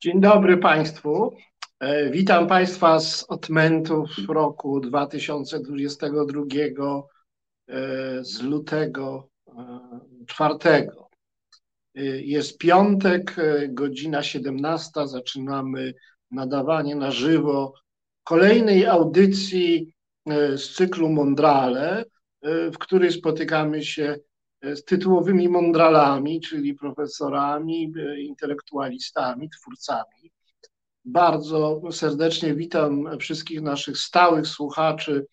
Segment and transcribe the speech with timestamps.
[0.00, 1.36] Dzień dobry Państwu.
[1.80, 6.42] E, witam Państwa z odmentów roku 2022
[7.68, 9.52] e, z lutego e,
[10.26, 11.08] czwartego.
[12.24, 13.36] Jest piątek,
[13.68, 14.90] godzina 17.
[15.04, 15.94] Zaczynamy
[16.30, 17.74] nadawanie na żywo
[18.24, 19.94] kolejnej audycji
[20.56, 22.04] z cyklu Mondrale,
[22.42, 24.16] w której spotykamy się
[24.62, 30.32] z tytułowymi mądralami, czyli profesorami, intelektualistami, twórcami.
[31.04, 35.26] Bardzo serdecznie witam wszystkich naszych stałych słuchaczy.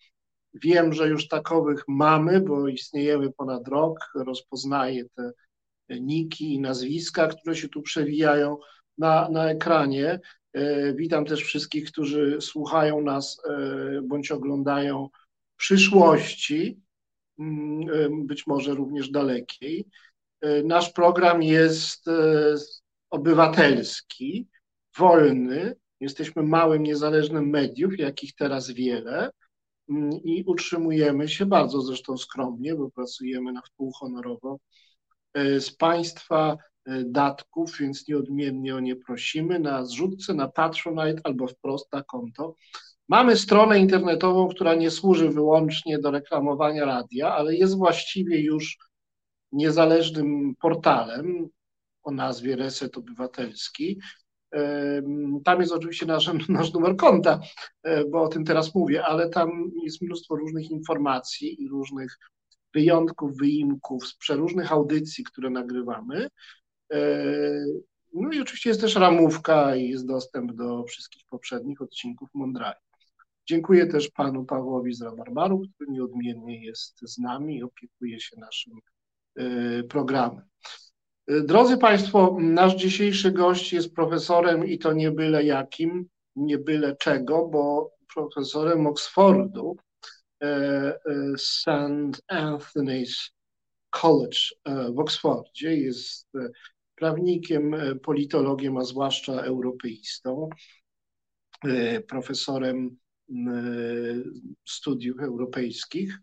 [0.54, 3.98] Wiem, że już takowych mamy, bo istniejemy ponad rok.
[4.14, 5.32] Rozpoznaję te
[6.00, 8.58] niki i nazwiska, które się tu przewijają
[8.98, 10.20] na, na ekranie.
[10.52, 15.08] E, witam też wszystkich, którzy słuchają nas e, bądź oglądają
[15.54, 16.80] w przyszłości.
[17.38, 19.86] Mm, być może również dalekiej.
[20.40, 22.54] E, nasz program jest e,
[23.10, 24.48] obywatelski,
[24.98, 25.76] wolny.
[26.00, 29.30] Jesteśmy małym, niezależnym mediów, jakich teraz wiele
[29.90, 34.58] mm, i utrzymujemy się bardzo zresztą skromnie, bo pracujemy na wpół honorowo
[35.34, 36.56] e, z Państwa
[37.04, 42.54] datków, więc nieodmiennie o nie prosimy na zrzutce, na Patronite albo wprost na konto
[43.08, 48.78] Mamy stronę internetową, która nie służy wyłącznie do reklamowania radia, ale jest właściwie już
[49.52, 51.48] niezależnym portalem
[52.02, 54.00] o nazwie Reset Obywatelski.
[55.44, 57.40] Tam jest oczywiście nasz, nasz numer konta,
[57.82, 62.18] e, bo o tym teraz mówię, ale tam jest mnóstwo różnych informacji i różnych
[62.74, 66.28] wyjątków, wyimków z przeróżnych audycji, które nagrywamy.
[66.92, 66.98] E,
[68.14, 72.85] no i oczywiście jest też ramówka i jest dostęp do wszystkich poprzednich odcinków Mondrali.
[73.48, 78.72] Dziękuję też panu Pawłowi z Rabarbaru, który nieodmiennie jest z nami i opiekuje się naszym
[79.36, 80.44] e, programem.
[81.26, 86.96] E, drodzy Państwo, nasz dzisiejszy gość jest profesorem i to nie byle jakim, nie byle
[86.96, 89.76] czego, bo profesorem Oxfordu,
[90.42, 90.98] e,
[91.38, 92.22] St.
[92.32, 93.30] Anthony's
[93.90, 94.38] College
[94.94, 95.76] w Oksfordzie.
[95.76, 96.28] Jest
[96.94, 100.48] prawnikiem, politologiem, a zwłaszcza europeistą,
[102.08, 102.96] profesorem
[104.64, 106.18] studiów europejskich.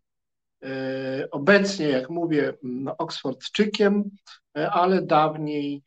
[0.63, 4.09] E, obecnie, jak mówię, no, Oksfordczykiem,
[4.57, 5.83] e, ale dawniej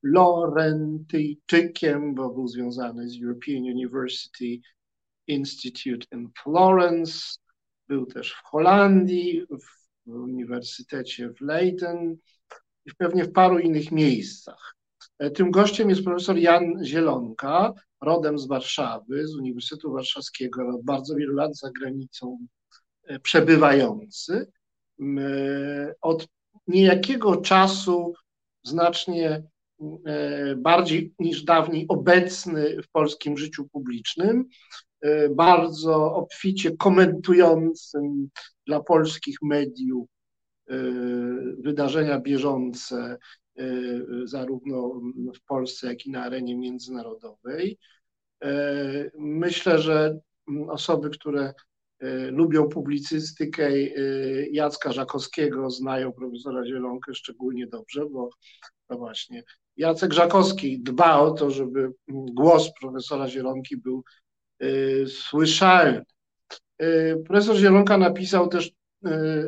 [0.00, 4.60] Florentyjczykiem, bo był związany z European University
[5.26, 7.38] Institute in Florence.
[7.88, 9.46] Był też w Holandii,
[10.06, 12.16] w Uniwersytecie w Leiden
[12.86, 14.77] i pewnie w paru innych miejscach.
[15.18, 21.14] E, tym gościem jest profesor Jan Zielonka, rodem z Warszawy, z Uniwersytetu Warszawskiego, od bardzo
[21.14, 22.38] wielu lat za granicą
[23.04, 24.52] e, przebywający.
[25.00, 26.28] E, od
[26.66, 28.14] niejakiego czasu
[28.62, 29.42] znacznie
[30.56, 34.44] bardziej niż dawniej obecny w polskim życiu publicznym,
[35.30, 38.28] bardzo obficie komentującym
[38.66, 40.08] dla polskich mediów
[41.58, 43.18] wydarzenia bieżące
[44.24, 45.00] zarówno
[45.34, 47.78] w Polsce, jak i na arenie międzynarodowej.
[48.44, 50.18] Y, myślę, że
[50.68, 51.54] osoby, które
[52.02, 53.70] y, lubią publicystykę
[54.50, 58.30] Jacka Żakowskiego, znają profesora Zielonkę szczególnie dobrze, bo
[58.88, 59.42] to właśnie
[59.76, 64.04] Jacek Żakowski dba o to, żeby głos profesora Zielonki był
[65.06, 66.02] słyszalny.
[67.26, 68.72] Profesor Zielonka napisał też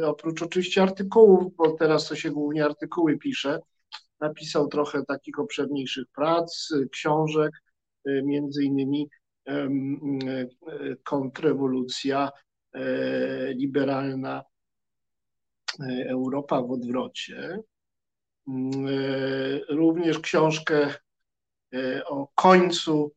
[0.04, 3.60] oprócz oczywiście artykułów, bo teraz to się głównie artykuły pisze,
[4.20, 7.50] napisał trochę takich obszerniejszych prac, książek,
[8.08, 9.08] y, między innymi
[9.48, 10.48] y,
[11.04, 12.30] kontrrewolucja
[12.72, 14.44] e, liberalna
[15.80, 17.59] e, Europa w odwrocie.
[18.48, 20.94] Mm, e, również książkę
[22.06, 23.12] o końcu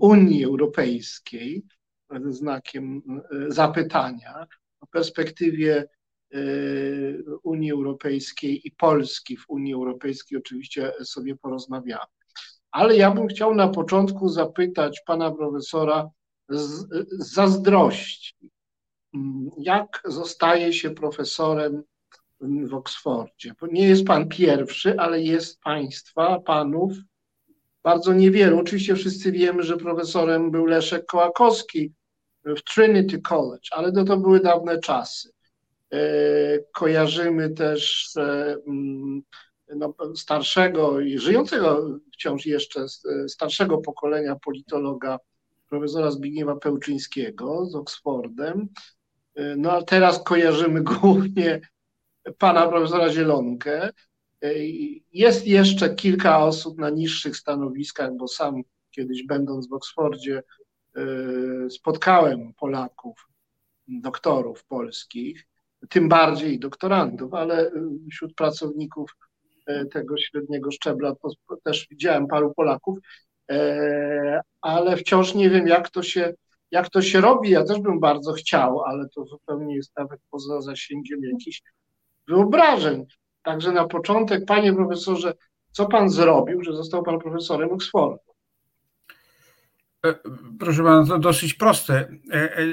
[0.00, 1.62] Unii Europejskiej
[2.10, 3.02] ze znakiem
[3.48, 4.46] zapytania
[4.80, 5.99] o perspektywie Y,
[7.42, 12.04] Unii Europejskiej i Polski w Unii Europejskiej oczywiście sobie porozmawiamy.
[12.70, 16.10] Ale ja bym chciał na początku zapytać pana profesora
[16.48, 16.88] z,
[17.18, 18.50] z zazdrości,
[19.58, 21.82] jak zostaje się profesorem
[22.40, 23.54] w Oksfordzie?
[23.60, 26.92] Bo nie jest pan pierwszy, ale jest państwa, panów
[27.82, 28.58] bardzo niewielu.
[28.58, 31.92] Oczywiście wszyscy wiemy, że profesorem był Leszek Kołakowski
[32.44, 35.30] w Trinity College, ale to, to były dawne czasy.
[35.92, 38.12] E, kojarzymy też
[38.66, 39.22] mm,
[39.76, 42.86] no, starszego i żyjącego wciąż jeszcze
[43.28, 45.18] starszego pokolenia politologa
[45.68, 48.68] profesora Zbigniewa Pełczyńskiego z Oksfordem.
[49.34, 51.60] E, no a teraz kojarzymy głównie
[52.38, 53.90] pana profesora Zielonkę.
[55.12, 60.42] Jest jeszcze kilka osób na niższych stanowiskach, bo sam kiedyś będąc w Oksfordzie
[61.70, 63.28] spotkałem Polaków,
[63.88, 65.46] doktorów polskich,
[65.88, 67.70] tym bardziej doktorantów, ale
[68.10, 69.16] wśród pracowników
[69.92, 71.14] tego średniego szczebla
[71.64, 72.98] też widziałem paru Polaków,
[74.60, 76.32] ale wciąż nie wiem, jak to się
[76.70, 80.60] jak to się robi, ja też bym bardzo chciał, ale to zupełnie jest nawet poza
[80.60, 81.62] zasięgiem jakichś
[82.28, 83.04] wyobrażeń.
[83.42, 85.34] Także na początek, panie profesorze,
[85.72, 88.29] co pan zrobił, że został pan profesorem Oxfordu?
[90.06, 90.14] E,
[90.58, 92.08] proszę pana, to dosyć proste.
[92.32, 92.64] E, e,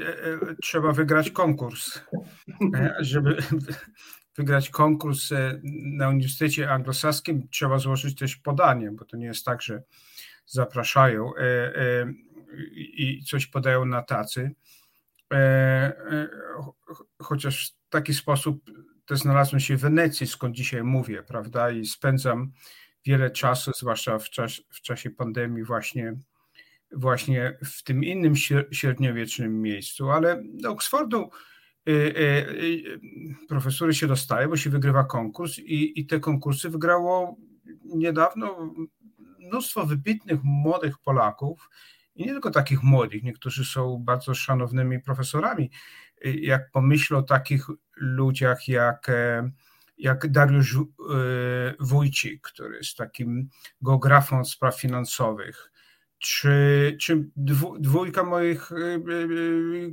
[0.62, 2.02] trzeba wygrać konkurs.
[3.00, 3.38] Żeby
[4.38, 5.30] wygrać konkurs
[5.98, 9.84] na Uniwersytecie Anglosaskim, trzeba złożyć też podanie, bo to nie jest tak, że
[10.46, 11.32] zapraszają
[12.76, 14.52] i coś podają na tacy.
[17.22, 18.64] Chociaż w taki sposób
[19.06, 22.52] też znalazłem się w Wenecji, skąd dzisiaj mówię, prawda, i spędzam
[23.06, 26.18] wiele czasu, zwłaszcza w, czas, w czasie pandemii, właśnie,
[26.92, 28.34] właśnie w tym innym
[28.72, 31.30] średniowiecznym miejscu, ale do Oksfordu
[31.88, 31.92] e,
[33.48, 37.38] profesory się dostaje, bo się wygrywa konkurs i, i te konkursy wygrało
[37.86, 38.74] niedawno
[39.40, 41.70] mnóstwo wybitnych młodych Polaków,
[42.16, 45.72] i nie tylko takich młodych, niektórzy są bardzo szanownymi profesorami.
[46.24, 49.52] Jak pomyślę o takich ludziach jak, e,
[49.98, 50.78] jak Dariusz
[51.80, 53.50] Wójcik, który jest takim
[53.82, 55.72] geografą spraw finansowych,
[56.20, 57.30] czy, czy
[57.80, 58.76] dwójka moich e,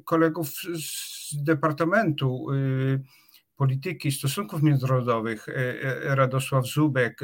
[0.05, 2.47] kolegów z Departamentu
[3.57, 5.47] Polityki i Stosunków Międzynarodowych,
[6.03, 7.21] Radosław Zubek,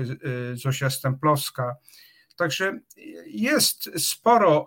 [0.54, 1.76] Zosia Stemplowska,
[2.40, 2.80] Także
[3.26, 4.64] jest sporo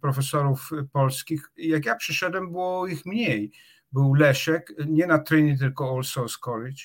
[0.00, 1.50] profesorów polskich.
[1.56, 3.52] Jak ja przyszedłem, było ich mniej.
[3.92, 6.82] Był Leszek, nie na Trinity, tylko All Souls College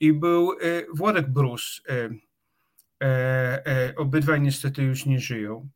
[0.00, 0.52] i był
[0.94, 1.82] Włodek Brus.
[3.96, 5.68] Obydwaj niestety już nie żyją.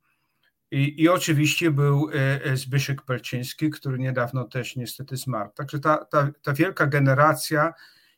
[0.71, 2.09] I, I, oczywiście był
[2.55, 5.51] Zbyszek Pelczyński, który niedawno też niestety zmarł.
[5.55, 7.75] Także ta, ta, ta wielka generacja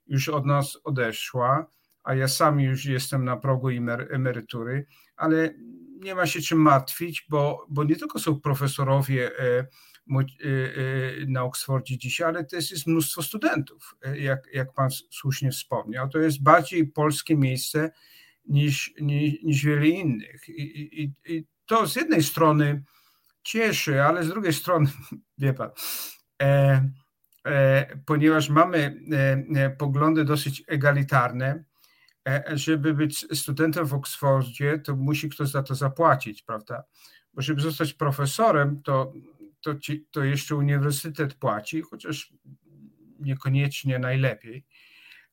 [0.07, 1.71] już od nas odeszła,
[2.05, 3.69] a ja sam już jestem na progu
[4.11, 4.87] emerytury
[5.19, 5.55] ale
[6.01, 9.67] nie ma się czym martwić, bo, bo nie tylko są profesorowie e, e,
[10.13, 16.09] e, na Oksfordzie dzisiaj, ale też jest mnóstwo studentów, jak, jak pan słusznie wspomniał.
[16.09, 17.91] To jest bardziej polskie miejsce
[18.49, 20.49] niż, niż, niż innych.
[20.49, 20.63] I,
[21.03, 22.83] i, I, to z jednej strony
[23.43, 24.91] cieszy, ale z drugiej strony,
[25.39, 25.71] wie pan,
[26.43, 26.89] e,
[27.47, 29.01] e, ponieważ mamy
[29.55, 31.65] e, poglądy dosyć egalitarne,
[32.29, 36.85] E, żeby być studentem w Oksfordzie, to musi ktoś za to zapłacić, prawda?
[37.35, 39.13] Bo żeby zostać profesorem, to,
[39.61, 42.33] to, ci, to jeszcze uniwersytet płaci, chociaż
[43.21, 44.65] niekoniecznie najlepiej,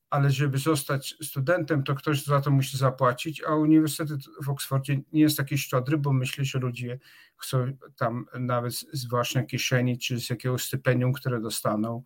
[0.10, 5.22] ale żeby zostać studentem, to ktoś za to musi zapłacić, a uniwersytet w Oksfordzie nie
[5.22, 7.00] jest taki szczodry, bo myślę, że ludzie
[7.38, 12.04] chcą tam nawet z własnej kieszeni, czy z jakiegoś stypendium, które dostaną,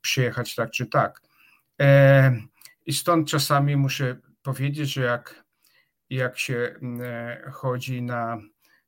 [0.00, 1.22] przyjechać tak czy tak.
[1.80, 2.36] E,
[2.86, 5.44] i stąd czasami muszę powiedzieć, że jak,
[6.10, 8.38] jak się mm, e, chodzi na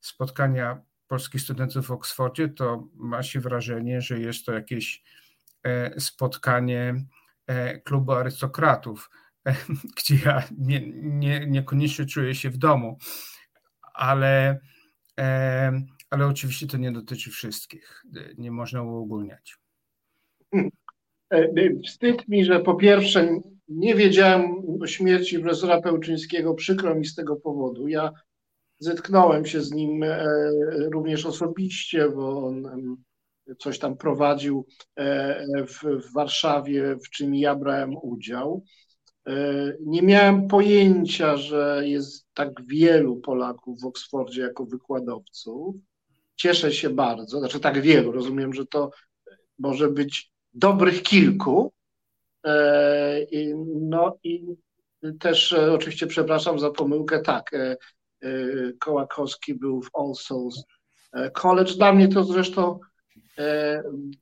[0.00, 5.02] spotkania polskich studentów w Oksfordzie, to ma się wrażenie, że jest to jakieś
[5.62, 6.94] e, spotkanie
[7.84, 9.10] klubu arystokratów,
[9.96, 12.98] gdzie ja nie, nie, niekoniecznie czuję się w domu,
[13.94, 14.60] ale,
[16.10, 18.04] ale oczywiście to nie dotyczy wszystkich.
[18.38, 19.56] Nie można uogólniać.
[21.84, 24.44] Wstyd mi, że po pierwsze nie wiedziałem
[24.82, 27.88] o śmierci profesora Pełczyńskiego, przykro mi z tego powodu.
[27.88, 28.12] Ja
[28.78, 30.26] zetknąłem się z nim e,
[30.92, 32.96] również osobiście, bo on
[33.58, 38.64] coś tam prowadził e, w, Warszawie, w czym ja brałem udział.
[39.26, 39.32] E,
[39.80, 45.76] nie miałem pojęcia, że jest tak wielu Polaków w Oksfordzie jako wykładowców.
[46.36, 48.90] Cieszę się bardzo, znaczy tak wielu, rozumiem, że to
[49.58, 51.72] może być dobrych kilku,
[52.44, 53.26] E,
[53.80, 54.46] no i
[55.20, 57.50] też oczywiście przepraszam za pomyłkę, tak,
[58.80, 60.64] Kołakowski był w All Souls
[61.32, 61.74] College.
[61.74, 62.80] Dla mnie to zresztą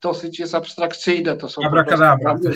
[0.01, 1.37] dosyć jest abstrakcyjne.
[1.37, 1.63] To są
[2.21, 2.53] nazwy,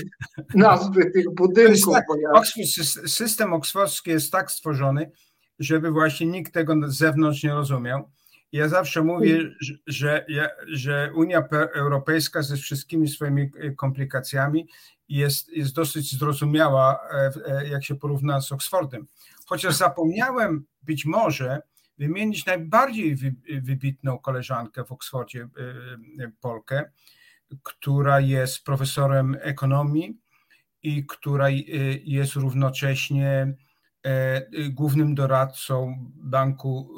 [0.54, 1.94] nazwy tych budynków.
[1.94, 2.62] Tak, ja...
[3.06, 5.10] system oksfordzki jest tak stworzony,
[5.58, 8.10] żeby właśnie nikt tego z zewnątrz nie rozumiał.
[8.52, 9.40] Ja zawsze mówię,
[9.86, 10.26] że,
[10.68, 14.68] że Unia Europejska ze wszystkimi swoimi komplikacjami
[15.08, 19.06] jest, jest dosyć zrozumiała, e, e, jak się porówna z Oxfordem.
[19.46, 21.62] Chociaż zapomniałem być może
[21.98, 23.16] wymienić najbardziej
[23.62, 25.48] wybitną koleżankę w Oksfordzie,
[26.20, 26.90] e, Polkę,
[27.62, 30.20] która jest profesorem ekonomii
[30.82, 31.46] i która
[32.04, 33.54] jest równocześnie
[34.70, 36.94] głównym doradcą Banku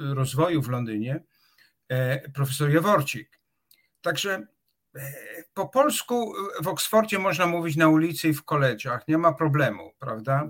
[0.00, 1.24] Rozwoju w Londynie,
[2.34, 3.40] profesor Jaworcik.
[4.00, 4.46] Także
[5.54, 10.48] po polsku w Oksfordzie można mówić na ulicy i w koledziach, nie ma problemu, prawda?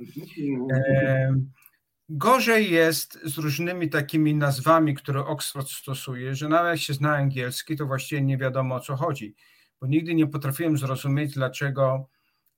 [2.08, 7.76] Gorzej jest z różnymi takimi nazwami, które Oxford stosuje, że nawet jak się zna angielski,
[7.76, 9.34] to właściwie nie wiadomo o co chodzi,
[9.80, 12.08] bo nigdy nie potrafiłem zrozumieć, dlaczego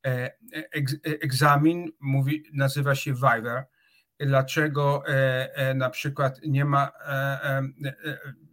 [0.07, 0.33] e, e,
[1.05, 3.65] egzamin mówi, nazywa się Viva,
[4.21, 6.91] dlaczego e, na przykład nie ma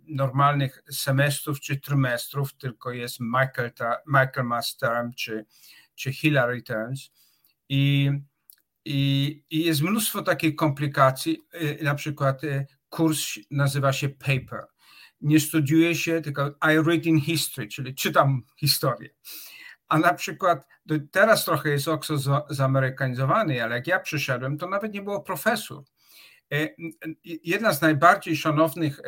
[0.08, 3.72] normalnych semestrów czy trymestrów, tylko jest Michael,
[4.08, 5.46] Michael Term czy,
[5.96, 7.12] czy Hillary Terms.
[7.70, 8.12] I
[8.86, 14.66] i, I, jest mnóstwo takich komplikacji, y, na przykład y, kurs nazywa się paper.
[15.22, 19.10] Nie studiuje się, tylko I read in history, czyli czytam historię.
[19.88, 20.68] A na przykład
[21.12, 25.84] teraz trochę jest Oxford zamerykanizowany, ale jak ja przyszedłem, to nawet nie było profesor.
[26.54, 26.76] Y,
[27.44, 29.02] jedna z najbardziej szanownych,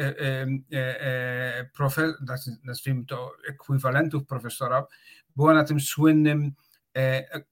[2.64, 4.88] nazwijmy to ekwiwalentów profesora,
[5.36, 6.52] była na tym słynnym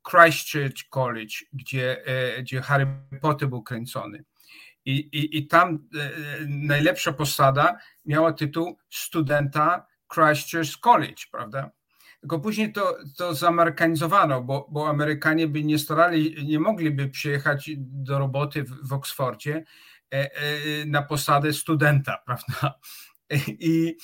[0.09, 2.87] Christchurch College, gdzie, e, gdzie Harry
[3.21, 4.23] Potter był kręcony.
[4.85, 6.09] I, i, I tam e,
[6.47, 11.71] najlepsza posada miała tytuł studenta Christchurch College, prawda?
[12.19, 18.19] Tylko później to, to zamerykanizowano, bo, bo Amerykanie by nie starali, nie mogliby przyjechać do
[18.19, 19.63] roboty w, w Oksfordzie
[20.85, 22.79] na posadę studenta, prawda?
[23.47, 23.97] I,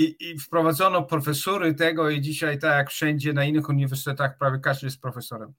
[0.00, 4.86] i, i wprowadzono profesury tego i dzisiaj tak jak wszędzie na innych uniwersytetach prawie każdy
[4.86, 5.52] jest profesorem.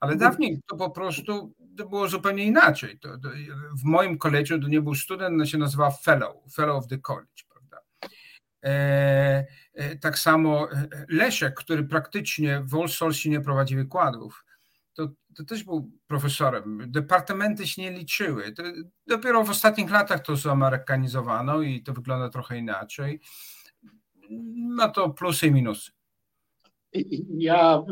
[0.00, 0.30] Ale mhm.
[0.30, 2.98] dawniej to po prostu to było zupełnie inaczej.
[2.98, 3.28] To, to
[3.76, 7.42] w moim koledżu to nie był student, on się nazywał fellow, fellow of the college.
[7.48, 7.78] Prawda?
[8.64, 14.44] E, e, tak samo e, Leszek, który praktycznie w Source nie prowadzi wykładów,
[14.94, 16.90] to, to, też był profesorem.
[16.92, 18.54] Departamenty się nie liczyły.
[19.06, 23.20] Dopiero w ostatnich latach to zamerykanizowano i to wygląda trochę inaczej
[24.54, 25.90] ma to plusy i minusy.
[27.36, 27.82] Ja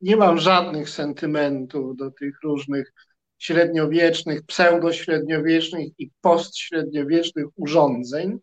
[0.00, 2.92] nie mam żadnych sentymentów do tych różnych
[3.38, 8.38] średniowiecznych, pseudośredniowiecznych i postśredniowiecznych urządzeń.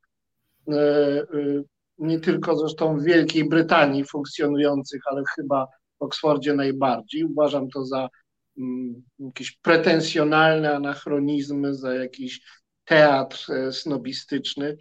[0.68, 1.25] E, e,
[1.98, 5.66] nie tylko zresztą w Wielkiej Brytanii funkcjonujących, ale chyba
[6.00, 7.24] w Oksfordzie najbardziej.
[7.24, 8.10] Uważam to za
[8.58, 12.42] mm, jakieś pretensjonalne anachronizmy, za jakiś
[12.86, 14.77] teatr e, snobistyczny,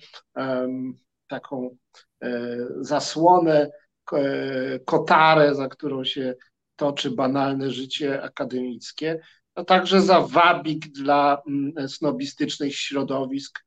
[1.28, 1.76] taką
[2.22, 3.70] E, zasłonę,
[4.12, 6.34] e, kotarę, za którą się
[6.76, 9.20] toczy banalne życie akademickie,
[9.54, 13.64] a także za wabik dla mm, snobistycznych środowisk,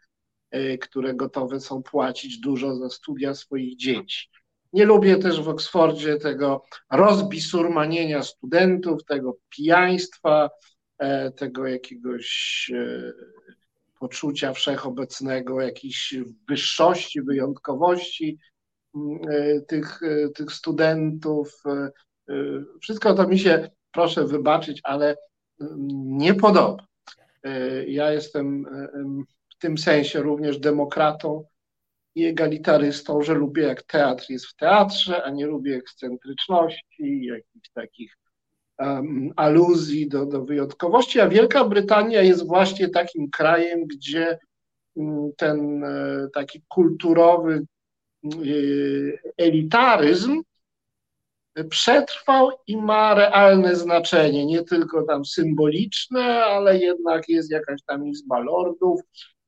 [0.52, 4.28] e, które gotowe są płacić dużo za studia swoich dzieci.
[4.74, 10.50] Nie lubię też w Oksfordzie tego rozbisurmanienia studentów, tego pijaństwa,
[11.36, 12.72] tego jakiegoś
[14.00, 16.16] poczucia wszechobecnego, jakiejś
[16.48, 18.40] wyższości, wyjątkowości
[18.96, 21.64] mm, e, tych, e, tych studentów.
[21.68, 21.90] E,
[22.82, 25.16] wszystko to mi się, proszę wybaczyć, ale
[25.62, 25.78] mm,
[26.18, 26.90] nie podoba.
[27.88, 28.66] Ja jestem
[29.50, 31.46] w tym sensie również demokratą
[32.16, 38.18] i egalitarystą, że lubię jak teatr jest w teatrze, a nie lubię ekscentryczności, jakichś takich
[39.36, 44.40] aluzji do, do wyjątkowości, a Wielka Brytania jest właśnie takim krajem, gdzie
[44.98, 47.66] mm, ten e, taki kulturowy
[48.26, 48.30] e,
[49.38, 50.42] elitaryzm
[51.70, 58.40] przetrwał i ma realne znaczenie, nie tylko tam symboliczne, ale jednak jest jakaś tam izba
[58.40, 59.02] lordów,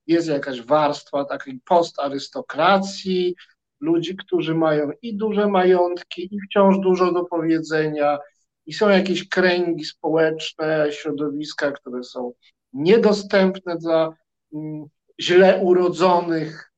[0.08, 3.36] jest jakaś warstwa takiej postarystokracji,
[3.80, 8.18] ludzi, którzy mają i duże majątki, i wciąż dużo do powiedzenia,
[8.66, 12.34] i są jakieś kręgi społeczne, środowiska, które są
[12.74, 14.14] niedostępne dla
[14.54, 14.86] mm,
[15.22, 16.72] źle urodzonych.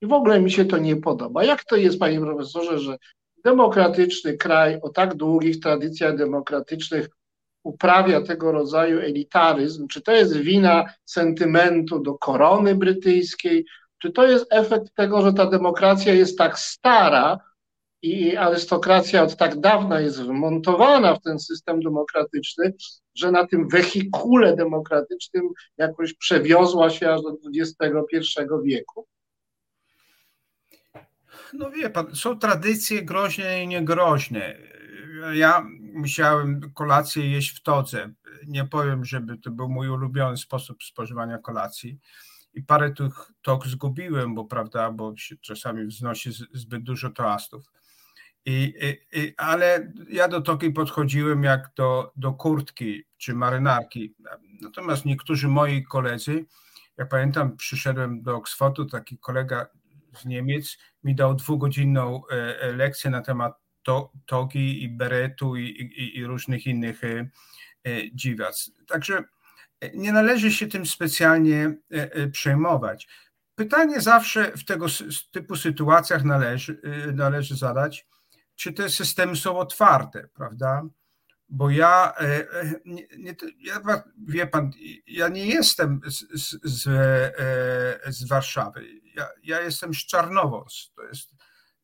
[0.00, 1.44] I w ogóle mi się to nie podoba.
[1.44, 2.96] Jak to jest, panie profesorze, że
[3.44, 7.08] demokratyczny kraj o tak długich tradycjach demokratycznych
[7.62, 9.88] uprawia tego rodzaju elitaryzm?
[9.88, 13.66] Czy to jest wina sentymentu do korony brytyjskiej?
[13.98, 17.40] Czy to jest efekt tego, że ta demokracja jest tak stara,
[18.02, 22.74] i arystokracja od tak dawna jest wmontowana w ten system demokratyczny,
[23.14, 29.06] że na tym wehikule demokratycznym jakoś przewiozła się aż do XXI wieku?
[31.52, 34.58] No wie pan, są tradycje groźne i niegroźne.
[35.32, 38.12] Ja musiałem kolację jeść w todze.
[38.46, 41.98] Nie powiem, żeby to był mój ulubiony sposób spożywania kolacji.
[42.54, 47.70] I parę tych tok zgubiłem, bo prawda, bo się czasami wznosi zbyt dużo toastów
[48.44, 48.74] I,
[49.12, 54.14] i, ale ja do toki podchodziłem jak do, do kurtki czy marynarki.
[54.62, 56.44] Natomiast niektórzy moi koledzy,
[56.96, 59.66] ja pamiętam, przyszedłem do Oxfordu, taki kolega
[60.16, 65.64] z Niemiec mi dał dwugodzinną e, e, lekcję na temat to, togi i beretu i,
[65.64, 67.30] i, i różnych innych e,
[68.12, 68.70] dziwac.
[68.86, 69.24] Także
[69.94, 71.76] nie należy się tym specjalnie
[72.32, 73.08] przejmować.
[73.54, 74.86] Pytanie zawsze w tego
[75.30, 76.80] typu sytuacjach należy,
[77.14, 78.06] należy zadać,
[78.60, 80.82] czy te systemy są otwarte, prawda?
[81.48, 82.12] Bo ja,
[82.84, 83.80] nie, nie, ja,
[84.28, 84.70] wie pan,
[85.06, 86.88] ja nie jestem z, z, z,
[88.06, 88.84] z Warszawy.
[89.16, 90.92] Ja, ja, jestem z Czarnowoz.
[90.96, 91.34] To jest,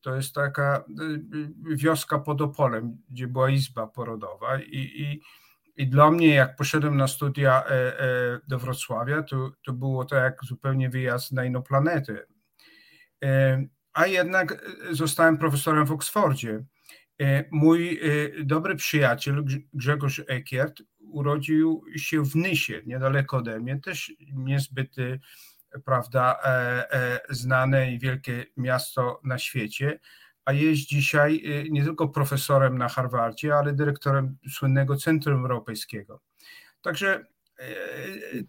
[0.01, 0.85] to jest taka
[1.77, 5.21] wioska pod Opolem, gdzie była izba porodowa i, i
[5.79, 10.17] i dla mnie, jak poszedłem na studia e, e, do Wrocławia, to, to było to
[10.17, 12.27] jak zupełnie wyjazd na inną planetę.
[13.97, 16.65] E, a jednak zostałem profesorem w Oksfordzie.
[17.51, 18.01] Mój
[18.45, 24.97] dobry przyjaciel Grzegorz Ekiert urodził się w Nysie, niedaleko ode mnie, też niezbyt
[25.85, 26.39] prawda,
[27.31, 30.01] znane i wielkie miasto na świecie
[30.47, 36.21] a jest dzisiaj nie tylko profesorem na Harvardzie, ale dyrektorem słynnego Centrum Europejskiego.
[36.81, 37.27] Także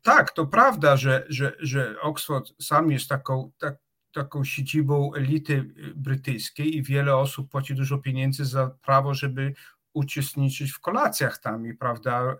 [0.02, 3.76] tak, to prawda, że, że, że Oxford sam jest taką, tak,
[4.18, 9.54] taką siedzibą elity brytyjskiej i wiele osób płaci dużo pieniędzy za prawo, żeby
[9.94, 12.36] uczestniczyć w kolacjach tam i prawda,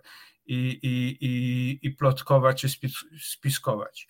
[0.46, 2.68] i, i, i, i plotkować czy
[3.20, 4.08] spiskować.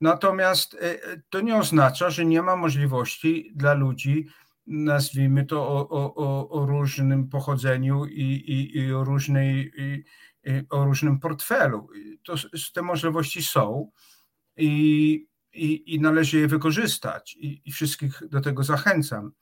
[0.00, 4.26] Natomiast y, to nie oznacza, że nie ma możliwości dla ludzi
[4.66, 10.04] nazwijmy to, o, o, o różnym pochodzeniu i, i, i o, różnej, i,
[10.70, 11.88] o różnym portfelu.
[12.24, 12.34] To,
[12.74, 13.90] te możliwości są
[14.56, 19.32] i, i, i należy je wykorzystać i, i wszystkich do tego zachęcam.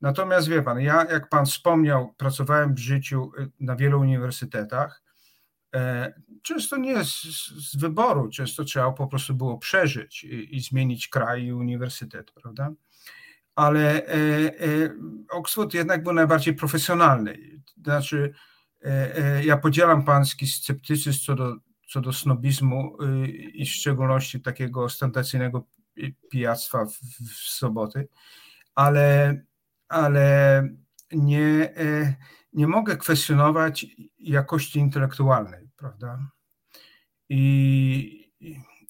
[0.00, 5.02] Natomiast wie pan, ja, jak pan wspomniał, pracowałem w życiu y, na wielu uniwersytetach.
[5.74, 7.22] E, często nie z,
[7.70, 12.72] z wyboru, często trzeba po prostu było przeżyć i, i zmienić kraj i uniwersytet, prawda?
[13.54, 14.90] ale e, e,
[15.30, 17.38] Oxford jednak był najbardziej profesjonalny.
[17.84, 18.34] Znaczy,
[18.82, 21.56] e, ja podzielam pański sceptycyzm co do,
[21.92, 22.96] co do snobizmu
[23.52, 25.66] i w szczególności takiego ostentacyjnego
[26.30, 26.92] pijactwa w,
[27.28, 28.08] w soboty,
[28.74, 29.40] ale,
[29.88, 30.68] ale
[31.12, 31.74] nie,
[32.52, 33.86] nie mogę kwestionować
[34.18, 36.18] jakości intelektualnej, prawda?
[37.28, 38.32] I,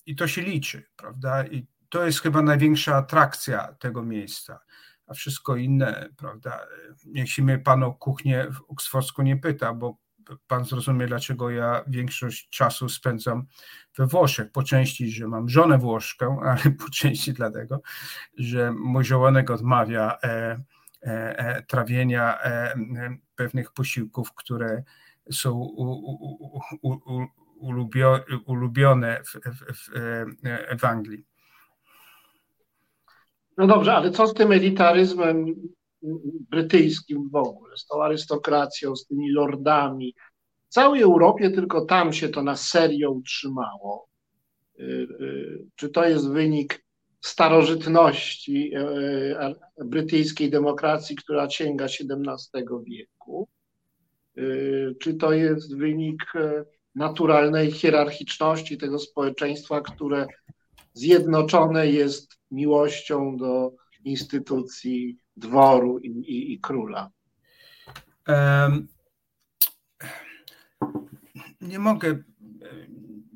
[0.06, 1.46] i to się liczy, prawda?
[1.46, 4.60] I to jest chyba największa atrakcja tego miejsca.
[5.06, 6.66] A wszystko inne, prawda?
[7.06, 9.96] Niech się mnie pan o kuchnię w Oksfordzku nie pyta, bo
[10.46, 13.46] pan zrozumie, dlaczego ja większość czasu spędzam
[13.96, 14.52] we Włoszech.
[14.52, 17.80] Po części, że mam żonę Włoszkę, ale po części dlatego,
[18.38, 20.28] że mój żołonek odmawia e,
[21.02, 22.74] e, e, trawienia e,
[23.34, 24.82] pewnych posiłków, które
[25.30, 25.82] są u,
[26.82, 27.26] u, u,
[28.46, 29.96] ulubione w, w, w,
[30.44, 31.24] e, w Anglii.
[33.56, 35.54] No dobrze, ale co z tym elitaryzmem
[36.50, 40.14] brytyjskim w ogóle, z tą arystokracją, z tymi lordami?
[40.68, 44.08] W całej Europie tylko tam się to na serio utrzymało.
[44.78, 46.84] Y, y, czy to jest wynik
[47.20, 53.48] starożytności y, brytyjskiej demokracji, która sięga XVII wieku?
[55.00, 56.32] Czy to jest wynik
[56.94, 60.26] naturalnej hierarchiczności tego społeczeństwa, które
[60.92, 63.72] zjednoczone jest miłością do
[64.04, 67.10] instytucji dworu i, i, i króla?
[68.28, 68.88] Um,
[71.60, 72.22] nie mogę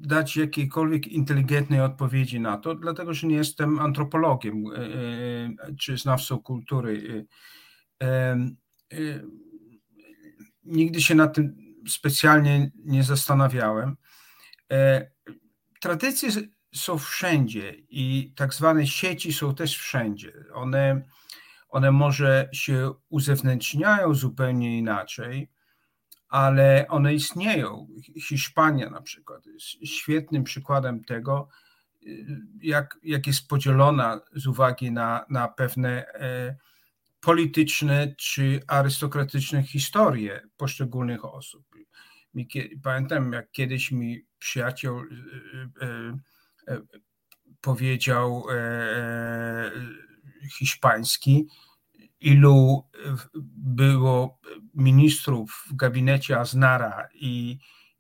[0.07, 6.39] dać jakiejkolwiek inteligentnej odpowiedzi na to, dlatego że nie jestem antropologiem e, e, czy znawcą
[6.39, 7.27] kultury.
[8.03, 8.37] E,
[10.65, 11.57] nigdy się nad tym
[11.89, 13.97] specjalnie nie zastanawiałem.
[15.81, 16.31] Tradycje
[16.77, 20.33] są wszędzie i tak zwane sieci są też wszędzie.
[20.55, 21.03] One,
[21.69, 25.51] one może się uzewnętrzniają zupełnie inaczej,
[26.29, 27.89] ale one istnieją.
[28.21, 31.49] Hiszpania na przykład jest świetnym przykładem tego,
[32.63, 36.57] jak, jak jest podzielona z uwagi na, na pewne e,
[37.21, 41.67] polityczne czy arystokratyczne historie poszczególnych osób.
[42.83, 46.19] Pamiętam, jak kiedyś mi przyjaciel e, e,
[47.61, 49.71] powiedział e, e,
[50.59, 51.47] hiszpański,
[52.21, 52.89] ilu
[53.57, 54.41] było
[54.75, 57.59] ministrów w gabinecie Aznara i,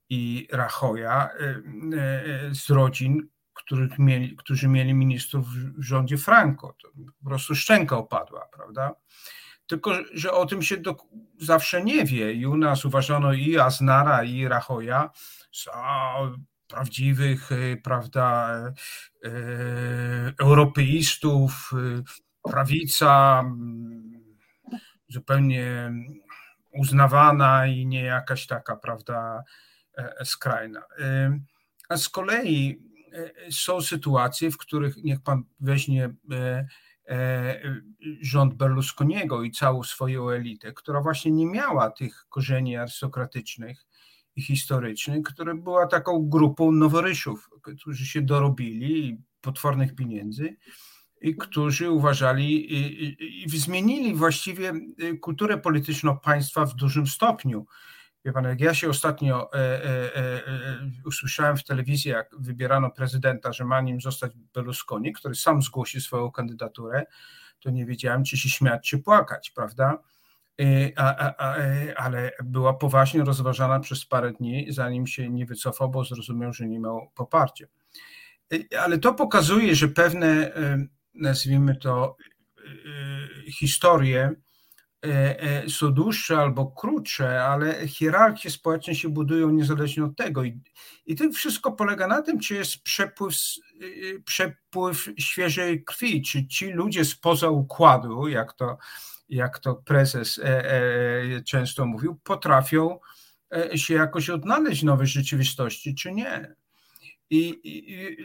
[0.09, 1.62] i Rachoja e,
[2.55, 6.74] z rodzin, których mieli, którzy mieli ministrów w rządzie Franco.
[6.83, 8.94] To po prostu szczęka opadła, prawda?
[9.66, 10.96] tylko że o tym się do,
[11.40, 12.33] zawsze nie wie.
[12.33, 15.11] I u nas uważano i Aznara, i Rachoja
[15.64, 16.14] za
[16.68, 17.50] prawdziwych,
[17.83, 18.50] prawda,
[20.38, 21.70] europeistów,
[22.42, 23.44] prawica
[25.09, 25.92] zupełnie
[26.72, 29.42] uznawana i nie jakaś taka, prawda,
[29.94, 30.83] e, skrajna.
[30.98, 31.38] E,
[31.88, 36.14] a z kolei e, są sytuacje, w których niech pan weźmie
[38.20, 43.87] rząd Berlusconiego i całą swoją elitę, która właśnie nie miała tych korzeni arystokratycznych
[44.37, 50.57] i historycznych, która była taką grupą noworyszów, którzy się dorobili potwornych pieniędzy
[51.20, 54.72] i którzy uważali i, i zmienili właściwie
[55.03, 57.66] y, kulturę polityczną państwa w dużym stopniu.
[58.25, 62.90] Wie pan, jak ja się ostatnio e, e, e, e, usłyszałem w telewizji, jak wybierano
[62.90, 67.05] prezydenta, że ma nim zostać Berlusconi, który sam zgłosił swoją kandydaturę,
[67.61, 69.99] to nie wiedziałem, czy się śmiać, czy płakać, prawda?
[70.61, 75.90] E, a, a, e, ale była poważnie rozważana przez parę dni, zanim się nie wycofał,
[75.90, 77.66] bo zrozumiał, że nie miał poparcia.
[78.81, 80.53] Ale to pokazuje, że pewne
[81.16, 82.16] nazwijmy to,
[82.59, 84.35] y, y, historie
[85.69, 90.45] są dłuższe albo krótsze, ale hierarchie społeczne się budują niezależnie od tego.
[90.45, 90.61] I,
[91.07, 93.35] i to wszystko polega na tym, czy jest przepływ,
[93.83, 98.79] y, przepływ świeżej krwi, czy ci ludzie spoza układu, jak to,
[99.29, 102.99] jak to prezes e, często mówił, potrafią
[103.75, 106.55] się jakoś odnaleźć w nowej rzeczywistości, czy nie.
[107.31, 108.17] I, i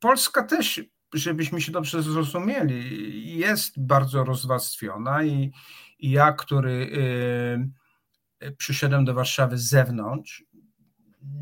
[0.00, 0.80] Polska też
[1.14, 5.52] żebyśmy się dobrze zrozumieli, jest bardzo rozwarstwiona i,
[5.98, 6.90] i ja, który
[8.58, 10.44] przyszedłem do Warszawy z zewnątrz,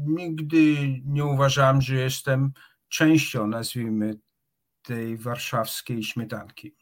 [0.06, 2.52] nigdy nie uważałem, że jestem
[2.88, 4.18] częścią, nazwijmy,
[4.82, 6.74] tej warszawskiej śmietanki.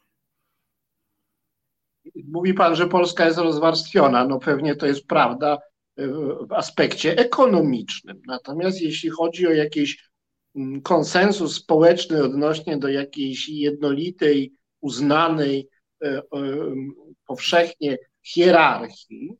[2.29, 4.25] Mówi pan, że Polska jest rozwarstwiona.
[4.25, 5.59] No pewnie to jest prawda
[6.49, 8.23] w aspekcie ekonomicznym.
[8.27, 10.11] Natomiast jeśli chodzi o jakieś
[10.55, 15.69] Mm, konsensus społeczny odnośnie do jakiejś jednolitej, uznanej
[16.03, 16.23] e, e,
[17.27, 19.31] powszechnie hierarchii,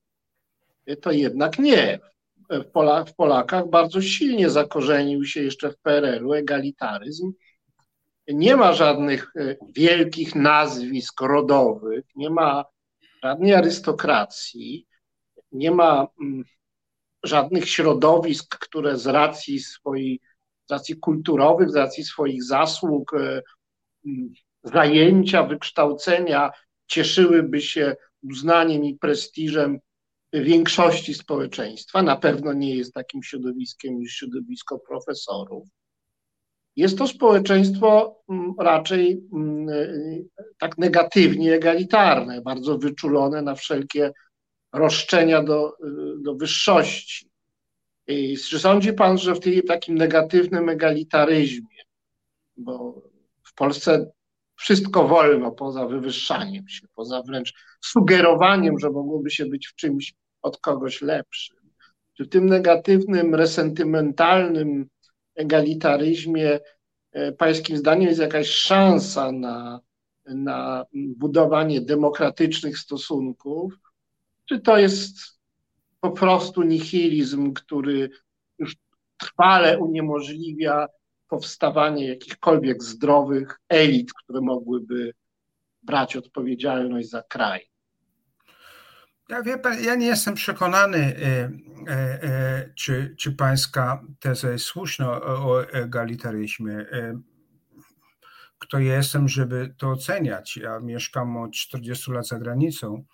[1.01, 1.99] to jednak nie.
[3.07, 7.33] W Polakach bardzo silnie zakorzenił się jeszcze w PRL-u egalitaryzm.
[8.35, 12.65] Nie ma żadnych e, wielkich nazwisk rodowych, nie ma
[13.23, 14.87] żadnej arystokracji,
[15.53, 16.45] nie ma mm,
[17.23, 20.21] żadnych środowisk, które z racji swojej
[20.71, 23.43] z racji kulturowych, z racji swoich zasług, e,
[24.63, 26.51] zajęcia, wykształcenia
[26.87, 29.79] cieszyłyby się uznaniem i prestiżem
[30.33, 32.03] większości społeczeństwa.
[32.03, 35.69] Na pewno nie jest takim środowiskiem niż środowisko profesorów.
[36.77, 38.17] Jest to społeczeństwo
[38.59, 39.23] raczej
[40.59, 44.13] tak negatywnie egalitarne, bardzo wyczulone na wszelkie
[44.73, 45.77] roszczenia do,
[46.19, 47.31] do wyższości.
[48.49, 51.83] Czy sądzi pan, że w tej takim negatywnym egalitaryzmie,
[52.57, 53.03] bo
[53.47, 54.11] w Polsce
[54.57, 57.55] wszystko wolno poza wywyższaniem się, poza wręcz
[57.85, 61.57] sugerowaniem, że mogłoby się być w czymś od kogoś lepszym,
[62.17, 64.89] czy w tym negatywnym, resentymentalnym
[65.35, 66.61] egalitaryzmie
[67.13, 69.81] e, pańskim zdaniem jest jakaś szansa na,
[70.25, 73.75] na budowanie demokratycznych stosunków,
[74.45, 75.17] czy to jest
[76.01, 78.11] po prostu nihilizm, który
[78.59, 78.77] już
[79.17, 80.87] trwale uniemożliwia
[81.29, 85.13] powstawanie jakichkolwiek zdrowych elit, które mogłyby
[85.83, 87.70] brać odpowiedzialność za kraj.
[89.31, 91.51] Ja, wie pan, ja nie jestem przekonany, e,
[91.89, 96.87] e, e, czy, czy pańska teza jest słuszna o egalitaryzmie.
[98.59, 100.57] Kto jestem, żeby to oceniać?
[100.57, 103.05] Ja mieszkam od 40 lat za granicą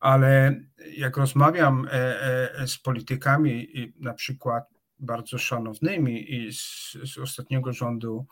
[0.00, 0.60] ale
[0.96, 1.92] jak rozmawiam e,
[2.54, 3.68] e, z politykami,
[4.00, 4.64] na przykład
[4.98, 8.26] bardzo szanownymi i z, z ostatniego rządu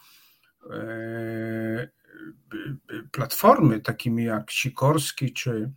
[0.70, 1.88] e,
[3.12, 5.72] Platformy, takimi jak Sikorski czy,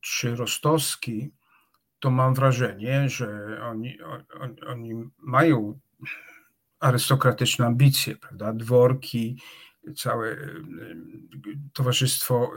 [0.00, 1.32] czy Rostowski,
[1.98, 3.98] to mam wrażenie, że oni,
[4.40, 5.78] on, oni mają
[6.80, 8.52] arystokratyczne ambicje, prawda?
[8.52, 9.42] Dworki,
[9.96, 10.36] całe
[11.72, 12.52] towarzystwo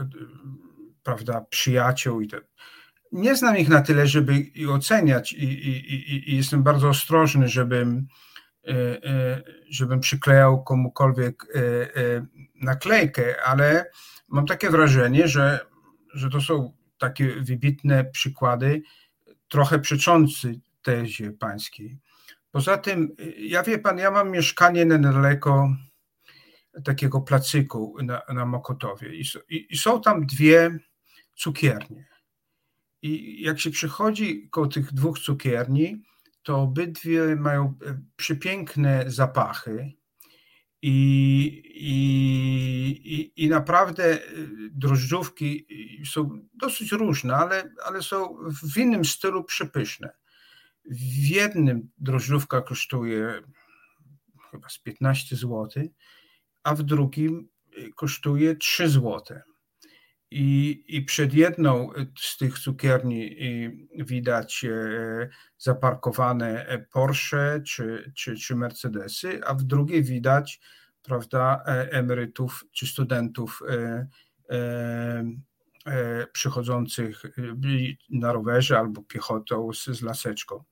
[1.03, 2.43] prawda, przyjaciół i tak.
[3.11, 8.07] Nie znam ich na tyle, żeby ich oceniać i, i, i jestem bardzo ostrożny, żebym,
[8.67, 11.45] e, żebym przyklejał komukolwiek
[12.55, 13.91] naklejkę, ale
[14.27, 15.59] mam takie wrażenie, że,
[16.13, 18.81] że to są takie wybitne przykłady,
[19.47, 21.99] trochę przeczący tezie pańskiej.
[22.51, 25.69] Poza tym, ja wie pan, ja mam mieszkanie niedaleko
[26.83, 30.79] takiego placyku na, na Mokotowie i, i, i są tam dwie
[31.35, 32.07] cukiernie.
[33.01, 36.03] I jak się przychodzi koło tych dwóch cukierni,
[36.43, 39.98] to obydwie mają e, przepiękne zapachy
[40.81, 44.19] i, i, i naprawdę e,
[44.71, 45.67] drożdżówki
[46.11, 48.37] są dosyć różne, ale, ale są
[48.73, 50.09] w innym stylu przepyszne.
[50.85, 53.41] W jednym drożdżówka kosztuje
[54.51, 55.69] chyba z 15 zł,
[56.63, 59.21] a w drugim e, kosztuje 3 zł.
[60.31, 61.89] I, I przed jedną
[62.19, 63.35] z tych cukierni
[63.95, 70.59] widać e, zaparkowane e, Porsche czy, czy, czy Mercedesy, a w drugiej widać
[71.03, 73.61] prawda, e, emerytów czy studentów
[76.33, 77.23] przychodzących
[78.09, 80.63] na rowerze albo piechotą z, z laseczką.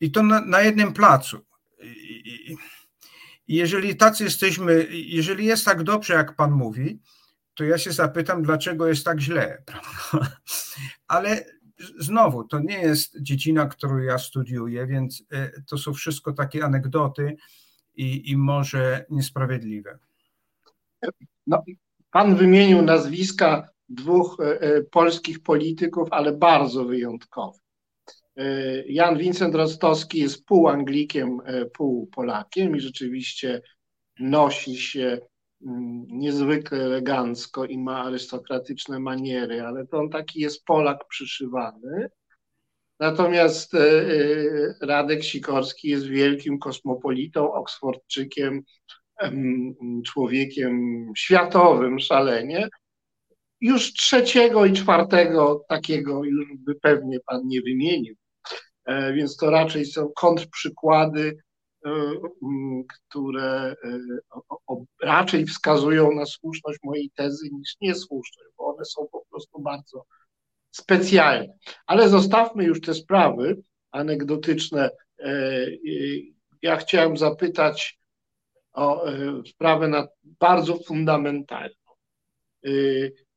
[0.00, 1.46] I to na, na jednym placu.
[1.82, 2.56] I,
[3.48, 7.00] I jeżeli tacy jesteśmy, jeżeli jest tak dobrze, jak Pan mówi,
[7.60, 9.62] to ja się zapytam, dlaczego jest tak źle.
[11.08, 11.44] Ale
[11.98, 17.36] znowu, to nie jest dziedzina, którą ja studiuję, więc e, to są wszystko takie anegdoty
[17.94, 19.98] i, i może niesprawiedliwe.
[21.46, 21.62] No,
[22.10, 27.60] pan wymienił nazwiska dwóch e, e, polskich polityków, ale bardzo wyjątkowych.
[28.86, 31.38] Jan Wincent Rostowski jest pół Anglikiem,
[31.72, 33.62] pół Polakiem i rzeczywiście
[34.18, 35.20] nosi się
[36.08, 42.08] niezwykle elegancko i ma arystokratyczne maniery, ale to on taki jest Polak przyszywany.
[43.00, 44.06] Natomiast e, e,
[44.80, 48.62] Radek Sikorski jest wielkim kosmopolitą, oksfordczykiem,
[50.06, 52.68] człowiekiem światowym szalenie.
[53.60, 58.14] Już trzeciego i czwartego takiego już by pewnie pan nie wymienił.
[58.84, 61.36] E, więc to raczej są kontrprzykłady
[62.88, 63.98] które e,
[65.02, 70.04] raczej wskazują na słuszność mojej tezy niż niesłuszność, bo one są po prostu bardzo
[70.70, 71.54] specjalne.
[71.86, 74.90] Ale zostawmy już te sprawy anegdotyczne.
[75.18, 75.66] E,
[76.62, 78.00] ja chciałem zapytać
[78.72, 79.04] o
[79.46, 80.08] sprawę
[80.40, 81.74] bardzo fundamentalną.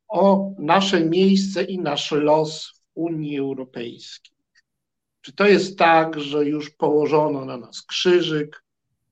[0.07, 4.32] O nasze miejsce i nasz los w Unii Europejskiej.
[5.23, 8.63] Czy to jest tak, że już położono na nas krzyżyk,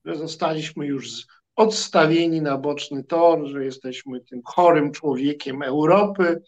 [0.04, 6.42] że zostaliśmy już odstawieni na boczny tor, że jesteśmy tym chorym człowiekiem Europy,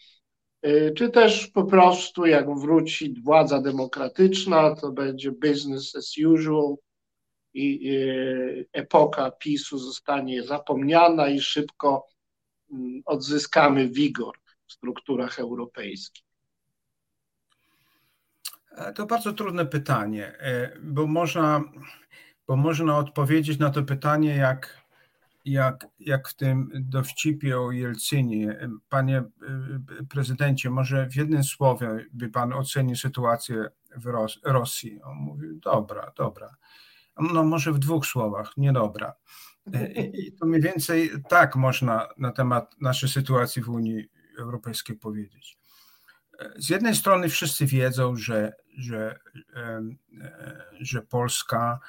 [0.66, 6.77] y, czy też po prostu jak wróci władza demokratyczna, to będzie business as usual
[7.55, 12.07] i y, epoka PiSu zostanie zapomniana i szybko
[12.72, 14.35] mm, odzyskamy wigor
[14.66, 16.34] w strukturach europejskich.
[18.77, 21.65] E, to bardzo trudne pytanie, e, bo można,
[22.47, 24.85] bo można odpowiedzieć na to pytanie jak,
[25.45, 28.69] jak, jak w tym dowcipie o Jelcynie.
[28.89, 29.25] Panie e,
[30.09, 35.03] prezydencie, może w jednym słowie by pan ocenił sytuację w Ros Rosji?
[35.03, 36.57] On mówi, dobra, dobra.
[37.33, 39.15] No może w dwóch słowach, niedobra.
[40.13, 44.09] I to mniej więcej tak można na temat naszej sytuacji w Unii
[44.39, 45.59] Europejskiej powiedzieć
[46.57, 49.18] z jednej strony wszyscy wiedzą, że, że,
[49.57, 49.83] e,
[50.81, 51.81] że Polska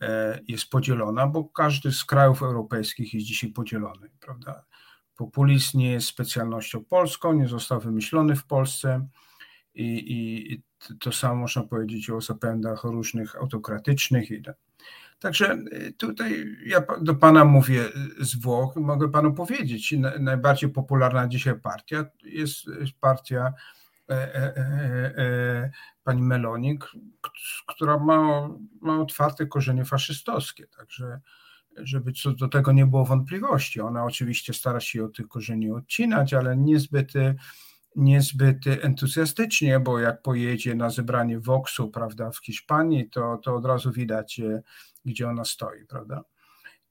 [0.00, 4.64] e, jest podzielona, bo każdy z krajów europejskich jest dzisiaj podzielony, prawda?
[5.16, 9.08] Populizm nie jest specjalnością polską, nie został wymyślony w Polsce
[9.74, 10.62] i, i
[11.00, 14.28] to samo można powiedzieć o zapędach różnych autokratycznych.
[15.18, 17.84] Także e, tutaj ja do Pana mówię
[18.20, 22.66] z Włoch, mogę Panu powiedzieć, najbardziej popularna dzisiaj partia jest
[23.00, 23.77] partia E, e, e,
[26.04, 26.84] pani Melonik,
[27.66, 28.48] która ma,
[28.80, 31.20] ma otwarte korzenie faszystowskie, także
[31.76, 33.80] żeby co do tego nie było wątpliwości.
[33.80, 37.12] Ona oczywiście stara się od tych korzeni odcinać, ale niezbyt,
[37.96, 43.92] niezbyt entuzjastycznie, bo jak pojedzie na zebranie Voxu, prawda, w Hiszpanii, to, to od razu
[43.92, 44.40] widać,
[45.04, 46.24] gdzie ona stoi, prawda.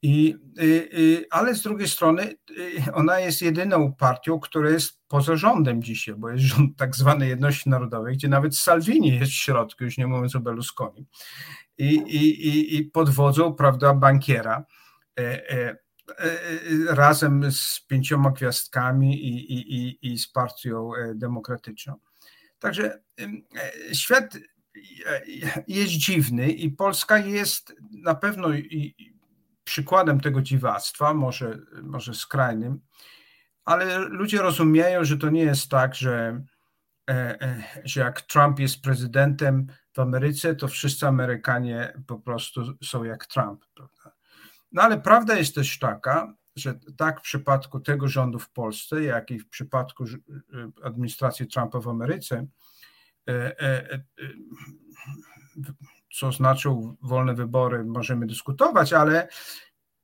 [0.02, 5.36] I, y, y, ale z drugiej strony y, ona jest jedyną partią, która jest poza
[5.36, 9.84] rządem dzisiaj, bo jest rząd tak zwanej jedności narodowej, gdzie nawet Salvini jest w środku,
[9.84, 11.08] już nie mówiąc o Berlusconi.
[11.78, 14.66] I, i, i pod wodzą, prawda, bankiera
[15.20, 15.78] e, e, e,
[16.96, 21.96] razem z pięcioma gwiazdkami i, i, i z partią demokratyczną.
[22.60, 23.02] Także
[23.94, 24.38] świat
[25.68, 28.48] jest dziwny i Polska jest na pewno
[29.68, 32.80] przykładem tego dziwactwa, może, może skrajnym,
[33.66, 36.44] ale ludzie rozumieją, że to nie jest tak, że,
[37.10, 43.04] e, e, że jak Trump jest prezydentem w Ameryce, to wszyscy Amerykanie po prostu są
[43.04, 43.66] jak Trump.
[43.74, 44.12] Prawda?
[44.72, 49.32] No ale prawda jest też taka, że tak w przypadku tego rządu w Polsce, jak
[49.32, 50.06] i w przypadku
[50.84, 52.48] administracji Trumpa w Ameryce,
[56.14, 59.28] co znaczą wolne wybory, możemy dyskutować, ale,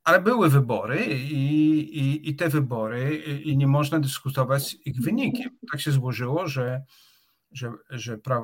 [0.04, 1.44] ale były wybory i,
[2.00, 5.50] i, i te wybory i nie można dyskutować z ich wynikiem.
[5.72, 6.84] Tak się złożyło, że,
[7.52, 8.44] że, że, pra,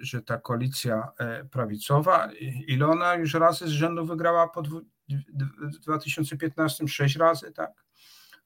[0.00, 2.28] że ta koalicja e, prawicowa,
[2.66, 4.62] ile ona już razy z rzędu wygrała po
[5.72, 7.84] w 2015 sześć razy, tak?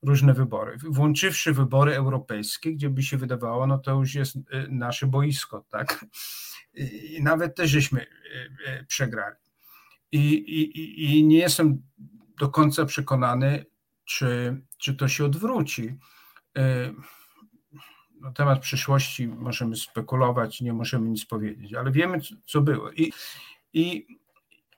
[0.02, 5.06] Różne wybory, włączywszy wybory europejskie, gdzie by się wydawało, no to już jest e, nasze
[5.06, 6.04] boisko, tak?
[6.76, 8.06] I nawet też żeśmy e,
[8.66, 9.36] e, przegrali.
[10.12, 11.82] I, i, I nie jestem
[12.40, 13.66] do końca przekonany,
[14.04, 15.98] czy, czy to się odwróci.
[18.20, 22.92] Na temat przyszłości możemy spekulować, nie możemy nic powiedzieć, ale wiemy, co było.
[22.92, 23.12] I,
[23.72, 24.06] i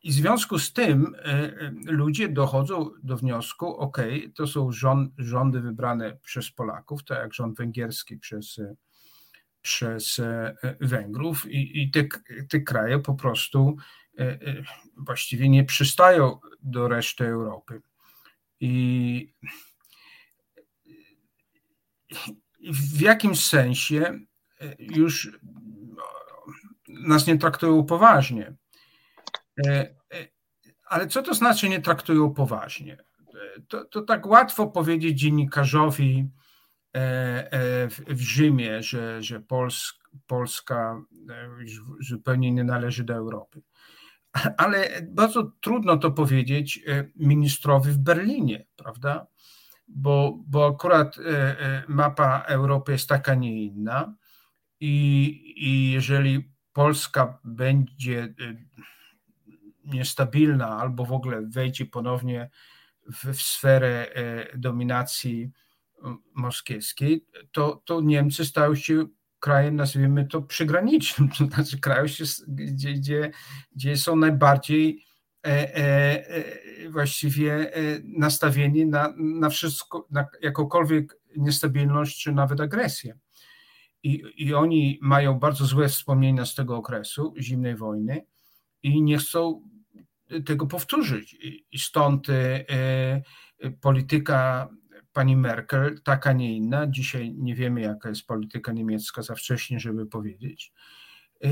[0.06, 3.98] i w związku z tym e, e, ludzie dochodzą do wniosku, ok,
[4.34, 8.74] to są rząd, rządy wybrane przez Polaków, tak jak rząd węgierski przez, e,
[9.66, 10.20] przez
[10.80, 12.04] Węgrów i, i te,
[12.48, 13.76] te kraje po prostu
[14.96, 17.82] właściwie nie przystają do reszty Europy.
[18.60, 19.32] I
[22.72, 24.20] w jakimś sensie
[24.78, 25.38] już
[26.88, 28.54] nas nie traktują poważnie.
[29.66, 30.28] E, e,
[30.86, 32.98] ale co to znaczy nie traktują poważnie?
[33.68, 36.45] To, to tak łatwo powiedzieć dziennikarzowi e,
[38.08, 39.42] w Rzymie, że, że
[40.26, 41.02] Polska
[42.00, 43.62] zupełnie nie należy do Europy.
[44.56, 46.80] Ale bardzo trudno to powiedzieć
[47.16, 49.26] ministrowi w Berlinie, prawda?
[49.88, 51.16] Bo, bo akurat
[51.88, 54.14] mapa Europy jest taka, nie inna.
[54.80, 58.34] I, i jeżeli Polska będzie
[59.84, 62.50] niestabilna albo w ogóle wejdzie ponownie
[63.12, 65.50] w, w sferę e, dominacji
[66.34, 69.06] moskiewskiej, to, to Niemcy stają się
[69.38, 72.06] krajem, nazwijmy to, przygranicznym, to znaczy krajem,
[72.48, 73.30] gdzie, gdzie,
[73.72, 75.04] gdzie są najbardziej
[75.46, 83.18] e, e, e, właściwie e, nastawieni na, na wszystko, na jakąkolwiek niestabilność, czy nawet agresję.
[84.02, 88.26] I, I oni mają bardzo złe wspomnienia z tego okresu, zimnej wojny,
[88.82, 89.62] i nie chcą
[90.46, 91.36] tego powtórzyć.
[91.70, 93.22] I stąd e, e,
[93.80, 94.68] polityka
[95.16, 96.86] pani Merkel, taka nie inna.
[96.86, 100.72] Dzisiaj nie wiemy, jaka jest polityka niemiecka, za wcześnie, żeby powiedzieć,
[101.40, 101.48] e,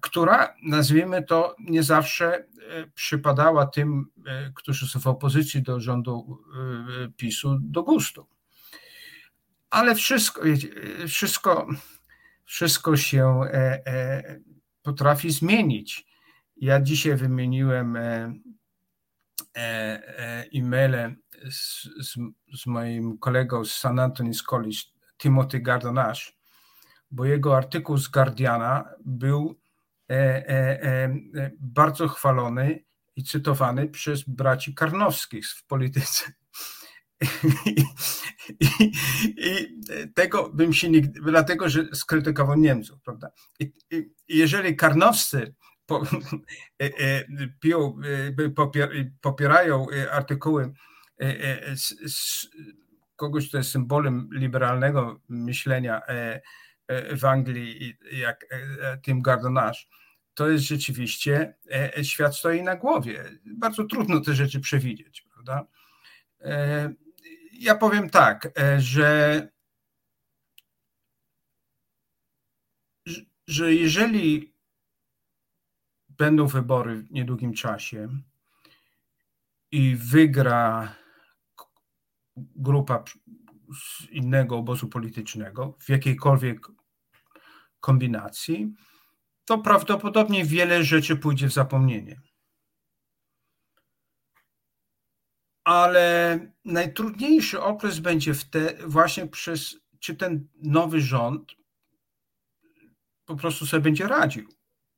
[0.00, 2.46] która, nazwijmy to, nie zawsze
[2.94, 4.06] przypadała tym,
[4.54, 6.44] którzy są w opozycji do rządu
[7.16, 8.26] PiSu, do gustu.
[9.70, 10.42] Ale wszystko,
[11.08, 11.68] wszystko,
[12.44, 13.40] wszystko się
[14.82, 16.06] potrafi zmienić.
[16.56, 18.32] Ja dzisiaj wymieniłem e, e,
[19.56, 21.16] e, e-maile
[21.50, 21.88] z,
[22.60, 24.78] z, moim kolegą z San Anthony's College,
[25.18, 26.38] Timothy Gardonash,
[27.10, 29.58] bo jego artykuł z Guardiana był
[30.10, 31.10] e, e,
[31.60, 32.84] bardzo chwalony
[33.16, 36.32] i cytowany przez braci Karnowskich w polityce.
[37.66, 37.84] I,
[38.60, 38.92] i,
[39.36, 39.78] I,
[40.14, 43.30] tego bym się nigdy, dlatego że skrytykował Niemców, prawda?
[43.60, 43.72] I,
[44.28, 45.54] jeżeli Karnowscy
[45.88, 46.02] po,
[46.82, 47.24] e, e,
[47.60, 47.96] piją,
[48.38, 48.50] e,
[49.20, 50.72] popierają artykuły
[53.16, 56.02] kogoś, kto jest symbolem liberalnego myślenia
[57.16, 58.46] w Anglii, jak
[59.02, 59.88] Tim Gardonasz,
[60.34, 61.54] to jest rzeczywiście,
[62.02, 63.24] świat stoi na głowie.
[63.46, 65.66] Bardzo trudno te rzeczy przewidzieć, prawda?
[67.52, 69.48] Ja powiem tak, że,
[73.46, 74.54] że jeżeli
[76.08, 78.08] będą wybory w niedługim czasie
[79.70, 80.94] i wygra
[82.56, 83.04] grupa
[83.80, 86.66] z innego obozu politycznego w jakiejkolwiek
[87.80, 88.74] kombinacji,
[89.44, 92.20] to prawdopodobnie wiele rzeczy pójdzie w zapomnienie.
[95.64, 101.52] Ale najtrudniejszy okres będzie te, właśnie przez, czy ten nowy rząd
[103.24, 104.48] po prostu sobie będzie radził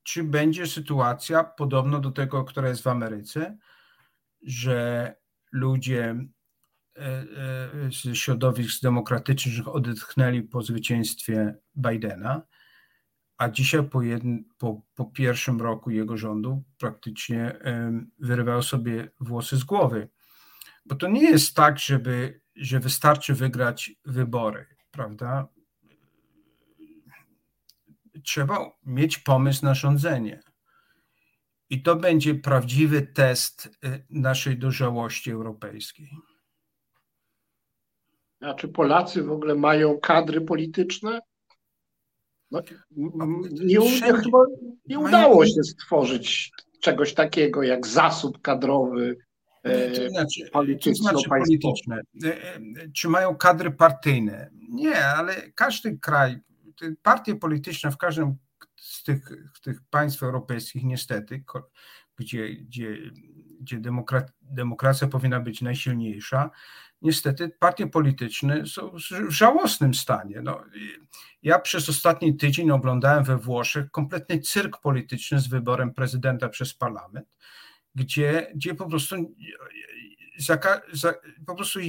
[0.03, 3.57] czy będzie sytuacja podobna do tego, która jest w Ameryce,
[4.41, 5.15] że
[5.51, 6.15] ludzie
[7.91, 12.41] z środowisk demokratycznych odetchnęli po zwycięstwie Bidena,
[13.37, 13.99] a dzisiaj po,
[14.57, 17.59] po, po pierwszym roku jego rządu praktycznie
[18.19, 20.09] wyrywał sobie włosy z głowy.
[20.85, 25.47] Bo to nie jest tak, żeby, że wystarczy wygrać wybory, prawda?
[28.23, 30.43] trzeba mieć pomysł na rządzenie.
[31.69, 36.09] I to będzie prawdziwy test y, naszej dojrzałości europejskiej.
[38.41, 41.19] A czy Polacy w ogóle mają kadry polityczne?
[42.51, 42.61] No,
[43.51, 43.79] nie,
[44.85, 49.17] nie udało się stworzyć czegoś takiego jak zasób kadrowy
[49.63, 52.01] e, to znaczy, polityczno-polityczne.
[52.23, 52.59] E, e,
[52.95, 54.49] czy mają kadry partyjne?
[54.69, 56.39] Nie, ale każdy kraj,
[57.01, 58.35] partie polityczne w każdym
[58.81, 59.31] z tych,
[59.63, 61.43] tych państw europejskich niestety,
[62.15, 62.97] gdzie, gdzie,
[63.59, 63.81] gdzie
[64.41, 66.49] demokracja powinna być najsilniejsza,
[67.01, 68.91] niestety partie polityczne są
[69.27, 70.41] w żałosnym stanie.
[70.41, 70.63] No,
[71.43, 77.27] ja przez ostatni tydzień oglądałem we Włoszech kompletny cyrk polityczny z wyborem prezydenta przez parlament,
[77.95, 79.15] gdzie, gdzie po prostu
[80.37, 80.59] za,
[80.91, 81.13] za,
[81.45, 81.79] po prostu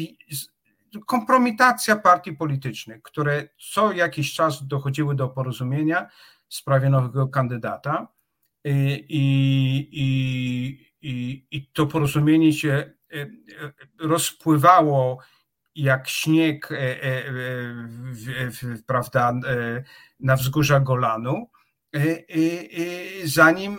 [1.06, 6.08] kompromitacja partii politycznych, które co jakiś czas dochodziły do porozumienia
[6.48, 8.08] w sprawie nowego kandydata
[8.64, 13.28] i, i, i, i to porozumienie się E, e,
[13.98, 15.18] rozpływało
[15.74, 17.12] jak śnieg e,
[18.86, 19.32] prawda,
[20.20, 21.50] na wzgórzach Golanu,
[23.24, 23.76] zanim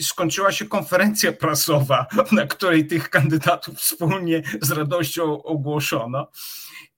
[0.00, 6.30] skończyła się konferencja prasowa, na której tych kandydatów wspólnie z radością ogłoszono.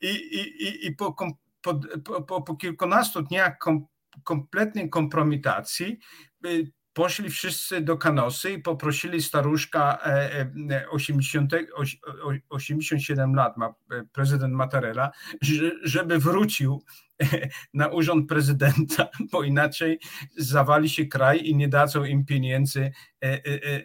[0.01, 1.17] I, i, i po,
[1.63, 1.81] po,
[2.27, 3.87] po, po kilkunastu dniach kom,
[4.25, 5.99] kompletnej kompromitacji
[7.01, 9.99] poszli wszyscy do kanosy i poprosili staruszka
[10.91, 11.67] 80, e,
[12.49, 15.11] 87 e, lat, ma e, prezydent Mattarella,
[15.83, 16.85] żeby wrócił
[17.75, 19.99] na urząd prezydenta, bo inaczej
[20.37, 22.93] zawali się kraj i nie dadzą im pieniędzy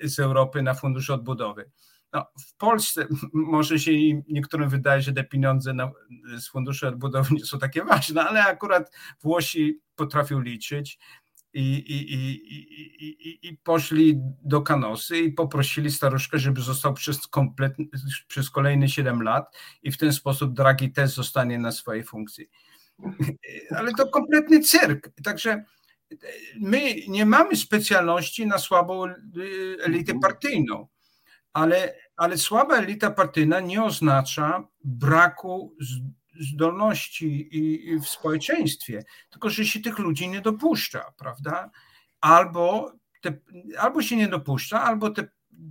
[0.03, 1.71] z Europy na fundusz odbudowy.
[2.13, 3.91] No, w Polsce może się
[4.27, 5.91] niektórym wydaje, że te pieniądze na,
[6.37, 8.91] z funduszu odbudowy nie są takie ważne, ale akurat
[9.23, 10.99] Włosi potrafią liczyć
[11.55, 12.13] i, i,
[13.05, 17.85] i, i, poszli do Kanosy i poprosili staruszkę, żeby został przez, kompletny,
[18.27, 22.49] przez kolejne 7 lat i w ten sposób Draghi też zostanie na swojej funkcji.
[23.77, 25.09] Ale to kompletny cyrk.
[25.23, 25.63] Także
[26.59, 29.03] my nie mamy specjalności na słabą
[29.83, 30.19] elitę mhm.
[30.19, 30.87] partyjną,
[31.53, 35.75] ale, ale słaba elita partyjna nie oznacza braku
[36.39, 41.69] zdolności i w społeczeństwie, tylko że się tych ludzi nie dopuszcza, prawda?
[42.21, 43.37] Albo, te,
[43.79, 45.27] albo się nie dopuszcza, albo te,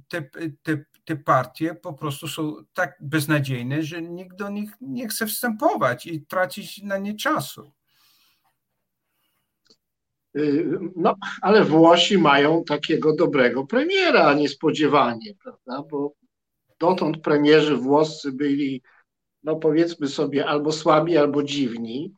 [0.08, 0.22] te,
[0.62, 6.06] te, te partie po prostu są tak beznadziejne, że nikt do nich nie chce wstępować
[6.06, 7.72] i tracić na nie czasu.
[10.36, 15.88] Y, no, ale Włosi mają takiego dobrego premiera niespodziewanie, prawda?
[15.90, 16.14] Bo
[16.78, 18.82] dotąd premierzy włoscy byli
[19.44, 22.14] no powiedzmy sobie, albo słabi, albo dziwni.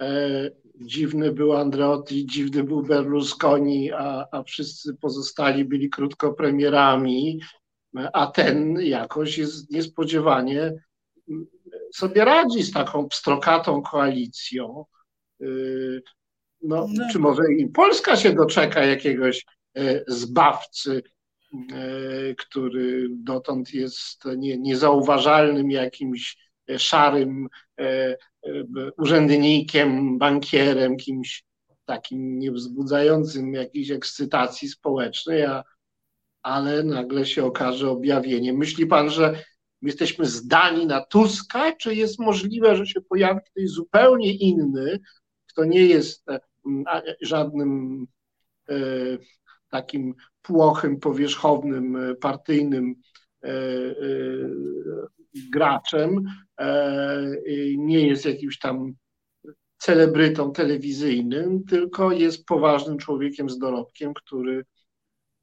[0.00, 7.40] E, dziwny był Andreotti, dziwny był Berlusconi, a, a wszyscy pozostali byli krótko premierami,
[8.12, 10.72] a ten jakoś jest niespodziewanie
[11.94, 14.84] sobie radzi z taką pstrokatą koalicją.
[15.40, 15.46] E,
[16.62, 17.04] no, no.
[17.12, 19.44] Czy może i Polska się doczeka jakiegoś
[19.76, 21.15] e, zbawcy E,
[22.38, 26.36] który dotąd jest nie, niezauważalnym jakimś
[26.78, 27.48] szarym
[27.80, 28.16] e, e,
[28.98, 31.44] urzędnikiem, bankierem, kimś
[31.84, 35.64] takim niewzbudzającym jakiejś ekscytacji społecznej, a,
[36.42, 38.52] ale nagle się okaże objawienie.
[38.52, 39.32] Myśli pan, że
[39.82, 44.98] my jesteśmy zdani na Tuska, czy jest możliwe, że się pojawi ktoś zupełnie inny,
[45.46, 46.26] kto nie jest
[47.20, 48.06] żadnym
[49.70, 50.14] takim
[50.46, 52.94] płochym, powierzchownym, e, partyjnym
[53.44, 53.94] e, e,
[55.52, 56.24] graczem,
[57.76, 58.92] nie jest jakimś tam
[59.78, 64.64] celebrytą telewizyjnym, tylko jest poważnym człowiekiem z dorobkiem, który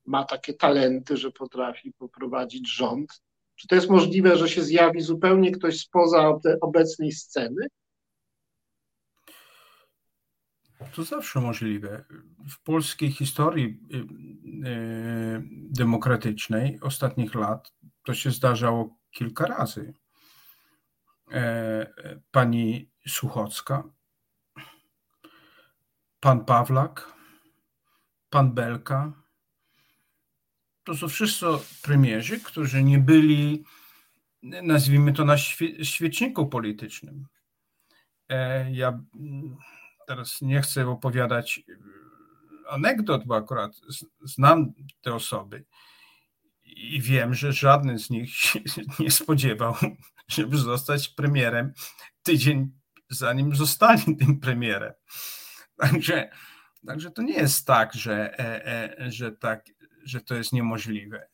[0.06, 3.22] ma takie talenty, że potrafi poprowadzić rząd.
[3.56, 7.68] Czy to jest możliwe, że się zjawi zupełnie ktoś spoza obecnej sceny?
[10.94, 12.06] To zawsze możliwe.
[12.50, 17.74] W polskiej historii y, y, demokratycznej ostatnich lat
[18.04, 19.94] to się zdarzało kilka razy.
[21.32, 21.94] E,
[22.32, 23.84] pani Suchocka,
[26.20, 27.14] pan Pawlak,
[28.30, 29.14] pan Belka.
[30.84, 31.46] To są wszyscy
[31.82, 33.64] premierzy, którzy nie byli,
[34.44, 35.38] nazwijmy to, na
[35.84, 37.28] świeczniku politycznym.
[38.30, 39.04] E, ja
[40.08, 43.72] teraz nie chcę opowiadać e, anegdot, bo akurat
[44.22, 45.66] znam te osoby
[46.64, 48.60] i wiem, że żaden z nich się
[49.00, 49.76] nie spodziewał,
[50.28, 51.74] żeby zostać premierem
[52.24, 52.72] tydzień
[53.10, 54.94] zanim zostanie tym premierem.
[55.78, 56.30] Także,
[56.88, 58.68] także to nie jest tak, że, e,
[59.00, 59.66] e, że, tak,
[60.04, 61.28] że to jest niemożliwe.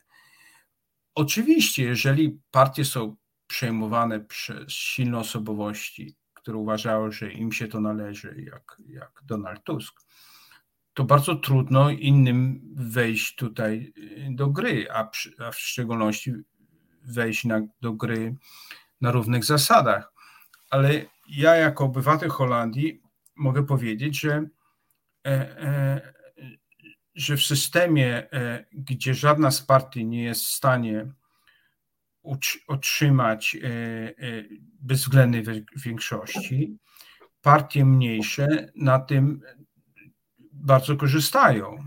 [1.16, 3.16] Oczywiście, jeżeli partie są
[3.48, 6.16] przejmowane przez silne osobowości,
[6.50, 10.02] które uważały, że im się to należy, jak, jak Donald Tusk,
[10.94, 13.94] to bardzo trudno innym wejść tutaj
[14.30, 16.34] do gry, a, przy, a w szczególności
[17.04, 18.36] wejść na, do gry
[19.02, 20.14] na równych zasadach.
[20.70, 23.02] Ale ja, jako obywatel Holandii,
[23.36, 24.48] mogę powiedzieć, że,
[25.28, 26.14] e, e,
[27.16, 31.12] że w systemie, e, gdzie żadna z partii nie jest w stanie
[32.68, 34.44] otrzymać e, e,
[34.82, 35.44] bezwzględnej
[35.76, 36.78] większości,
[37.42, 39.42] partie mniejsze na tym
[40.52, 41.84] bardzo korzystają.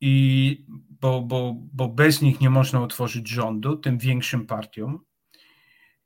[0.00, 0.66] I
[1.00, 4.98] bo, bo, bo bez nich nie można utworzyć rządu, tym większym partiom.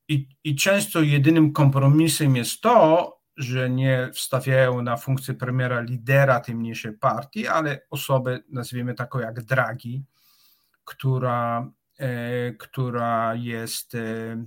[0.09, 6.55] I, I często jedynym kompromisem jest to, że nie wstawiają na funkcję premiera lidera tej
[6.55, 10.05] mniejszej partii, ale osobę, nazwijmy taką jak Draghi,
[10.85, 11.71] która,
[12.59, 14.45] która jest, e,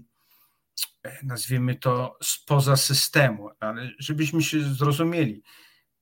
[1.24, 3.49] nazwijmy to, spoza systemu.
[3.60, 5.43] Ale żebyśmy się zrozumieli,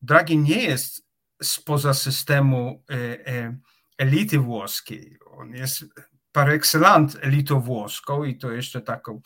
[0.02, 1.08] Draghi nie jest
[1.44, 2.96] spoza systemu e,
[3.28, 3.58] e,
[3.98, 5.18] elity włoskiej.
[5.32, 5.86] On jest
[6.32, 9.22] par excellence elitą włoską i to jeszcze taką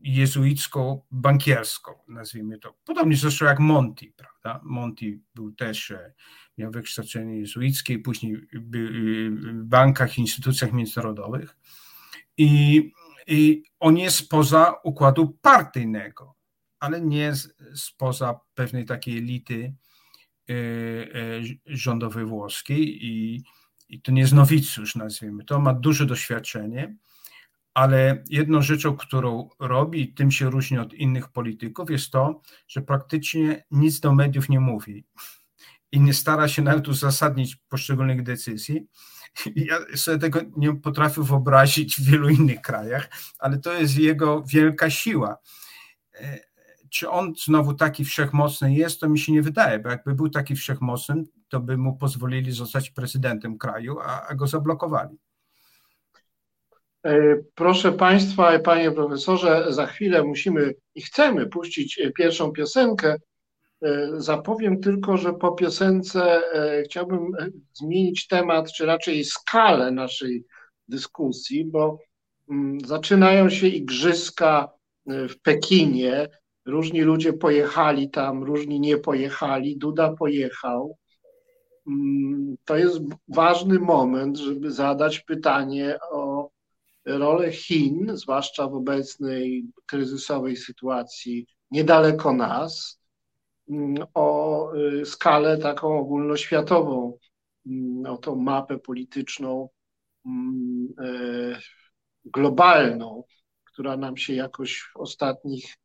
[0.00, 2.74] jezuicką, bankierską, nazwijmy to.
[2.84, 4.60] Podobnie zresztą jak Monti, prawda?
[4.64, 6.12] Monti był też, e,
[6.58, 11.56] miał wykształcenie jezuickie, później w bankach instytucjach międzynarodowych.
[12.36, 12.92] I,
[13.26, 16.34] I on jest spoza układu partyjnego,
[16.78, 17.32] ale nie
[17.74, 19.74] spoza pewnej takiej elity
[20.50, 23.44] E, e, rządowej włoskiej i,
[23.88, 26.96] i to nie jest nowicjusz, nazwijmy to, ma duże doświadczenie,
[27.74, 33.64] ale jedną rzeczą, którą robi tym się różni od innych polityków, jest to, że praktycznie
[33.70, 35.04] nic do mediów nie mówi
[35.92, 38.86] i nie stara się nawet uzasadnić poszczególnych decyzji.
[39.56, 43.08] Ja sobie tego nie potrafię wyobrazić w wielu innych krajach,
[43.38, 45.38] ale to jest jego wielka siła.
[46.14, 46.38] E,
[46.90, 50.56] czy on znowu taki wszechmocny jest, to mi się nie wydaje, bo jakby był taki
[50.56, 55.18] wszechmocny, to by mu pozwolili zostać prezydentem kraju, a, a go zablokowali.
[57.04, 63.16] E, proszę Państwa, Panie Profesorze, za chwilę musimy i chcemy puścić e, pierwszą piosenkę.
[63.82, 66.42] E, zapowiem tylko, że po piosence
[66.84, 67.32] chciałbym
[67.72, 70.44] zmienić temat, czy raczej skalę naszej
[70.88, 71.98] dyskusji, bo
[72.50, 74.68] mm, zaczynają się igrzyska
[75.06, 76.28] w Pekinie.
[76.66, 79.76] Różni ludzie pojechali tam, różni nie pojechali.
[79.76, 80.96] Duda pojechał.
[81.86, 86.50] Mm, to jest ważny moment, żeby zadać pytanie o
[87.18, 93.00] rolę Chin, zwłaszcza w obecnej kryzysowej sytuacji niedaleko nas,
[93.70, 97.18] mm, o y, skalę taką ogólnoświatową,
[97.66, 99.68] mm, o tą mapę polityczną
[100.26, 100.30] y,
[102.24, 103.24] globalną,
[103.64, 105.76] która nam się jakoś w ostatnich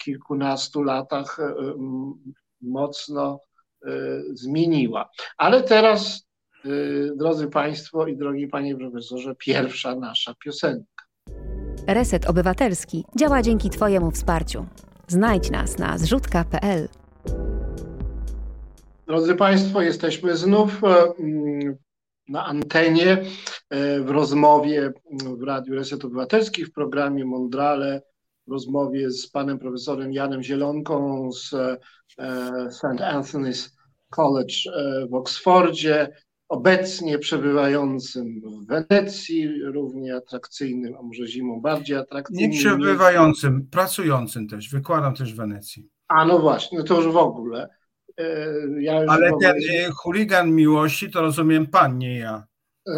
[0.00, 1.54] kilkunastu latach e,
[2.60, 3.40] mocno
[3.86, 3.90] e,
[4.32, 5.10] zmieniła.
[5.36, 6.29] Ale teraz, e,
[7.16, 11.04] drodzy Państwo i drogi Panie Profesorze, pierwsza nasza piosenka.
[11.86, 14.66] Reset Obywatelski działa dzięki Twojemu wsparciu.
[15.08, 16.88] Znajdź nas na zrzutka.pl.
[19.06, 20.80] Drodzy Państwo, jesteśmy znów
[22.28, 23.24] na antenie
[24.00, 24.92] w rozmowie
[25.38, 28.02] w Radiu Reset Obywatelski w programie Mondrale
[28.50, 31.76] rozmowie z panem profesorem Janem Zielonką z e,
[32.70, 33.00] St.
[33.00, 33.70] Anthony's
[34.10, 36.16] College e, w Oksfordzie,
[36.50, 42.50] obecnie przebywającym w Wenecji, równie atrakcyjnym, a może zimą bardziej atrakcyjnym.
[42.50, 45.88] Nie przebywającym, pracującym też, wykładam też w Wenecji.
[46.08, 47.68] A no właśnie, no to już w ogóle.
[48.18, 48.46] E,
[48.80, 49.54] ja Ale ten
[49.92, 52.44] chuligan miłości to rozumiem pan, nie ja.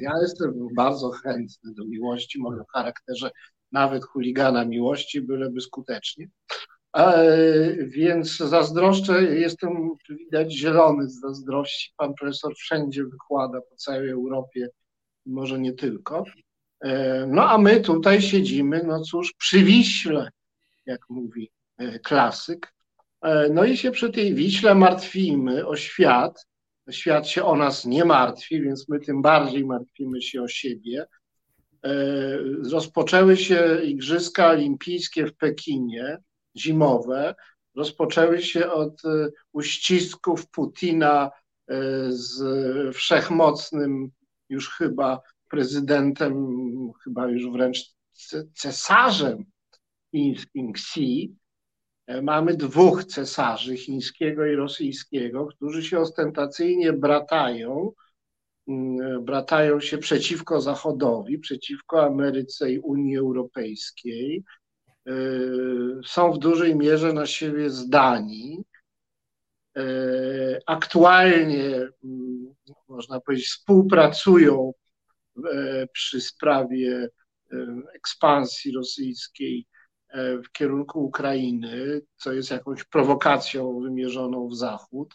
[0.00, 3.30] Ja jestem bardzo chętny do miłości, może w charakterze
[3.72, 6.26] nawet chuligana miłości, byleby skutecznie.
[6.96, 11.92] E, więc zazdroszczę, jestem widać zielony z zazdrości.
[11.96, 14.68] Pan profesor wszędzie wykłada po całej Europie,
[15.26, 16.24] może nie tylko.
[16.80, 20.30] E, no a my tutaj siedzimy, no cóż, przy Wiśle,
[20.86, 22.74] jak mówi e, klasyk.
[23.50, 26.46] No i się przy tej Wiśle martwimy o świat.
[26.90, 31.06] Świat się o nas nie martwi, więc my tym bardziej martwimy się o siebie.
[31.84, 31.92] E,
[32.72, 36.18] rozpoczęły się Igrzyska Olimpijskie w Pekinie,
[36.56, 37.34] zimowe.
[37.74, 41.30] Rozpoczęły się od e, uścisków Putina
[41.68, 41.74] e,
[42.08, 42.42] z
[42.96, 44.10] wszechmocnym
[44.48, 46.34] już chyba prezydentem,
[47.04, 47.94] chyba już wręcz
[48.54, 49.44] cesarzem
[50.10, 51.36] chińskim Xi.
[52.22, 57.92] Mamy dwóch cesarzy, chińskiego i rosyjskiego, którzy się ostentacyjnie bratają
[58.68, 64.44] mm, bratają się przeciwko Zachodowi, przeciwko Ameryce i Unii Europejskiej,
[66.06, 68.64] są w dużej mierze na siebie zdani.
[70.66, 72.54] Aktualnie, mm,
[72.88, 74.72] można powiedzieć, współpracują
[75.92, 77.08] przy sprawie
[77.94, 79.66] ekspansji rosyjskiej
[80.14, 85.14] w kierunku Ukrainy, co jest jakąś prowokacją wymierzoną w Zachód.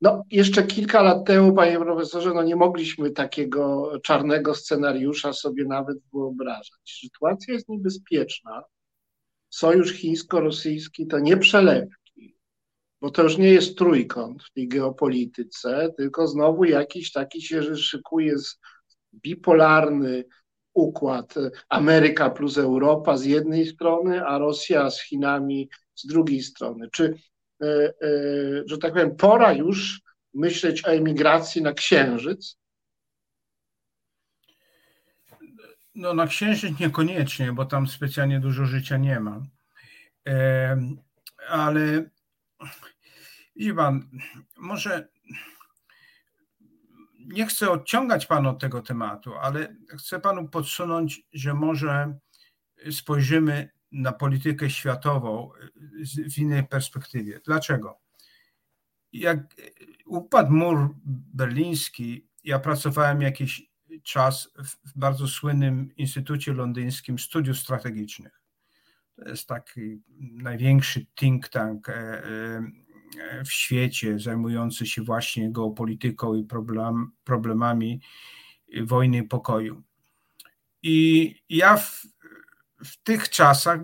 [0.00, 5.98] No, jeszcze kilka lat temu, panie profesorze, no nie mogliśmy takiego czarnego scenariusza sobie nawet
[6.12, 7.00] wyobrażać.
[7.02, 8.62] Sytuacja jest niebezpieczna.
[9.50, 12.36] Sojusz chińsko-rosyjski to nie przelewki,
[13.00, 18.34] bo to już nie jest trójkąt w tej geopolityce, tylko znowu jakiś taki się szykuje
[19.14, 20.24] bipolarny
[20.74, 21.34] układ
[21.68, 26.88] Ameryka plus Europa z jednej strony, a Rosja z Chinami z drugiej strony.
[26.92, 27.14] Czy,
[27.62, 27.92] e, e,
[28.66, 30.00] że tak powiem, pora już
[30.34, 32.56] myśleć o emigracji na Księżyc?
[35.98, 39.42] No na Księżyc niekoniecznie, bo tam specjalnie dużo życia nie ma.
[41.48, 42.10] Ale
[43.76, 44.08] pan,
[44.56, 45.08] może
[47.18, 52.18] nie chcę odciągać Panu od tego tematu, ale chcę Panu podsunąć, że może
[52.90, 55.50] spojrzymy na politykę światową
[56.34, 57.40] w innej perspektywie.
[57.44, 57.98] Dlaczego?
[59.12, 59.38] Jak
[60.06, 60.94] upadł mur
[61.34, 63.67] berliński, ja pracowałem jakiś
[64.02, 64.50] czas
[64.84, 68.42] w bardzo słynnym Instytucie Londyńskim Studiów Strategicznych.
[69.16, 76.44] To jest taki największy think tank e, e, w świecie zajmujący się właśnie geopolityką i
[76.44, 78.00] problem, problemami
[78.82, 79.82] wojny i pokoju.
[80.82, 82.06] I ja w,
[82.84, 83.80] w tych czasach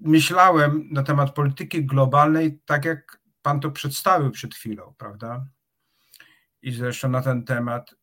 [0.00, 5.46] myślałem na temat polityki globalnej tak, jak pan to przedstawił przed chwilą, prawda?
[6.62, 7.94] I zresztą na ten temat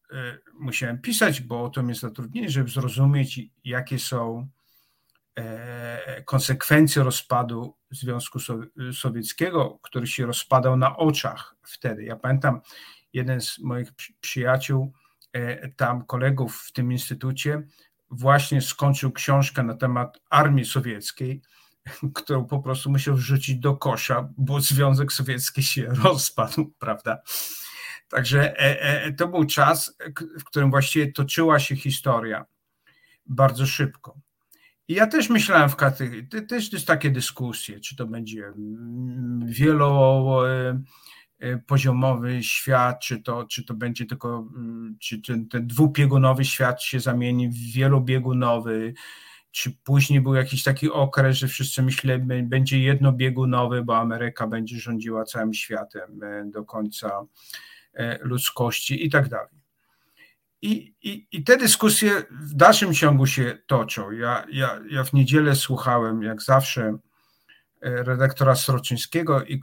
[0.54, 4.48] musiałem pisać, bo to mnie zatrudnienie, żeby zrozumieć, jakie są
[5.40, 8.40] E, konsekwencje rozpadu Związku
[8.94, 12.04] Sowieckiego, który się rozpadał na oczach wtedy.
[12.04, 12.62] Ja pamiętam,
[13.14, 13.92] jeden z moich
[14.22, 14.94] przyjaciół,
[15.34, 17.64] e, tam kolegów w tym instytucie,
[18.10, 21.42] właśnie skończył książkę na temat armii sowieckiej,
[22.16, 27.18] którą po prostu musiał wrzucić do kosza, bo Związek Sowiecki się rozpadł, prawda?
[28.08, 29.98] Także e, to był czas,
[30.40, 32.46] w którym właściwie toczyła się historia
[33.26, 34.20] bardzo szybko.
[34.88, 42.30] I ja też myślałem w kategorii, też jest takie dyskusje, czy to będzie mm, wielopoziomowy
[42.30, 45.68] e, świat, czy to, czy to będzie tylko, mm, czy ten, ten
[46.42, 48.94] świat się zamieni w wielobiegunowy,
[49.52, 55.24] czy później był jakiś taki okres, że wszyscy myśleli, będzie jednobiegunowy, bo Ameryka będzie rządziła
[55.24, 57.26] całym światem e, do końca e,
[58.22, 59.56] ludzkości i tak dalej.
[60.66, 64.12] I, i, I te dyskusje w dalszym ciągu się toczą.
[64.12, 66.98] Ja, ja, ja w niedzielę słuchałem, jak zawsze,
[67.82, 69.60] e, redaktora Sroczyńskiego i,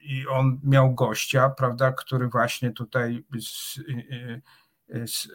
[0.00, 4.40] i on miał gościa, prawda, który właśnie tutaj z, e,
[4.88, 5.28] e, z,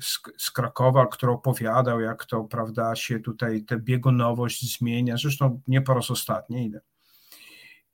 [0.00, 5.82] z, z Krakowa, który opowiadał, jak to, prawda, się tutaj ta biegunowość zmienia, zresztą nie
[5.82, 6.72] po raz ostatni.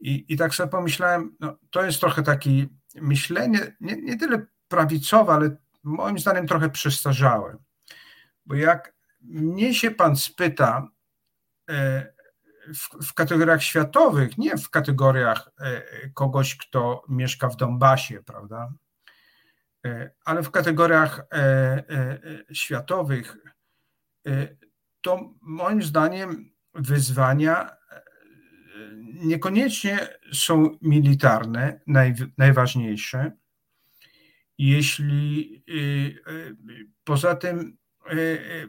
[0.00, 5.32] I, I tak sobie pomyślałem, no, to jest trochę takie myślenie, nie, nie tyle prawicowe,
[5.32, 7.56] ale moim zdaniem trochę przestarzałe.
[8.46, 10.88] Bo jak mnie się pan spyta
[11.70, 12.12] e,
[12.74, 15.82] w, w, kategoriach światowych, nie w kategoriach e,
[16.14, 18.72] kogoś, kto mieszka w Donbasie, prawda?
[19.86, 21.26] E, ale w kategoriach
[22.52, 23.36] światowych,
[25.00, 27.77] to moim zdaniem wyzwania
[29.14, 33.32] niekoniecznie są militarne, naj, najważniejsze,
[34.58, 35.72] jeśli y,
[36.32, 36.56] y,
[37.04, 37.78] poza tym
[38.12, 38.68] y,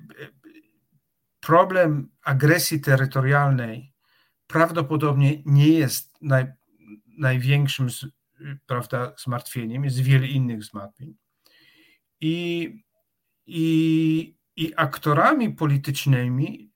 [1.40, 3.94] problem agresji terytorialnej
[4.48, 6.46] prawdopodobnie nie jest naj,
[7.18, 7.88] największym
[8.66, 11.16] prawda, zmartwieniem, jest wiele innych zmartwień.
[12.22, 12.70] I,
[13.46, 16.69] i, I aktorami politycznymi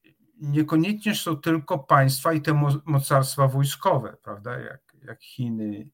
[0.43, 2.53] niekoniecznie są tylko państwa i te
[2.85, 5.89] mocarstwa wojskowe, prawda, jak, jak Chiny,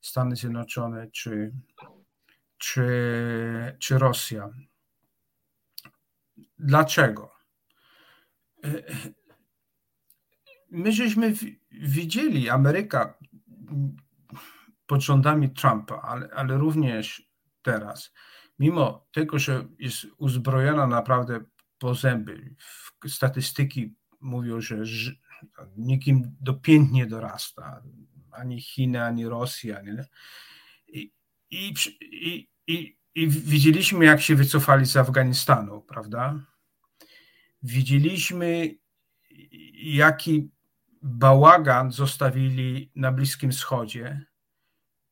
[0.00, 1.52] Stany Zjednoczone czy,
[2.58, 4.50] czy, czy Rosja.
[6.58, 7.30] Dlaczego?
[10.70, 11.34] My żeśmy
[11.70, 13.18] widzieli Ameryka
[14.86, 17.30] pod rządami Trumpa, ale, ale również
[17.62, 18.12] teraz,
[18.58, 21.40] mimo tego, że jest uzbrojona naprawdę
[21.84, 22.54] po zęby,
[23.08, 24.76] statystyki mówią, że
[25.76, 27.82] nikim do pięt nie dorasta,
[28.30, 29.82] ani Chiny, ani Rosja.
[29.82, 30.04] Nie?
[30.88, 31.12] I,
[31.50, 31.74] i,
[32.66, 36.40] i, i widzieliśmy, jak się wycofali z Afganistanu, prawda?
[37.62, 38.74] Widzieliśmy,
[39.74, 40.50] jaki
[41.02, 44.26] bałagan zostawili na Bliskim Wschodzie,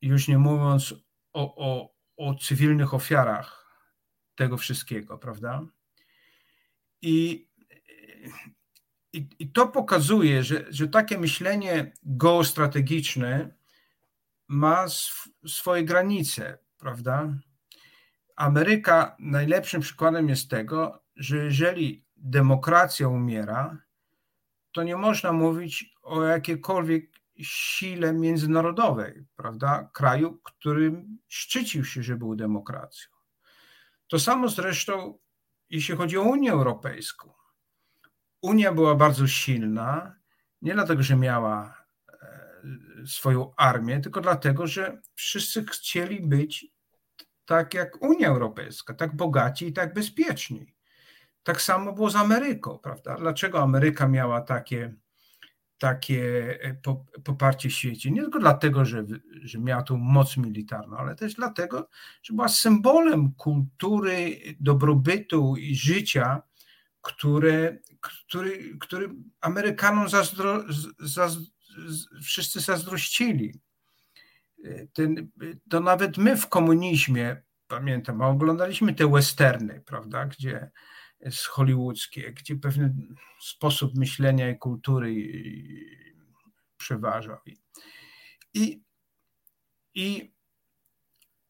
[0.01, 0.93] już nie mówiąc
[1.33, 3.77] o, o, o cywilnych ofiarach
[4.35, 5.61] tego wszystkiego, prawda?
[7.03, 7.47] I,
[9.13, 13.53] i, i to pokazuje, że, że takie myślenie geostrategiczne
[14.47, 17.33] ma sw swoje granice, prawda?
[18.35, 23.77] Ameryka najlepszym przykładem jest tego, że jeżeli demokracja umiera,
[24.71, 29.89] to nie można mówić o jakiejkolwiek sile międzynarodowej, prawda?
[29.93, 33.11] Kraju, który szczycił się, że był demokracją.
[34.07, 35.19] To samo zresztą,
[35.69, 37.33] jeśli chodzi o Unię Europejską.
[38.41, 40.15] Unia była bardzo silna,
[40.61, 46.73] nie dlatego, że miała e, swoją armię, tylko dlatego, że wszyscy chcieli być
[47.45, 50.73] tak jak Unia Europejska, tak bogaci i tak bezpieczni.
[51.43, 53.15] Tak samo było z Ameryką, prawda?
[53.15, 54.93] Dlaczego Ameryka miała takie,
[55.77, 56.23] takie
[56.61, 56.75] e,
[57.23, 58.11] poparcie w świecie?
[58.11, 59.05] Nie tylko dlatego, że,
[59.41, 61.89] że miała tą moc militarną, ale też dlatego,
[62.23, 66.41] że była symbolem kultury, dobrobytu i życia,
[67.01, 69.09] które, który, który
[69.41, 70.63] Amerykanom zazdro,
[70.99, 71.53] zazdro,
[72.23, 73.59] wszyscy zazdrościli.
[74.63, 75.31] E, ten,
[75.69, 80.71] to nawet my w komunizmie, pamiętam, oglądaliśmy te westerny, prawda, gdzie
[81.31, 85.15] z hollywoodzkie, gdzie pewien sposób myślenia i kultury
[86.77, 87.37] przeważał.
[88.53, 88.83] I,
[89.95, 90.33] i,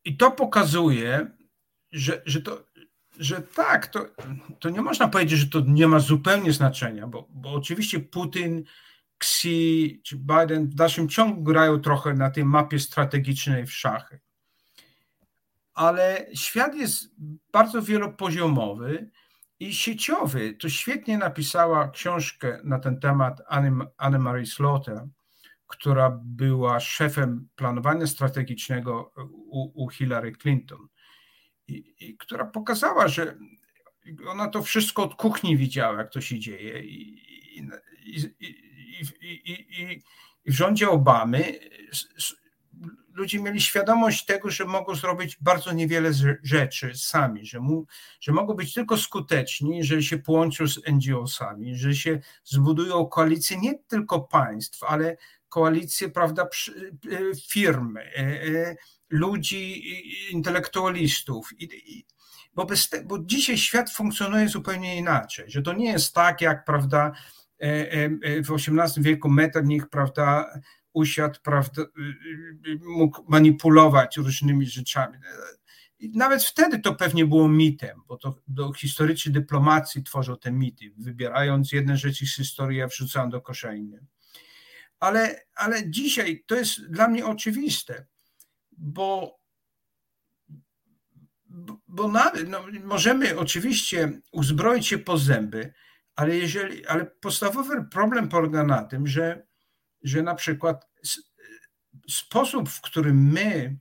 [0.06, 1.32] i to pokazuje,
[1.92, 2.66] że, że, to,
[3.20, 4.06] że tak, to,
[4.60, 8.64] to nie można powiedzieć, że to nie ma zupełnie znaczenia, bo, bo oczywiście Putin,
[9.24, 14.20] Xi czy Biden w dalszym ciągu grają trochę na tej mapie strategicznej w szachy.
[15.74, 17.16] Ale świat jest
[17.52, 19.10] bardzo wielopoziomowy
[19.68, 20.54] i sieciowy.
[20.54, 23.42] To świetnie napisała książkę na ten temat
[23.98, 25.08] Anne Marie Slaughter,
[25.68, 30.88] która była szefem planowania strategicznego u, u Hillary Clinton,
[31.68, 33.38] i, i, która pokazała, że
[34.28, 36.84] ona to wszystko od kuchni widziała, jak to się dzieje.
[36.84, 37.24] I,
[40.46, 41.60] i w rządzie Obamy
[43.14, 46.12] ludzie mieli świadomość tego, że mogą zrobić bardzo niewiele
[46.44, 47.86] rzeczy sami, że, mu,
[48.22, 53.80] że mogą być tylko skuteczni, jeżeli się połączą z NGO-sami, że się zbudują koalicje nie
[53.88, 55.18] tylko państw, ale
[55.50, 56.50] koalicje prawda, e,
[57.50, 58.76] firm, e, e,
[59.10, 59.84] ludzi,
[60.32, 61.50] intelektualistów.
[62.92, 67.12] Te, bo dzisiaj świat funkcjonuje zupełnie inaczej, że to nie jest tak, jak prawda,
[68.44, 70.60] w XVIII wieku Metternich, prawda,
[70.94, 71.86] usiadł, prawda, y,
[72.70, 75.18] y, mógł manipulować różnymi rzeczami.
[76.14, 81.72] Nawet wtedy to pewnie było mitem, bo to, to historycy dyplomacji tworzą te mity, wybierając
[81.72, 84.00] jedne rzeczy z historii, a wrzucają do kosza inne.
[85.00, 88.06] Ale, ale dzisiaj to jest dla mnie oczywiste,
[88.72, 89.40] bo,
[91.88, 95.74] bo nawet, no, możemy oczywiście uzbroić się po zęby,
[96.16, 99.46] ale jeżeli, ale podstawowy problem polega na tym, że
[100.04, 100.88] że na przykład
[102.10, 103.78] sposób, w którym my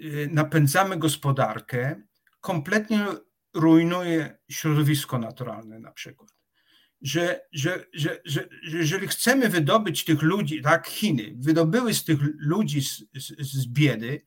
[0.00, 2.02] y, napędzamy gospodarkę,
[2.40, 3.06] kompletnie
[3.54, 6.30] rujnuje środowisko naturalne na przykład.
[7.02, 12.82] Że, że, że, że, jeżeli chcemy wydobyć tych ludzi, tak Chiny wydobyły z tych ludzi
[12.82, 14.24] z, z, z biedy,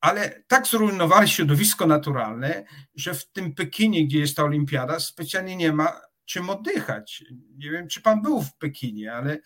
[0.00, 5.72] ale tak zrujnowali środowisko naturalne, że w tym Pekinie, gdzie jest ta olimpiada, specjalnie nie
[5.72, 7.24] ma czym oddychać.
[7.56, 9.38] Nie wiem, czy pan był w Pekinie, ale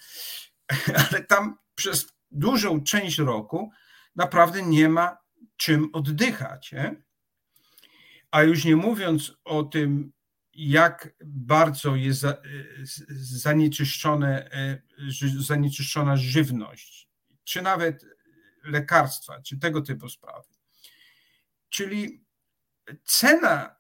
[1.11, 3.71] ale tam przez dużą część roku
[4.17, 5.19] naprawdę nie ma
[5.57, 6.73] czym oddychać.
[6.73, 7.03] Nie?
[8.31, 10.13] A już nie mówiąc o tym,
[10.53, 12.25] jak bardzo jest
[13.21, 14.51] zanieczyszczone,
[15.39, 17.09] zanieczyszczona żywność,
[17.45, 18.05] czy nawet
[18.65, 20.49] lekarstwa, czy tego typu sprawy.
[21.69, 22.25] Czyli
[23.05, 23.77] cena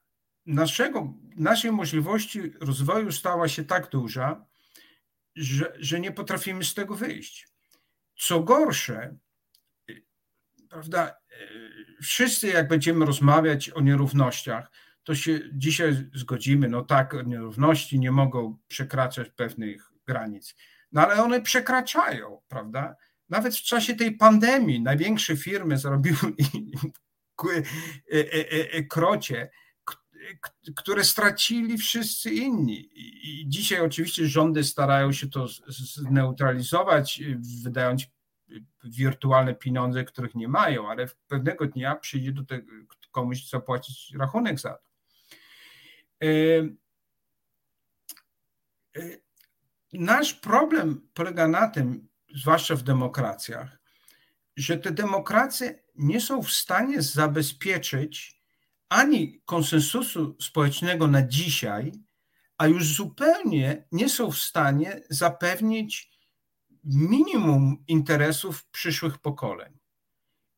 [0.47, 4.46] naszego, naszej możliwości rozwoju stała się tak duża,
[5.37, 7.49] że, że nie potrafimy z tego wyjść.
[8.19, 9.17] Co gorsze,
[10.71, 11.17] prawda,
[12.03, 14.71] wszyscy jak będziemy rozmawiać o nierównościach,
[15.05, 20.55] to się dzisiaj zgodzimy, no tak, nierówności nie mogą przekraczać pewnych granic.
[20.93, 22.97] No ale one przekraczają, prawda?
[23.29, 26.17] Nawet w czasie tej pandemii największe firmy zrobiły
[27.55, 27.59] e,
[28.13, 29.51] e, e, krocie,
[30.77, 32.91] które stracili wszyscy inni.
[32.93, 37.23] I dzisiaj oczywiście rządy starają się to zneutralizować,
[37.63, 38.07] wydając
[38.85, 42.73] wirtualne pieniądze, których nie mają, ale pewnego dnia przyjdzie do tego
[43.11, 44.91] komuś zapłacić rachunek za to.
[49.93, 53.79] Nasz problem polega na tym, zwłaszcza w demokracjach,
[54.57, 58.36] że te demokracje nie są w stanie zabezpieczyć
[58.89, 61.93] ani konsensusu społecznego na dzisiaj,
[62.59, 66.11] a już zupełnie nie są w stanie zapewnić
[66.85, 69.79] minimum interesów przyszłych pokoleń.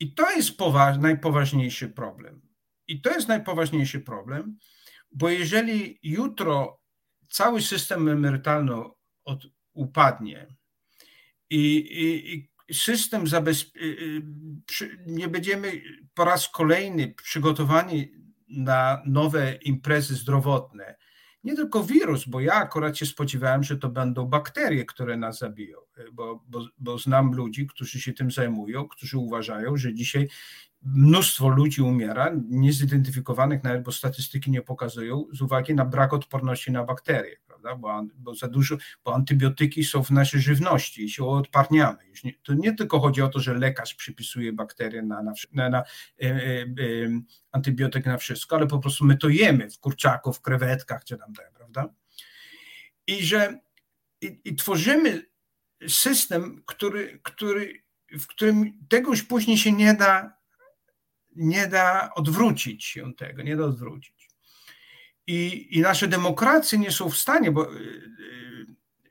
[0.01, 2.43] I to jest poważ, najpoważniejszy problem.
[2.87, 4.59] I to jest najpoważniejszy problem,
[5.13, 6.81] bo jeżeli jutro
[7.29, 8.75] cały system emerytalny
[9.25, 10.47] od, upadnie
[11.51, 14.23] i, i, i system zabezpie-
[15.07, 15.73] nie będziemy
[16.15, 18.13] po raz kolejny przygotowani
[18.49, 20.97] na nowe imprezy zdrowotne,
[21.45, 25.79] nie tylko wirus, bo ja akurat się spodziewałem, że to będą bakterie, które nas zabiją,
[26.13, 30.29] bo, bo, bo znam ludzi, którzy się tym zajmują, którzy uważają, że dzisiaj
[30.83, 36.85] mnóstwo ludzi umiera, niezidentyfikowanych nawet, bo statystyki nie pokazują, z uwagi na brak odporności na
[36.85, 37.77] bakterie, prawda?
[37.77, 41.99] Bo, bo za dużo, bo antybiotyki są w naszej żywności i się odparniamy.
[42.25, 45.79] Nie, to nie tylko chodzi o to, że lekarz przypisuje bakterie na, na, na, na
[45.79, 45.85] e,
[46.23, 46.67] e, e,
[47.53, 51.33] antybiotyk na wszystko, ale po prostu my to jemy w kurczaku, w krewetkach, czy tam
[51.33, 51.95] tak, prawda?
[53.07, 53.59] I że
[54.21, 55.27] i, i tworzymy
[55.89, 60.39] system, który, który, w którym tego już później się nie da
[61.37, 64.18] nie da odwrócić się tego, nie da odwrócić.
[65.29, 68.67] I, i nasze demokracje nie są w stanie bo, y, y,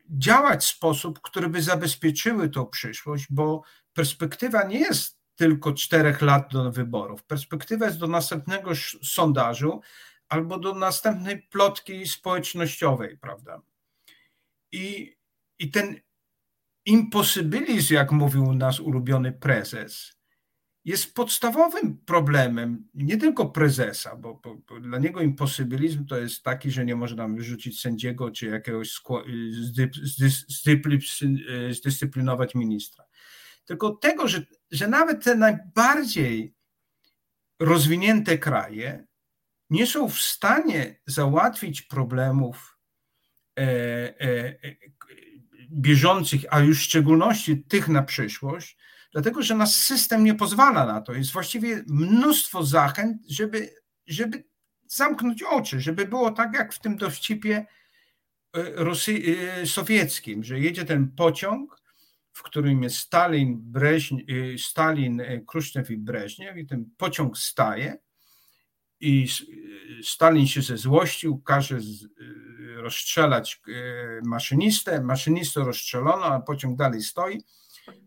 [0.10, 3.64] działać w sposób, który by zabezpieczyły tą przyszłość, bo
[3.94, 7.24] perspektywa nie jest tylko czterech lat do wyborów.
[7.24, 8.72] Perspektywa jest do następnego
[9.04, 9.82] sondażu
[10.30, 13.62] albo do następnej plotki społecznościowej, prawda?
[14.72, 15.16] I,
[15.60, 16.00] i ten
[16.86, 20.17] imposybilizm, jak mówił nasz ulubiony prezes,
[20.88, 26.72] jest podstawowym problemem nie tylko prezesa, bo, bo, bo, dla niego imposybilizm to jest taki,
[26.72, 29.02] że nie można wyrzucić sędziego czy jakiegoś
[31.70, 33.06] zdyscyplinować ministra.
[33.66, 36.56] Tylko tego, że, że nawet te najbardziej
[37.60, 39.08] rozwinięte kraje
[39.70, 42.80] nie są w stanie załatwić problemów
[43.60, 44.76] e, e, e
[45.72, 48.77] bieżących, a już w szczególności tych na przyszłość,
[49.12, 51.14] dlatego że nasz system nie pozwala na to.
[51.14, 53.70] Jest właściwie mnóstwo zachęt, żeby,
[54.08, 54.44] żeby
[54.88, 57.66] zamknąć oczy, żeby było tak jak w tym dowcipie e,
[58.76, 59.22] Rosy,
[59.62, 61.82] e, sowieckim, że jedzie ten pociąg,
[62.34, 67.98] w którym jest Stalin, Breźń, e, Stalin, Kruszczew i Breżniew i ten pociąg staje
[69.00, 69.28] i
[70.04, 71.80] Stalin się ze złościł, każe
[72.76, 73.62] rozstrzelać
[74.24, 77.42] maszynistę, maszynistę rozstrzelono, a pociąg dalej stoi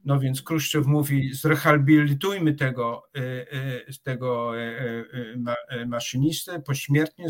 [0.05, 3.20] no więc Kruszczew mówi, zrehabilitujmy tego, e,
[3.53, 7.26] e, tego e, maszynistę, pośmiertnie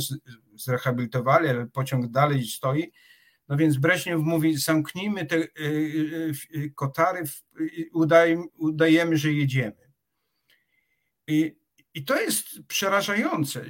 [0.54, 2.92] zrehabilitowali, ale pociąg dalej stoi.
[3.48, 5.46] No więc Breżniew mówi, zamknijmy te
[6.74, 7.24] kotary,
[8.58, 9.90] udajemy, że jedziemy.
[11.26, 11.56] I,
[11.94, 13.64] I to jest przerażające.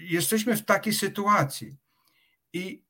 [0.00, 1.76] Jesteśmy w takiej sytuacji.
[2.52, 2.84] I,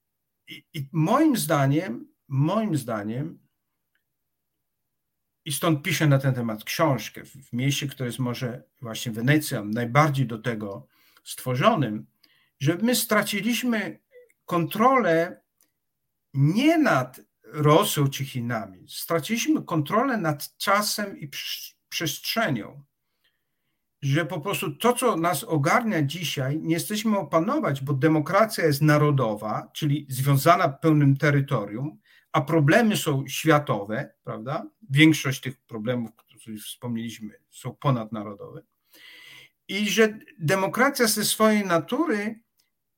[0.48, 3.47] i, i moim zdaniem, moim zdaniem,
[5.48, 10.26] i stąd piszę na ten temat książkę w mieście, które jest może właśnie Wenecją, najbardziej
[10.26, 10.86] do tego
[11.24, 12.06] stworzonym,
[12.60, 13.98] że my straciliśmy
[14.44, 15.40] kontrolę
[16.34, 21.30] nie nad Rosją czy Chinami, straciliśmy kontrolę nad czasem i
[21.88, 22.84] przestrzenią.
[24.02, 29.70] Że po prostu to, co nas ogarnia dzisiaj, nie jesteśmy opanować, bo demokracja jest narodowa,
[29.72, 31.98] czyli związana pełnym terytorium,
[32.32, 34.66] a problemy są światowe, prawda?
[34.90, 38.62] Większość tych problemów, które wspomnieliśmy, są ponadnarodowe.
[39.68, 42.40] I że demokracja ze swojej natury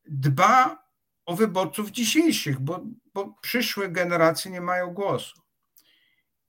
[0.04, 0.84] dba
[1.26, 5.40] o wyborców dzisiejszych, bo, bo przyszłe generacje nie mają głosu.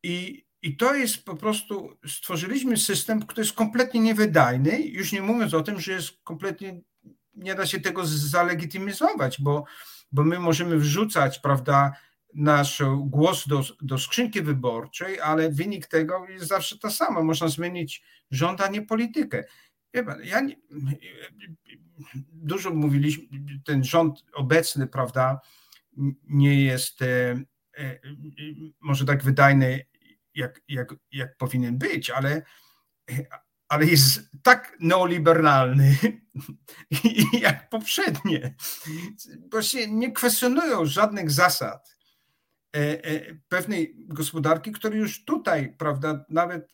[0.03, 5.53] I, I to jest po prostu, stworzyliśmy system, który jest kompletnie niewydajny, już nie mówiąc
[5.53, 6.81] o tym, że jest kompletnie,
[7.33, 9.63] nie da się tego zalegitymizować, bo,
[10.11, 11.91] bo my możemy wrzucać, prawda,
[12.33, 17.23] nasz głos do, do skrzynki wyborczej, ale wynik tego jest zawsze to samo.
[17.23, 19.43] Można zmienić rząd, a nie politykę.
[20.23, 20.55] Ja nie,
[22.31, 23.23] dużo mówiliśmy,
[23.65, 25.39] ten rząd obecny, prawda,
[26.23, 27.41] nie jest e,
[27.77, 27.99] e,
[28.79, 29.85] może tak wydajny,
[30.35, 32.41] jak, jak, jak powinien być, ale,
[33.67, 35.97] ale jest tak neoliberalny
[37.41, 38.55] jak poprzednie.
[39.51, 42.00] Właśnie nie kwestionują żadnych zasad
[43.49, 46.71] pewnej gospodarki, który już tutaj, prawda, nawet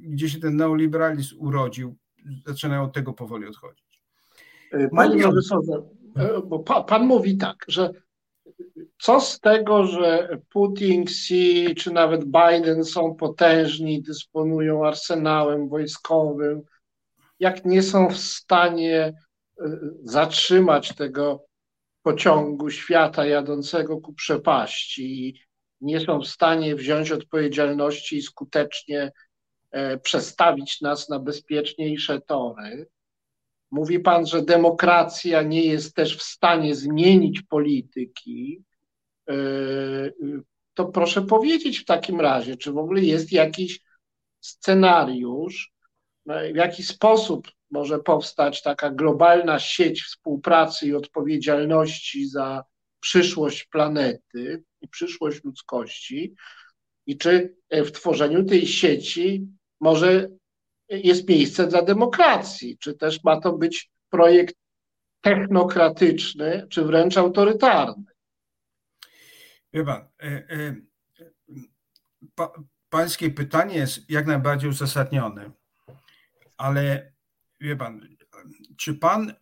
[0.00, 1.96] gdzie się ten neoliberalizm urodził,
[2.46, 4.02] zaczynają od tego powoli odchodzić.
[4.96, 5.82] Panie profesorze,
[6.46, 7.90] bo pan, pan mówi tak, że
[8.98, 16.62] co z tego, że Putin, Xi czy nawet Biden są potężni, dysponują arsenałem wojskowym,
[17.40, 19.14] jak nie są w stanie
[19.60, 21.44] e, zatrzymać tego
[22.02, 25.40] pociągu świata jadącego ku przepaści,
[25.80, 29.12] nie są w stanie wziąć odpowiedzialności i skutecznie
[29.70, 32.88] e, przestawić nas na bezpieczniejsze tory.
[33.70, 38.62] Mówi pan, że demokracja nie jest też w stanie zmienić polityki.
[39.28, 39.34] E,
[40.74, 43.80] to proszę powiedzieć w takim razie, czy w ogóle jest jakiś
[44.40, 45.72] scenariusz,
[46.26, 52.64] no, w jaki sposób może powstać taka globalna sieć współpracy i odpowiedzialności za
[53.00, 56.34] przyszłość planety i przyszłość ludzkości,
[57.06, 59.46] i czy w tworzeniu tej sieci
[59.80, 60.28] może
[60.88, 64.54] jest miejsce dla demokracji, czy też ma to być projekt
[65.20, 68.04] technokratyczny, czy wręcz autorytarny.
[69.72, 70.76] Wie pan, e, e,
[72.34, 72.52] pa,
[72.88, 75.50] pańskie pytanie jest jak najbardziej uzasadnione,
[76.56, 77.11] ale
[77.62, 78.08] wie pan,
[78.76, 79.32] czy pan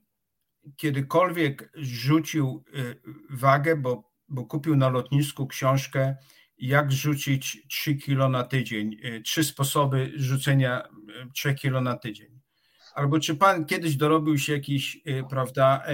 [0.77, 2.95] kiedykolwiek rzucił e,
[3.31, 6.17] wagę, bo, bo kupił na lotnisku książkę
[6.59, 10.83] jak rzucić 3 kilo na tydzień, trzy sposoby rzucenia
[11.35, 12.41] 3 kilo na tydzień.
[12.95, 15.01] Albo czy pan kiedyś dorobił się jakiś,
[15.31, 15.85] prawda,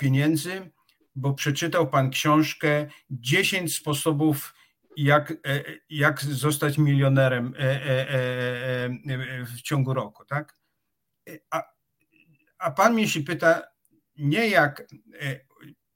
[0.00, 0.70] pieniędzy,
[1.14, 4.54] bo przeczytał pan książkę 10 sposobów,
[4.96, 10.56] jak, e, jak zostać milionerem e, e, w ciągu roku, tak?
[11.50, 11.62] A,
[12.58, 13.62] a pan mnie się pyta,
[14.16, 14.86] nie jak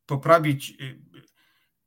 [0.06, 0.74] poprawić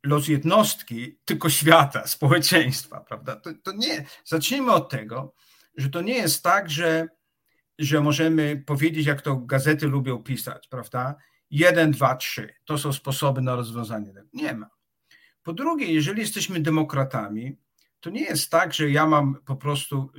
[0.03, 3.36] los jednostki, tylko świata, społeczeństwa, prawda?
[3.36, 5.34] To, to nie, zacznijmy od tego,
[5.78, 7.07] że to nie jest tak, że,
[7.80, 11.16] że możemy powiedzieć, jak to gazety lubią pisać, prawda?
[11.51, 12.53] Jeden, dwa, trzy.
[12.66, 14.28] To są sposoby na rozwiązanie tego.
[14.34, 14.79] Nie ma.
[15.44, 17.58] Po drugie, jeżeli jesteśmy demokratami,
[18.00, 20.12] to nie jest tak, że ja mam po prostu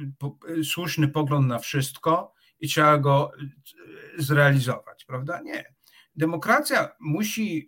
[0.64, 5.40] słuszny pogląd na wszystko i trzeba go e, zrealizować, prawda?
[5.40, 5.74] Nie.
[6.16, 7.66] Demokracja musi,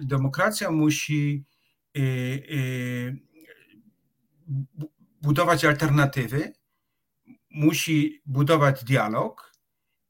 [0.00, 1.44] demokracja musi
[5.22, 6.52] budować alternatywy,
[7.50, 9.52] musi budować dialog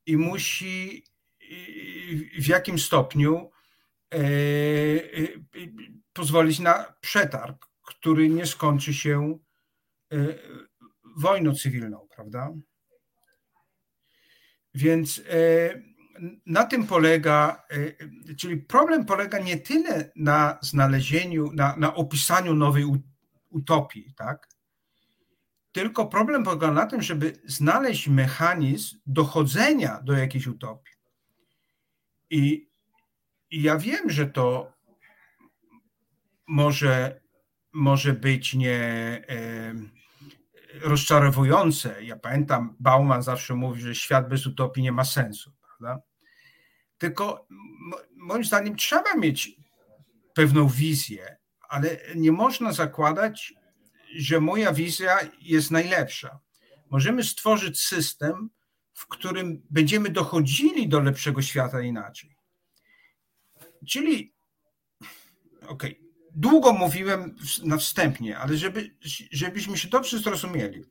[0.07, 1.05] i musi
[2.39, 3.56] w jakim stopniu e, e,
[6.13, 9.39] pozwolić na przetarg, który nie skończy się
[10.13, 10.17] e,
[11.17, 12.53] wojną cywilną, prawda?
[14.75, 15.23] Więc
[16.47, 17.67] na tym polega,
[18.39, 22.85] czyli problem polega nie tyle na znalezieniu, na, na opisaniu nowej
[23.51, 24.49] utopii, tak?
[25.73, 30.95] Tylko problem polega na tym, żeby znaleźć mechanizm dochodzenia do jakiejś utopii.
[32.31, 32.66] I,
[33.51, 34.73] I, ja wiem, że to
[36.49, 37.21] może,
[37.73, 38.79] może być nie
[39.29, 39.75] e,
[40.81, 42.05] rozczarowujące.
[42.05, 46.03] Ja pamiętam, Bauman zawsze mówi, że świat bez utopii nie ma sensu, prawda?
[46.99, 47.47] Tylko
[48.17, 49.57] moim zdaniem trzeba mieć
[50.35, 51.37] pewną wizję,
[51.69, 53.55] ale nie można zakładać,
[54.17, 56.39] że moja wizja jest najlepsza.
[56.91, 58.51] Możemy stworzyć system,
[58.95, 62.36] w którym będziemy dochodzili do lepszego świata inaczej.
[63.89, 64.35] Czyli,
[65.63, 68.97] okej, okay, długo mówiłem na wstępnie, ale żeby,
[69.33, 70.85] żebyśmy się dobrze zrozumieli.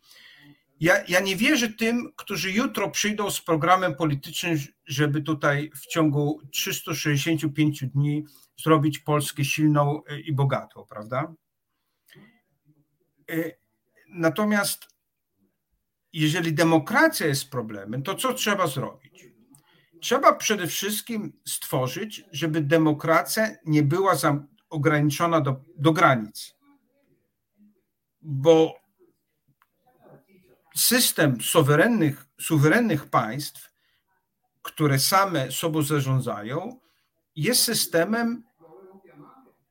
[0.79, 6.41] Ja, ja nie wierzę tym, którzy jutro przyjdą z programem politycznym, żeby tutaj w ciągu
[6.51, 8.25] 365 dni
[8.63, 11.33] zrobić Polskę silną i bogatą, prawda?
[13.31, 13.51] E,
[14.09, 14.87] natomiast
[16.13, 19.34] jeżeli demokracja jest problemem, to co trzeba zrobić?
[20.05, 24.13] Trzeba przede wszystkim stworzyć, żeby demokracja nie była
[24.69, 26.55] ograniczona do, do granic.
[28.21, 28.79] Bo
[30.75, 33.71] system suwerennych, suwerennych państw,
[34.61, 36.79] które same sobą zarządzają,
[37.35, 38.43] jest systemem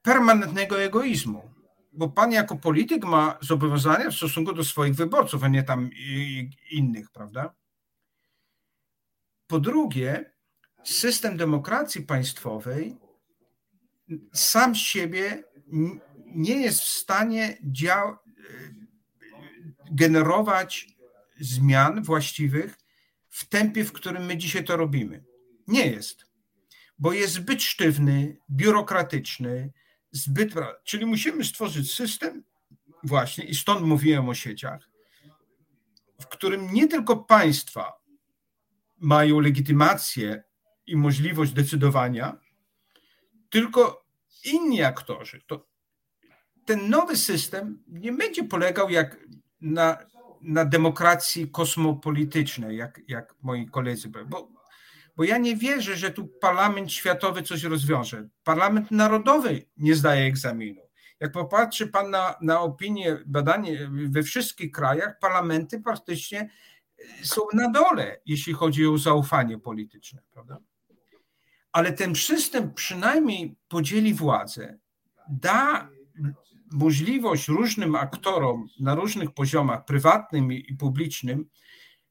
[0.03, 1.55] permanentnego egoizmu
[1.93, 5.91] bo pan jako polityk ma zobowiązania w stosunku do swoich wyborców, a nie tam
[6.71, 7.55] innych, prawda?
[9.47, 10.33] Po drugie,
[10.85, 12.97] system demokracji państwowej
[14.33, 15.45] sam z siebie
[16.27, 18.17] nie jest w stanie dział-
[19.91, 20.89] generować
[21.41, 22.79] zmian właściwych
[23.29, 25.25] w tempie, w którym my dzisiaj to robimy.
[25.67, 26.27] Nie jest,
[26.99, 29.73] bo jest zbyt sztywny, biurokratyczny,
[30.11, 30.55] zbyt.
[30.85, 32.45] Czyli musimy stworzyć system,
[33.03, 34.91] właśnie, i stąd mówiłem o sieciach,
[36.21, 38.04] w którym nie tylko państwa
[39.05, 40.45] mają legitymację
[40.87, 42.39] i możliwość decydowania,
[43.51, 44.07] tylko
[44.45, 45.43] inni aktorzy.
[45.47, 45.67] To
[46.65, 49.19] ten nowy system nie będzie polegał jak
[49.61, 49.99] na,
[50.43, 54.49] na demokracji kosmopolitycznej, jak, jak moi koledzy, bo,
[55.17, 58.29] bo ja nie wierzę, że tu parlament światowy coś rozwiąże.
[58.45, 60.81] Parlament narodowy nie zdaje egzaminu.
[61.21, 66.51] Jak popatrzy pan na, na opinię, badanie we wszystkich krajach, parlamenty praktycznie
[67.23, 70.59] są na dole, jeśli chodzi o zaufanie polityczne, prawda?
[71.73, 74.79] Ale ten system przynajmniej podzieli władzę,
[75.29, 75.89] da
[76.73, 81.49] możliwość różnym aktorom na różnych poziomach, prywatnym i publicznym,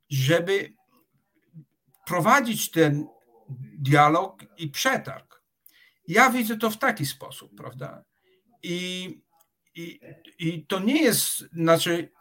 [0.09, 0.73] żeby
[2.05, 3.07] prowadzić ten
[3.77, 5.43] dialog i przetarg.
[6.07, 8.03] Ja widzę to w taki sposób, prawda?
[8.63, 9.09] I,
[9.75, 9.99] i,
[10.39, 12.11] i to nie jest, znaczy,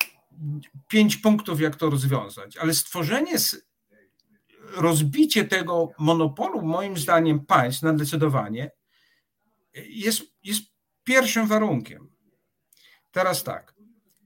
[0.89, 3.35] pięć punktów, jak to rozwiązać, ale stworzenie,
[4.77, 8.71] rozbicie tego monopolu, moim zdaniem, państw na decydowanie
[9.75, 10.63] jest, jest
[11.05, 12.11] pierwszym warunkiem.
[13.11, 13.75] Teraz tak,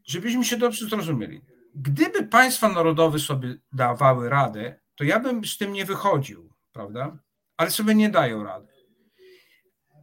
[0.04, 1.40] żebyśmy się dobrze zrozumieli.
[1.74, 7.18] Gdyby państwa narodowe sobie dawały radę, to ja bym z tym nie wychodził, prawda?
[7.56, 8.76] Ale sobie nie dają rady.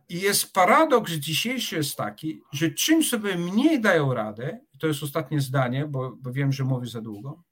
[0.09, 5.41] I jest paradoks dzisiejszy jest taki, że czym sobie mniej dają radę, to jest ostatnie
[5.41, 7.43] zdanie, bo, bo wiem, że mówię za długo,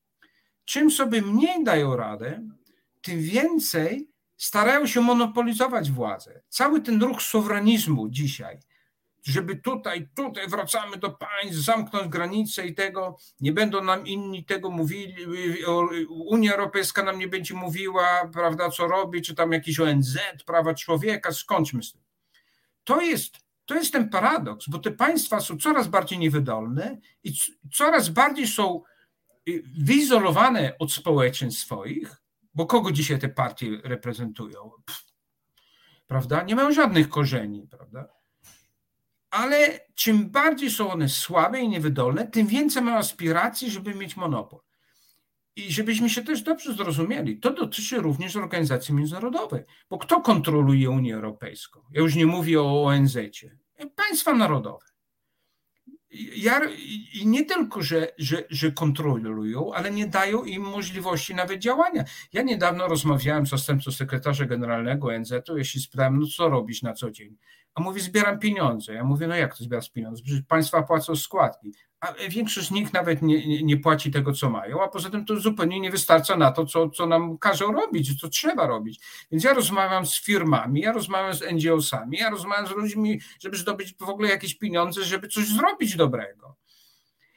[0.65, 2.47] czym sobie mniej dają radę,
[3.01, 6.41] tym więcej starają się monopolizować władzę.
[6.49, 8.59] Cały ten ruch suwerenizmu dzisiaj,
[9.23, 14.71] żeby tutaj, tutaj wracamy do państw, zamknąć granice i tego, nie będą nam inni tego
[14.71, 15.15] mówili,
[16.09, 21.31] Unia Europejska nam nie będzie mówiła, prawda, co robi, czy tam jakiś ONZ, prawa człowieka,
[21.31, 22.01] skończmy z tym.
[22.83, 23.37] To jest,
[23.71, 27.33] to jest ten paradoks, bo te państwa są coraz bardziej niewydolne i
[27.73, 28.83] coraz bardziej są
[29.49, 32.21] y, wyizolowane od społeczeństw swoich,
[32.53, 34.71] bo kogo dzisiaj te partie reprezentują?
[34.85, 35.05] Pff,
[36.07, 36.43] prawda?
[36.43, 38.07] Nie mają żadnych korzeni, prawda?
[39.29, 44.59] Ale czym bardziej są one słabe i niewydolne, tym więcej mają aspiracji, żeby mieć monopol.
[45.55, 51.15] I żebyśmy się też dobrze zrozumieli, to dotyczy również organizacji międzynarodowej, bo kto kontroluje Unię
[51.15, 51.81] Europejską?
[51.91, 53.57] Ja już nie mówię o ONZ-cie.
[53.95, 54.85] Państwa narodowe.
[56.35, 56.61] Ja,
[57.13, 62.03] I nie tylko, że, że, że kontrolują, ale nie dają im możliwości nawet działania.
[62.33, 67.11] Ja niedawno rozmawiałem z zastępcą sekretarza generalnego ONZ-u, jeśli spytałem, no co robisz na co
[67.11, 67.37] dzień?
[67.75, 68.93] A mówi, zbieram pieniądze.
[68.93, 70.23] Ja mówię, no jak to zbierasz pieniądze?
[70.23, 74.83] Przecież państwa płacą składki a większość z nich nawet nie, nie płaci tego, co mają,
[74.83, 78.29] a poza tym to zupełnie nie wystarcza na to, co, co nam każą robić, co
[78.29, 78.99] trzeba robić.
[79.31, 83.95] Więc ja rozmawiam z firmami, ja rozmawiam z NGO-sami, ja rozmawiam z ludźmi, żeby zdobyć
[83.99, 86.55] w ogóle jakieś pieniądze, żeby coś zrobić dobrego.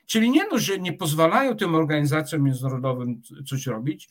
[0.06, 4.08] Czyli nie no, że nie pozwalają tym organizacjom międzynarodowym coś robić,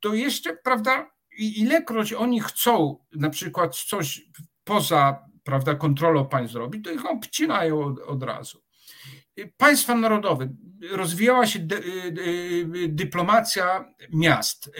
[0.00, 4.22] to jeszcze, prawda, ilekroć oni chcą na przykład coś
[4.64, 8.65] poza, prawda, kontrolą państw zrobić, to ich obcinają od, od razu
[9.56, 10.48] państwa narodowe,
[10.90, 11.82] rozwijała się dy,
[12.12, 14.70] dy, dyplomacja miast.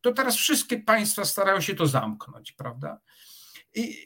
[0.00, 3.00] To teraz wszystkie państwa starają się to zamknąć, prawda?
[3.74, 3.96] I,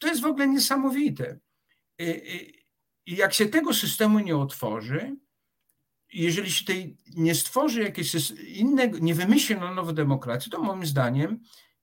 [0.00, 1.38] to jest w ogóle niesamowite.
[3.06, 5.16] I jak się tego systemu nie otworzy,
[6.12, 11.40] jeżeli się tej nie stworzy jakieś innego, nie wymyśli na nowe demokracje, to moim zdaniem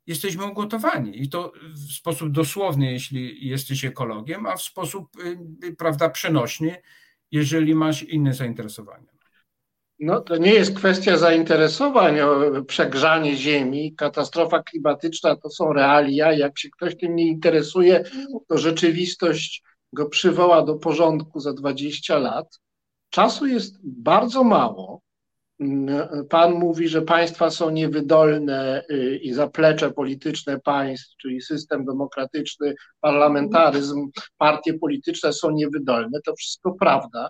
[0.08, 1.22] jesteśmy ugotowani.
[1.22, 1.54] I to
[1.88, 5.18] w sposób dosłowny, jeśli jesteś ekologiem, a w sposób,
[5.64, 6.82] y, prawda, przenośny,
[7.32, 9.20] jeżeli masz inne zainteresowania?
[10.00, 12.16] No, to nie jest kwestia zainteresowań,
[12.68, 16.34] przegrzanie ziemi, katastrofa klimatyczna to są realia.
[16.34, 18.04] Jak się ktoś tym nie interesuje,
[18.48, 22.60] to rzeczywistość go przywoła do porządku za 20 lat.
[23.10, 25.02] Czasu jest bardzo mało.
[26.30, 34.10] Pan mówi, że państwa są niewydolne y, i zaplecze polityczne państw, czyli system demokratyczny, parlamentaryzm,
[34.38, 36.20] partie polityczne są niewydolne.
[36.26, 37.30] To wszystko prawda.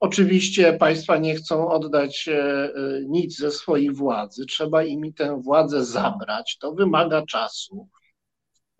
[0.00, 2.70] Oczywiście państwa nie chcą oddać e, e,
[3.08, 6.58] nic ze swojej władzy, trzeba im tę władzę zabrać.
[6.60, 7.88] To wymaga czasu.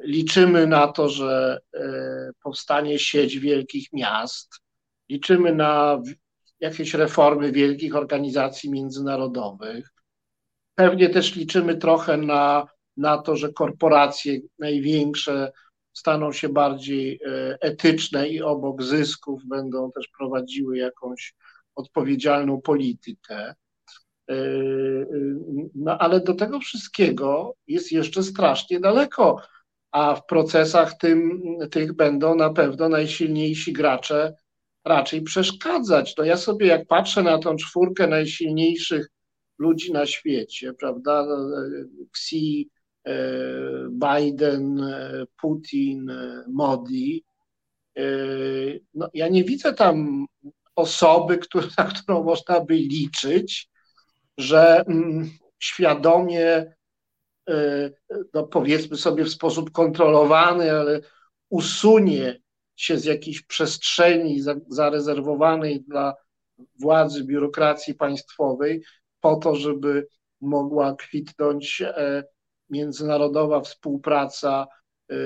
[0.01, 4.61] Liczymy na to, że e, powstanie sieć wielkich miast.
[5.09, 6.03] Liczymy na
[6.65, 9.93] jakieś reformy wielkich organizacji międzynarodowych.
[10.74, 12.66] Pewnie też liczymy trochę na,
[12.97, 15.53] na to, że korporacje największe
[15.93, 21.35] staną się bardziej e, etyczne i obok zysków będą też prowadziły jakąś
[21.74, 23.36] odpowiedzialną politykę.
[23.36, 23.55] E,
[24.31, 24.36] e,
[25.74, 29.43] no ale do tego wszystkiego jest jeszcze strasznie daleko,
[29.93, 34.35] a w procesach tym, tych będą na pewno najsilniejsi gracze
[34.85, 36.15] raczej przeszkadzać.
[36.19, 39.09] No ja sobie jak patrzę na tą czwórkę najsilniejszych
[39.59, 41.27] ludzi na świecie, prawda?
[42.11, 42.70] Xi,
[43.90, 44.86] Biden,
[45.40, 46.12] Putin,
[46.48, 47.24] Modi.
[48.94, 50.27] No, ja nie widzę tam
[50.77, 51.39] osoby,
[51.78, 53.69] na którą można by liczyć,
[54.39, 56.74] że mm, świadomie,
[58.35, 61.01] no powiedzmy sobie w sposób kontrolowany, ale
[61.48, 62.44] usunie
[62.77, 66.15] się z jakiejś przestrzeni zarezerwowanej dla
[66.81, 68.83] władzy, biurokracji państwowej,
[69.21, 70.07] po to, żeby
[70.41, 72.25] mogła kwitnąć e,
[72.71, 74.67] międzynarodowa współpraca
[75.11, 75.17] e,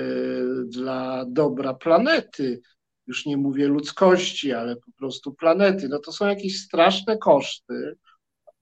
[0.65, 2.61] dla dobra planety.
[3.07, 5.89] Już nie mówię ludzkości, ale po prostu planety.
[5.89, 7.97] No to są jakieś straszne koszty,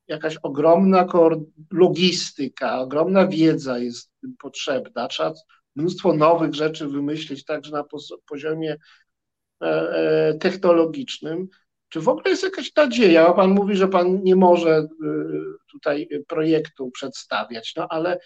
[0.08, 1.08] jakaś ogromna
[1.72, 5.08] logistyka, ogromna wiedza jest potrzebna.
[5.08, 5.34] Trzeba
[5.78, 7.84] mnóstwo nowych rzeczy wymyślić także na
[8.26, 8.78] poziomie
[9.62, 11.48] e, e, technologicznym.
[11.90, 13.34] Czy w ogóle jest jakaś nadzieja?
[13.34, 14.88] Pan mówi, że pan nie może e,
[15.72, 18.20] tutaj projektu przedstawiać, no ale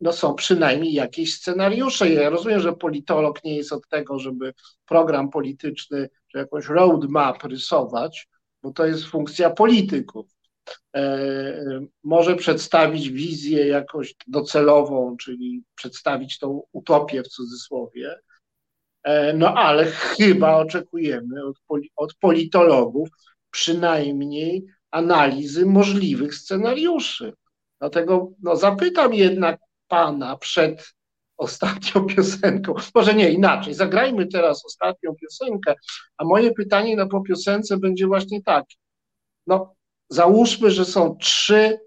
[0.00, 2.10] no są przynajmniej jakieś scenariusze.
[2.10, 4.54] Ja rozumiem, że politolog nie jest od tego, żeby
[4.86, 8.28] program polityczny, czy jakąś roadmap rysować,
[8.62, 10.26] bo to jest funkcja polityków.
[10.96, 18.16] E, może przedstawić wizję jakoś docelową, czyli przedstawić tą utopię w cudzysłowie,
[19.02, 21.56] e, no ale chyba oczekujemy od,
[21.96, 23.08] od politologów
[23.50, 27.32] przynajmniej analizy możliwych scenariuszy.
[27.80, 30.94] Dlatego no, zapytam jednak pana przed
[31.36, 32.74] ostatnią piosenką.
[32.94, 33.74] Może nie inaczej.
[33.74, 35.74] Zagrajmy teraz ostatnią piosenkę,
[36.16, 38.76] a moje pytanie na po piosence będzie właśnie takie.
[39.46, 39.74] No,
[40.10, 41.80] Załóżmy, że są trzy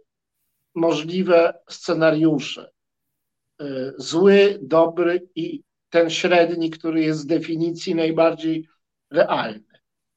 [0.75, 2.71] możliwe scenariusze.
[3.61, 8.67] Y, zły, dobry i ten średni, który jest z definicji najbardziej
[9.11, 9.73] realny.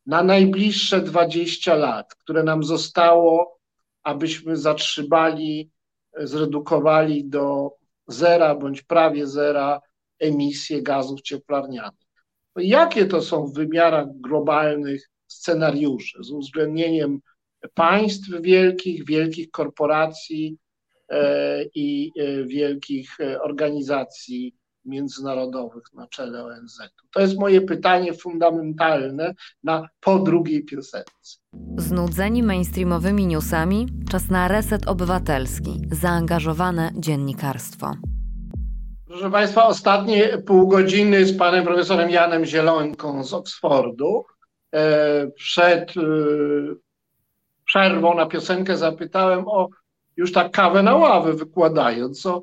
[0.06, 3.58] Na najbliższe 20 lat, które nam zostało,
[4.02, 5.70] abyśmy zatrzymali,
[6.18, 7.70] zredukowali do
[8.06, 9.80] zera bądź prawie zera
[10.18, 12.06] emisję gazów cieplarnianych.
[12.56, 17.20] Jakie to są w wymiarach globalnych scenariusze z uwzględnieniem
[17.74, 20.56] państw wielkich, wielkich korporacji
[21.08, 26.78] e, i e, wielkich e, organizacji międzynarodowych na czele ONZ.
[27.14, 29.34] To jest moje pytanie fundamentalne
[29.64, 31.38] na po drugiej piosence.
[31.76, 37.92] Znudzeni mainstreamowymi newsami, czas na reset obywatelski, zaangażowane dziennikarstwo.
[39.06, 44.24] Proszę Państwa, ostatnie pół godziny z panem profesorem Janem Zielońką z Oksfordu
[45.34, 45.94] przed
[47.66, 49.68] przerwą na piosenkę zapytałem o
[50.16, 52.42] już tak kawę na ławę wykładając, o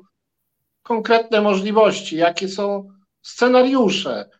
[0.82, 2.88] konkretne możliwości, jakie są
[3.22, 4.30] scenariusze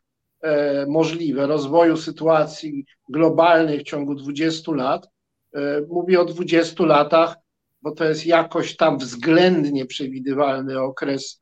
[0.43, 5.09] e, możliwe rozwoju sytuacji globalnej w ciągu 20 lat.
[5.55, 7.37] E, mówię o 20 latach,
[7.83, 11.41] bo to jest jakoś tam względnie przewidywalny okres,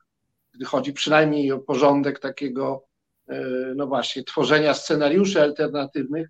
[0.55, 2.85] gdy chodzi przynajmniej o porządek takiego,
[3.29, 3.45] e,
[3.77, 6.29] no właśnie, tworzenia scenariuszy alternatywnych,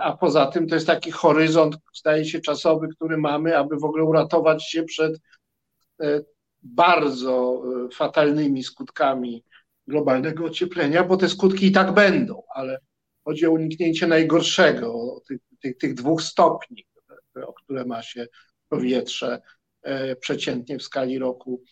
[0.00, 4.04] a poza tym to jest taki horyzont, zdaje się, czasowy, który mamy, aby w ogóle
[4.04, 5.20] uratować się przed
[6.00, 6.20] e,
[6.62, 9.44] bardzo e, fatalnymi skutkami
[9.86, 12.78] globalnego ocieplenia, bo te skutki i tak będą, ale
[13.24, 16.86] chodzi o uniknięcie najgorszego, tych, tych, tych dwóch stopni,
[17.46, 18.26] o które ma się
[18.68, 19.40] powietrze
[20.20, 21.62] przeciętnie w skali roku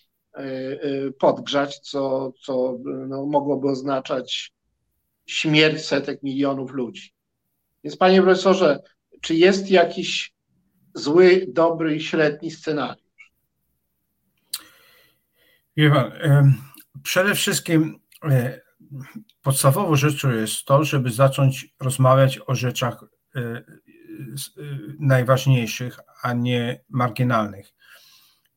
[1.18, 4.52] podgrzać, co, co no, mogłoby oznaczać
[5.26, 7.15] śmierć setek milionów ludzi.
[7.86, 8.82] Więc panie profesorze,
[9.20, 10.34] czy jest jakiś
[10.94, 13.32] zły, dobry i średni scenariusz?
[15.76, 16.12] Wie pan,
[17.02, 18.60] przede wszystkim e,
[19.42, 23.04] podstawową rzeczą jest to, żeby zacząć rozmawiać o rzeczach
[23.36, 23.64] e, e,
[25.00, 27.74] najważniejszych, a nie marginalnych.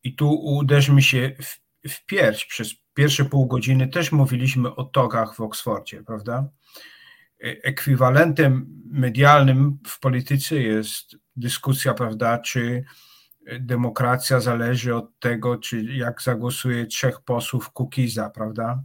[0.04, 2.46] I tu uderzmy się w, w pierś.
[2.46, 6.50] Przez pierwsze pół godziny też mówiliśmy o togach w Oksfordzie, prawda?
[7.40, 12.84] Ekwiwalentem medialnym w polityce jest dyskusja, prawda, czy
[13.60, 18.84] demokracja zależy od tego, czy jak zagłosuje trzech posłów Kukiza, prawda,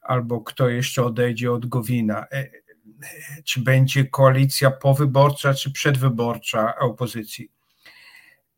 [0.00, 2.50] albo kto jeszcze odejdzie od Gowina, e, e,
[3.44, 7.50] czy będzie koalicja powyborcza, czy przedwyborcza opozycji.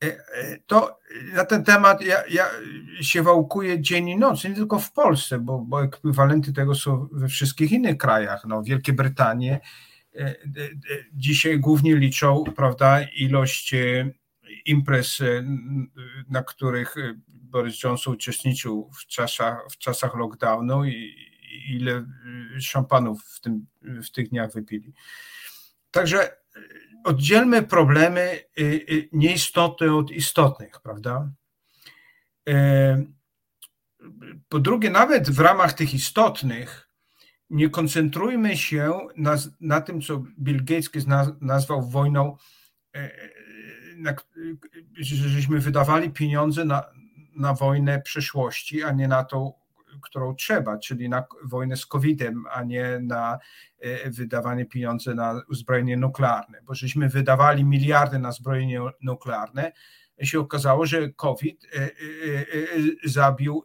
[0.05, 0.99] E, e, to
[1.35, 2.47] na ten temat ja, ja
[3.01, 7.29] się wałkuję dzień i noc, nie tylko w Polsce, bo, bo ekwiwalenty tego są we
[7.29, 8.45] wszystkich innych krajach.
[8.49, 9.61] No, Wielkie Brytanie
[10.15, 10.35] e,
[11.13, 13.75] dzisiaj głównie liczą prawda, ilość
[14.67, 15.23] imprez,
[16.29, 16.95] na których
[17.29, 21.15] Boris Johnson uczestniczył w czasach, w czasach lockdownu i
[21.69, 22.07] ile
[22.61, 24.93] szampanów w, tym, w tych dniach wypili.
[25.91, 26.37] Także
[27.07, 28.41] oddzielmy problemy
[29.13, 31.31] nieistotne od istotnych, prawda?
[34.49, 36.89] Po drugie, nawet w ramach tych istotnych,
[37.51, 41.07] nie koncentrujmy się na, na tym, co Bill Gates
[41.41, 42.37] nazwał wojną,
[43.97, 44.15] na,
[44.99, 46.85] żeśmy wydawali pieniądze na,
[47.37, 49.53] na wojnę przyszłości, a nie na tą,
[50.03, 53.39] którą trzeba, czyli na wojnę z COVID-em, a nie na
[53.79, 59.73] e, wydawanie pieniędzy na uzbrojenie nuklearne, bo żeśmy wydawali miliardy na zbrojenie nuklearne,
[60.23, 61.91] się okazało, że COVID e, e,
[63.05, 63.65] zabił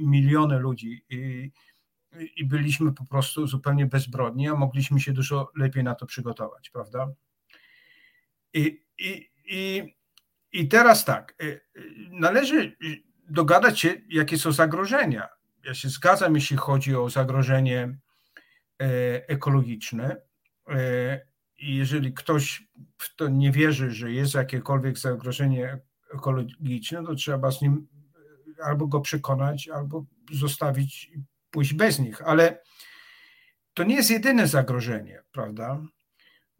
[0.00, 6.06] miliony ludzi i, byliśmy po prostu zupełnie bezbrodni, a mogliśmy się dużo lepiej na to
[6.06, 7.08] przygotować, prawda?
[8.54, 9.94] I, i, i,
[10.52, 11.36] i teraz tak,
[12.10, 12.76] należy
[13.28, 15.28] dogadać się, jakie są zagrożenia
[15.64, 17.98] ja się zgadzam, jeśli chodzi o zagrożenie
[18.82, 20.16] e, ekologiczne.
[20.68, 21.20] E,
[21.58, 22.68] I jeżeli ktoś
[22.98, 25.78] w to nie wierzy, że jest jakiekolwiek zagrożenie
[26.14, 27.88] ekologiczne, to trzeba z nim
[28.62, 32.22] albo go przekonać, albo zostawić i pójść bez nich.
[32.22, 32.62] Ale
[33.74, 35.82] to nie jest jedyne zagrożenie, prawda?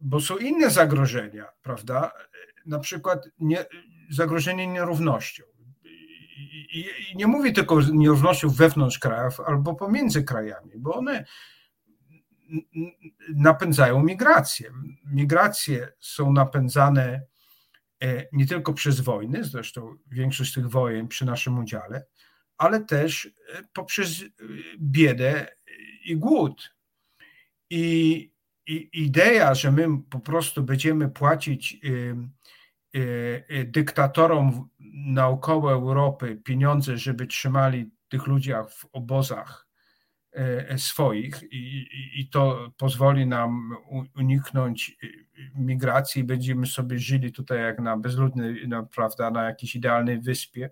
[0.00, 2.12] Bo są inne zagrożenia, prawda?
[2.66, 3.64] Na przykład nie,
[4.10, 5.44] zagrożenie nierównością
[6.38, 11.24] i, i nie mówię tylko o nierównościach wewnątrz krajów albo pomiędzy krajami, bo one
[13.34, 14.70] napędzają migrację.
[15.04, 17.22] Migracje są napędzane
[18.02, 22.06] e, nie tylko przez wojny, zresztą większość tych wojen przy naszym udziale,
[22.58, 24.26] ale też e, poprzez e,
[24.78, 25.46] biedę
[26.04, 26.74] i głód.
[27.70, 28.32] I,
[28.66, 31.76] i idea, że my po prostu będziemy płacić
[33.64, 34.68] dyktatorom
[35.06, 39.68] naokoło Europy pieniądze, żeby trzymali tych ludzi w obozach
[40.32, 41.86] e, swoich i,
[42.20, 43.76] i, to pozwoli nam
[44.16, 44.96] uniknąć
[45.54, 50.70] migracji, będziemy sobie żyli tutaj jak na bezludnej, no, prawda, na jakiejś idealnej wyspie,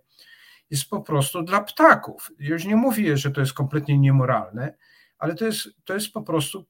[0.71, 2.31] jest po prostu dla ptaków.
[2.39, 4.75] Już nie mówię, że to jest kompletnie niemoralne,
[5.19, 6.67] ale to jest, to jest po prostu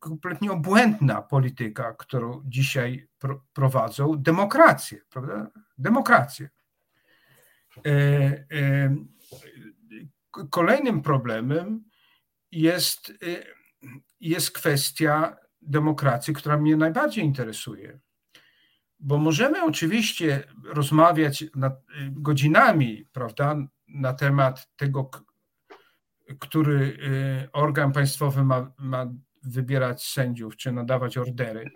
[0.00, 3.08] kompletnie obłędna polityka, którą dzisiaj
[3.52, 5.50] prowadzą demokracje, prawda?
[5.78, 6.50] Demokracje.
[7.86, 7.90] E,
[8.52, 8.96] e,
[10.50, 11.84] kolejnym problemem
[12.52, 13.44] jest, e,
[14.20, 18.00] jest kwestia demokracji, która mnie najbardziej interesuje.
[18.98, 21.44] Bo możemy oczywiście rozmawiać
[22.10, 23.56] godzinami, prawda,
[23.88, 25.10] na temat tego,
[26.38, 26.98] który
[27.52, 29.06] organ państwowy ma, ma
[29.42, 31.70] wybierać sędziów czy nadawać ordery,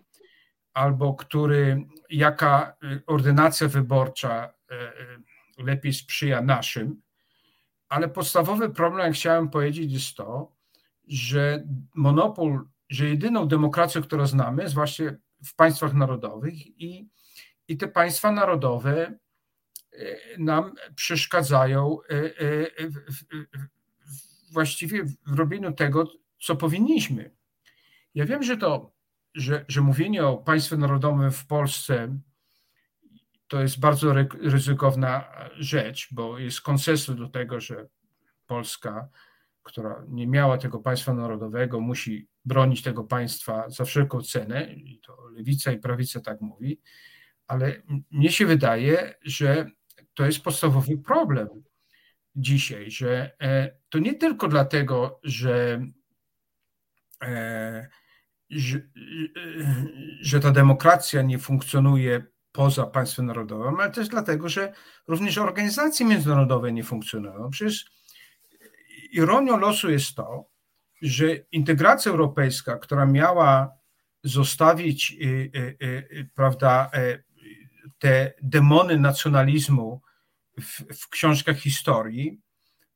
[0.72, 2.76] albo który, jaka
[3.06, 4.54] ordynacja wyborcza
[5.58, 7.02] lepiej sprzyja naszym.
[7.88, 10.56] Ale podstawowy problem, jak chciałem powiedzieć, jest to,
[11.08, 11.64] że
[11.94, 17.08] monopol, że jedyną demokracją, którą znamy, jest właśnie w państwach narodowych i,
[17.68, 19.18] i te państwa narodowe
[20.38, 21.98] nam przeszkadzają
[24.52, 27.30] właściwie w robieniu tego, co powinniśmy.
[28.14, 28.92] Ja wiem, że to,
[29.34, 32.18] że, że mówienie o państwie narodowym w Polsce
[33.48, 35.24] to jest bardzo ryzykowna
[35.56, 37.86] rzecz, bo jest konsensus do tego, że
[38.46, 39.08] Polska,
[39.62, 45.28] która nie miała tego państwa narodowego, musi bronić tego państwa za wszelką cenę, i to
[45.28, 46.80] lewica i prawica tak mówi,
[47.46, 49.66] ale mnie się wydaje, że
[50.14, 51.48] to jest podstawowy problem
[52.36, 55.86] dzisiaj, że e, to nie tylko dlatego, że,
[57.22, 57.88] e,
[60.20, 64.72] że, ta demokracja nie funkcjonuje poza państwem narodowym, ale też dlatego, że
[65.08, 67.50] również organizacje międzynarodowe nie funkcjonują.
[67.50, 67.84] Przecież
[69.12, 70.44] ironią losu jest to,
[71.02, 73.70] że integracja europejska, która miała
[74.24, 77.22] zostawić y, y, y, prawda, e,
[77.98, 80.00] te demony nacjonalizmu
[80.60, 82.40] w, w książkach historii,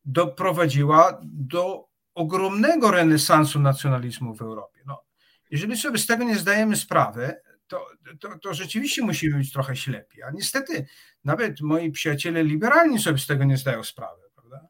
[0.05, 4.81] doprowadziła do ogromnego renesansu nacjonalizmu w Europie.
[4.87, 5.05] No,
[5.51, 7.35] jeżeli sobie z tego nie zdajemy sprawy,
[7.69, 7.87] to,
[8.21, 10.23] to, to rzeczywiście musimy być trochę ślepi.
[10.23, 10.87] A niestety
[11.25, 14.69] nawet moi przyjaciele liberalni sobie z tego nie zdają sprawy, prawda?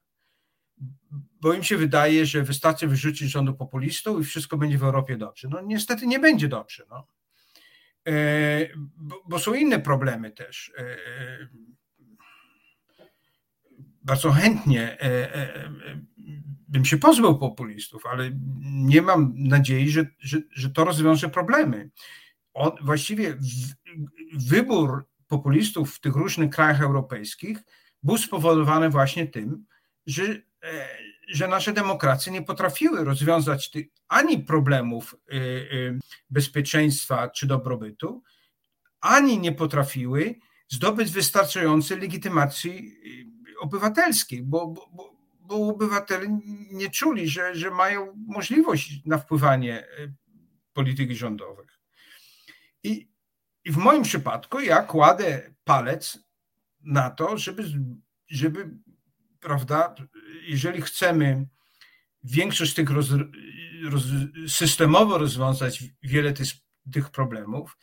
[1.41, 5.49] Bo im się wydaje, że wystarczy wyrzucić rządu populistów i wszystko będzie w Europie dobrze.
[5.51, 6.85] No niestety nie będzie dobrze.
[6.91, 7.07] No.
[8.09, 8.13] E,
[8.97, 10.73] bo, bo, są inne problemy też.
[10.79, 11.49] E, e
[14.03, 14.99] bardzo chętnie
[16.69, 18.31] bym się pozbył populistów, ale
[18.63, 21.91] nie mam nadziei, że, że, że to rozwiąże problemy.
[22.55, 27.59] On, właściwie w, wybór populistów w tych różnych krajach europejskich
[28.03, 29.67] był spowodowany właśnie tym,
[30.07, 30.89] że, e,
[31.29, 33.71] że nasze demokracje nie potrafiły rozwiązać
[34.09, 35.99] ani problemów y, y,
[36.31, 38.23] bezpieczeństwa czy dobrobytu,
[39.01, 40.39] ani nie potrafiły
[40.69, 43.01] zdobyć wystarczającej legitymacji
[43.61, 45.18] obywatelskiej, bo, bo
[45.49, 49.87] obywatele nie czuli, że, że mają możliwość na wpływanie
[50.73, 51.79] polityki rządowych.
[52.83, 53.09] I,
[53.65, 56.19] I w moim przypadku ja kładę palec
[56.81, 57.65] na to, żeby,
[58.29, 58.71] żeby
[59.41, 59.95] prawda,
[60.43, 61.47] jeżeli chcemy
[62.25, 63.07] większość tych roz,
[63.91, 64.03] roz,
[64.49, 66.49] systemowo rozwiązać wiele tych,
[66.93, 67.79] tych problemów,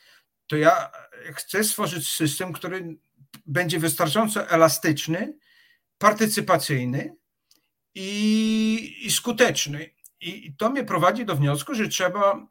[0.48, 0.92] to ja
[1.34, 2.98] chcę stworzyć system, który
[3.46, 5.38] będzie wystarczająco elastyczny,
[5.98, 7.16] partycypacyjny
[7.96, 9.90] i, i skuteczny.
[10.22, 12.48] I, I to mnie prowadzi do wniosku, że trzeba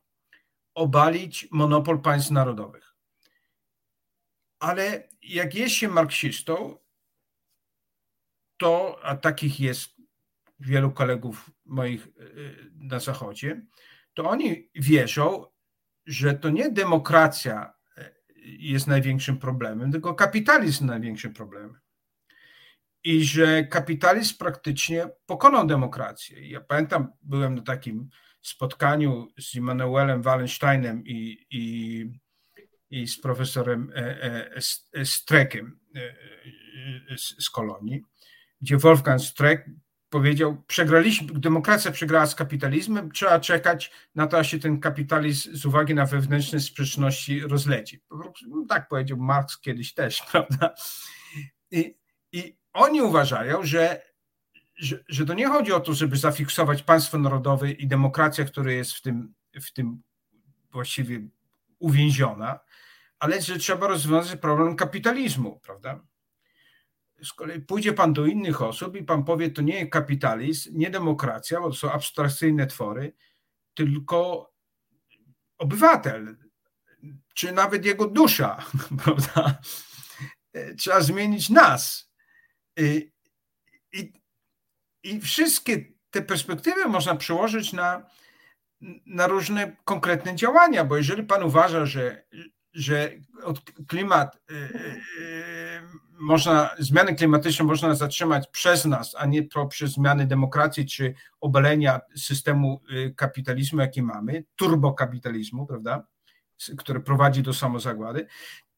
[0.74, 2.94] obalić monopol państw narodowych.
[4.58, 6.78] Ale jak jest się marksistą,
[8.56, 9.94] to, a takich jest
[10.60, 13.66] wielu kolegów moich y, na Zachodzie,
[14.14, 15.46] to oni wierzą,
[16.06, 18.14] że to nie demokracja y,
[18.44, 21.83] jest największym problemem, tylko kapitalizm największym problemem.
[23.04, 26.48] I że kapitalizm praktycznie pokonał demokrację.
[26.48, 28.08] Ja pamiętam, byłem na takim
[28.42, 32.04] spotkaniu z Immanuelem Wallensteinem i, i,
[32.90, 34.56] i z profesorem e, e,
[34.94, 35.80] e, Strekiem
[37.16, 38.02] z, z kolonii
[38.64, 39.70] gdzie Wolfgang Streck
[40.08, 45.66] powiedział, przegraliśmy, demokracja przegrała z kapitalizmem, trzeba czekać na to, aż się ten kapitalizm z
[45.66, 48.00] uwagi na wewnętrzne sprzeczności rozleci.
[48.48, 50.74] No, tak powiedział Marx kiedyś też, prawda?
[51.70, 51.94] I,
[52.32, 54.02] i oni uważają, że,
[54.76, 58.92] że, że to nie chodzi o to, żeby zafiksować państwo narodowe i demokracja, która jest
[58.92, 60.02] w tym, w tym
[60.70, 61.20] właściwie
[61.78, 62.60] uwięziona,
[63.18, 66.00] ale że trzeba rozwiązać problem kapitalizmu, prawda?
[67.24, 71.60] z kolei pójdzie pan do innych osób i pan powie, to nie kapitalizm, nie demokracja,
[71.60, 73.12] bo to są abstrakcyjne twory,
[73.74, 74.50] tylko
[75.58, 76.36] obywatel,
[77.34, 78.64] czy nawet jego dusza,
[79.04, 79.58] prawda?
[80.78, 82.13] Trzeba zmienić nas.
[82.76, 83.12] I,
[83.92, 84.12] i,
[85.02, 88.06] i wszystkie te perspektywy można przełożyć na,
[89.06, 92.24] na różne konkretne działania, bo jeżeli pan uważa, że,
[92.72, 93.10] że
[93.88, 95.82] klimat y, y,
[96.20, 102.80] można, zmiany klimatyczne można zatrzymać przez nas, a nie poprzez zmiany demokracji czy obalenia systemu
[102.90, 106.06] y, kapitalizmu, jaki mamy, turbokapitalizmu, prawda,
[106.78, 108.26] który prowadzi do samozagłady,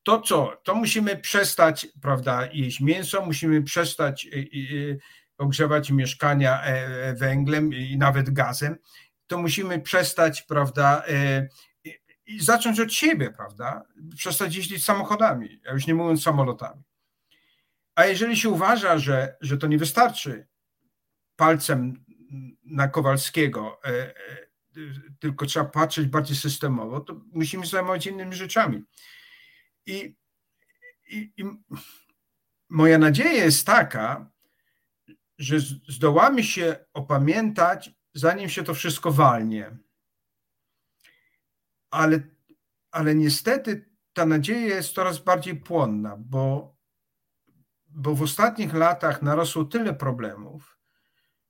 [0.06, 0.60] to co?
[0.64, 4.28] To musimy przestać, prawda, jeść mięso, musimy przestać
[5.38, 8.76] ogrzewać mieszkania e, e, węglem i nawet gazem,
[9.26, 11.48] to musimy przestać, prawda, e,
[12.26, 13.82] i zacząć od siebie, prawda?
[14.16, 16.82] Przestać jeździć samochodami, a już nie mówiąc samolotami.
[17.94, 20.46] A jeżeli się uważa, że, że to nie wystarczy
[21.36, 22.04] palcem
[22.64, 23.80] na Kowalskiego,
[25.18, 28.84] tylko trzeba patrzeć bardziej systemowo, to musimy zajmować innymi rzeczami.
[29.86, 30.16] I,
[31.08, 31.44] i, i
[32.68, 34.30] moja nadzieja jest taka,
[35.38, 35.56] że
[35.88, 39.78] zdołamy się opamiętać, zanim się to wszystko walnie.
[41.90, 42.20] Ale,
[42.90, 46.76] ale niestety ta nadzieja jest coraz bardziej płonna, bo,
[47.86, 50.78] bo w ostatnich latach narosło tyle problemów,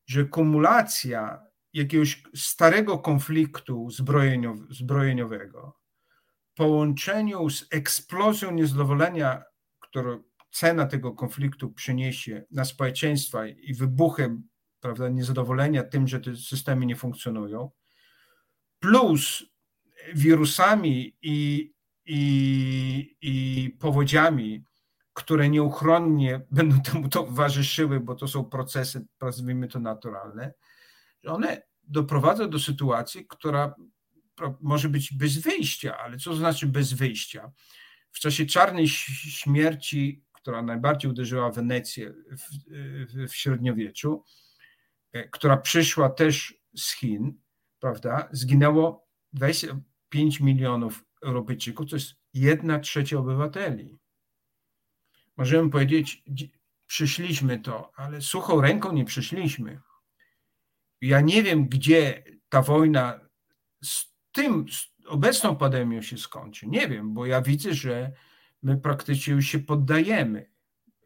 [0.07, 3.89] że kumulacja jakiegoś starego konfliktu
[4.71, 5.86] zbrojeniowego
[6.57, 9.43] połączeniu z eksplozją niezadowolenia,
[9.81, 14.49] którą cena tego konfliktu przyniesie na społeczeństwa i wybuchem
[14.81, 17.70] prawda, niezadowolenia tym, że te systemy nie funkcjonują,
[18.78, 19.45] plus
[20.15, 21.73] wirusami i,
[22.05, 24.65] i, i powodziami,
[25.12, 30.53] które nieuchronnie będą temu towarzyszyły, bo to są procesy, nazwijmy to naturalne,
[31.27, 33.74] one doprowadzą do sytuacji, która
[34.61, 37.53] może być bez wyjścia, ale co znaczy bez wyjścia?
[38.13, 44.25] W czasie czarnej śmierci, która najbardziej uderzyła Wenecję w, w, średniowieczu,
[45.13, 47.41] e, która przyszła też z Chin,
[47.81, 53.99] prawda, zginęło 20, 5 milionów Europejczyków to jest jedna trzecia obywateli.
[55.37, 56.25] Możemy powiedzieć,
[56.87, 59.81] przyszliśmy to, ale suchą ręką nie przyszliśmy.
[61.01, 63.21] Ja nie wiem, gdzie ta wojna
[64.37, 64.67] tym,
[65.07, 66.67] obecną pandemią się skończy.
[66.67, 68.13] Nie wiem, bo ja widzę, że
[68.63, 70.51] my praktycznie już się poddajemy.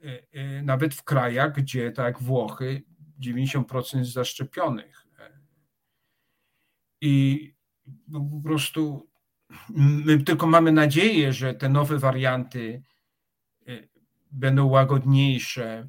[0.05, 2.83] E, e, nawet w krajach, gdzie tak Włochy,
[3.21, 5.07] 90% jest zaszczepionych.
[5.19, 5.31] E,
[7.01, 7.55] I
[8.13, 9.11] po prostu
[9.77, 12.83] my tylko mamy nadzieję, że te nowe warianty
[13.69, 13.89] y,
[14.31, 15.89] będą łagodniejsze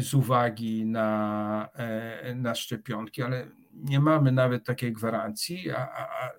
[0.00, 1.68] z uwagi na,
[2.34, 6.30] na szczepionki, ale nie mamy nawet takiej gwarancji, a, a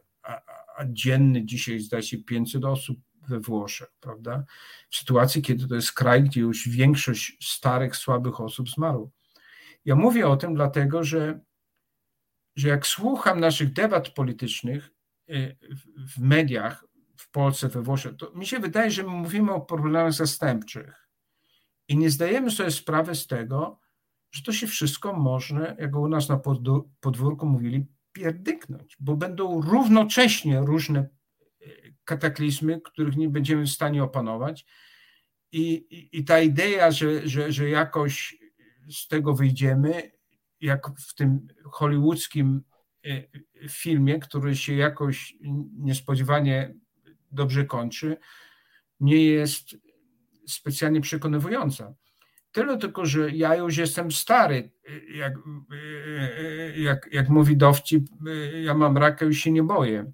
[0.86, 2.98] dzienny dzisiaj zdaje się 500 osób
[3.28, 4.44] we Włoszech, prawda?
[4.90, 9.12] W sytuacji, kiedy to jest kraj, gdzie już większość starych, słabych osób zmarło.
[9.86, 11.40] Ja mówię o tym dlatego, że,
[12.56, 14.92] że jak słucham naszych debat politycznych
[15.30, 15.58] y,
[15.98, 16.86] w mediach
[17.18, 21.10] w Polsce, we Włoszech, to mi się wydaje, że my mówimy o problemach zastępczych
[21.88, 23.80] i nie zdajemy sobie sprawy z tego,
[24.32, 26.42] że to się wszystko może, jak u nas na
[27.00, 27.86] podwórku mówili,
[28.16, 31.10] pierdyknąć, bo będą równocześnie różne
[32.06, 34.66] kataklizmy, których nie będziemy w stanie opanować.
[35.52, 38.38] I, i, i ta idea, że, że, że jakoś
[38.90, 40.12] z tego wyjdziemy,
[40.62, 42.64] jak w tym hollywoodzkim
[43.06, 43.24] e,
[43.70, 45.34] filmie, który się jakoś
[45.78, 46.74] niespodziewanie
[47.32, 48.18] dobrze kończy,
[49.00, 49.78] nie jest
[50.48, 51.94] specjalnie przekonywująca.
[52.56, 54.72] Tyle tylko, że ja już jestem stary.
[55.14, 55.34] Jak,
[56.76, 58.08] jak, jak mówi dowcip,
[58.64, 60.12] ja mam raka, już się nie boję.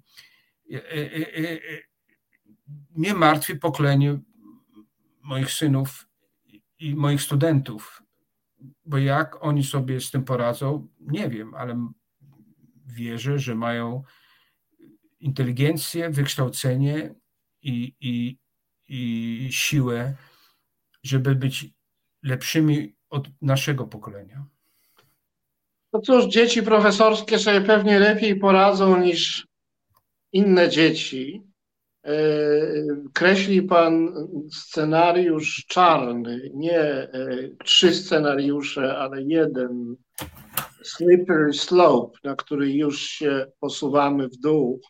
[2.90, 4.20] Mnie martwi pokolenie
[5.22, 6.08] moich synów
[6.78, 8.02] i moich studentów,
[8.84, 11.90] bo jak oni sobie z tym poradzą, nie wiem, ale
[12.86, 14.02] wierzę, że mają
[15.20, 17.14] inteligencję, wykształcenie
[17.62, 18.38] i, i,
[18.88, 20.16] i siłę,
[21.02, 21.81] żeby być
[22.22, 24.44] lepszymi od naszego pokolenia.
[25.92, 29.46] No cóż, dzieci profesorskie sobie pewnie lepiej poradzą niż
[30.32, 31.42] inne dzieci.
[32.04, 32.14] E,
[33.12, 34.14] kreśli pan
[34.52, 37.10] scenariusz czarny, nie e,
[37.64, 39.96] trzy scenariusze, ale jeden
[40.82, 44.80] slippery slope, na który już się posuwamy w dół.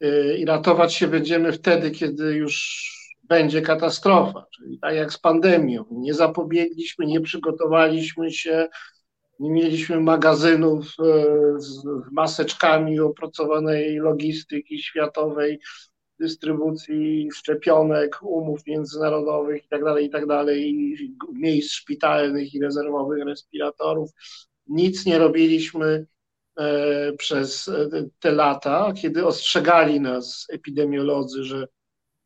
[0.00, 2.93] E, I ratować się będziemy wtedy, kiedy już
[3.28, 5.84] będzie katastrofa, czyli tak jak z pandemią.
[5.90, 8.68] Nie zapobiegliśmy, nie przygotowaliśmy się,
[9.40, 11.04] nie mieliśmy magazynów e,
[11.60, 15.60] z maseczkami opracowanej logistyki światowej,
[16.20, 20.56] dystrybucji szczepionek, umów międzynarodowych itd., tak itd., tak
[21.32, 24.10] miejsc szpitalnych i rezerwowych respiratorów.
[24.66, 26.06] Nic nie robiliśmy
[26.58, 27.70] e, przez
[28.20, 31.68] te lata, kiedy ostrzegali nas epidemiolodzy, że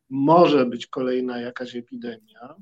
[0.09, 2.55] może być kolejna jakaś epidemia.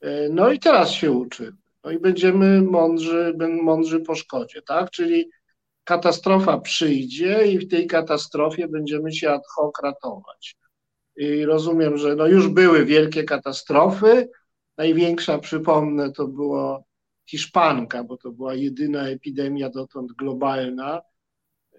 [0.00, 1.56] E, no i teraz się uczymy.
[1.84, 4.90] No i będziemy mądrzy, mądrzy po szkodzie, tak?
[4.90, 5.30] Czyli
[5.84, 10.56] katastrofa przyjdzie i w tej katastrofie będziemy się ad hoc ratować.
[11.16, 14.28] I rozumiem, że no już były wielkie katastrofy.
[14.76, 16.82] Największa, przypomnę, to była
[17.30, 21.02] Hiszpanka, bo to była jedyna epidemia dotąd globalna.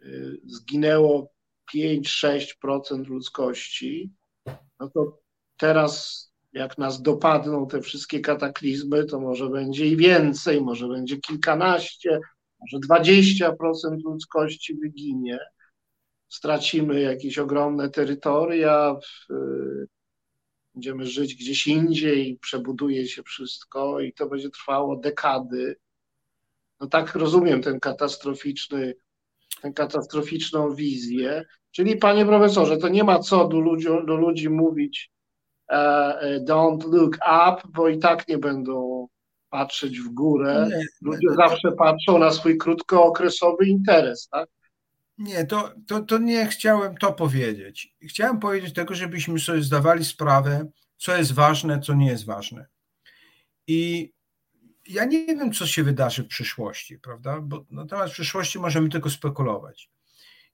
[0.04, 1.32] Y, zginęło
[1.76, 4.12] 5-6% ludzkości.
[4.80, 5.20] No to
[5.58, 12.20] teraz jak nas dopadną te wszystkie kataklizmy, to może będzie i więcej, może będzie kilkanaście,
[12.60, 13.52] może 20%
[14.04, 15.40] ludzkości wyginie.
[16.28, 18.96] Stracimy jakieś ogromne terytoria,
[20.74, 25.76] będziemy żyć gdzieś indziej, przebuduje się wszystko i to będzie trwało dekady.
[26.80, 28.96] No tak rozumiem ten katastroficzny,
[29.61, 31.45] tę katastroficzną wizję.
[31.72, 35.11] Czyli, panie profesorze, to nie ma co do ludzi, do ludzi mówić,
[35.69, 39.07] E, e, don't look up, bo i tak nie będą
[39.49, 40.69] patrzeć w górę.
[41.02, 44.49] Ludzie zawsze patrzą na swój krótkookresowy interes, tak?
[45.18, 47.95] Nie, to, to, to nie chciałem to powiedzieć.
[48.02, 52.65] Chciałem powiedzieć tego, żebyśmy sobie zdawali sprawę, co jest ważne, co nie jest ważne.
[53.68, 54.11] I
[54.90, 57.41] ja nie wiem, co się wydarzy w przyszłości, prawda?
[57.41, 59.90] Bo na temat przyszłości możemy tylko spekulować.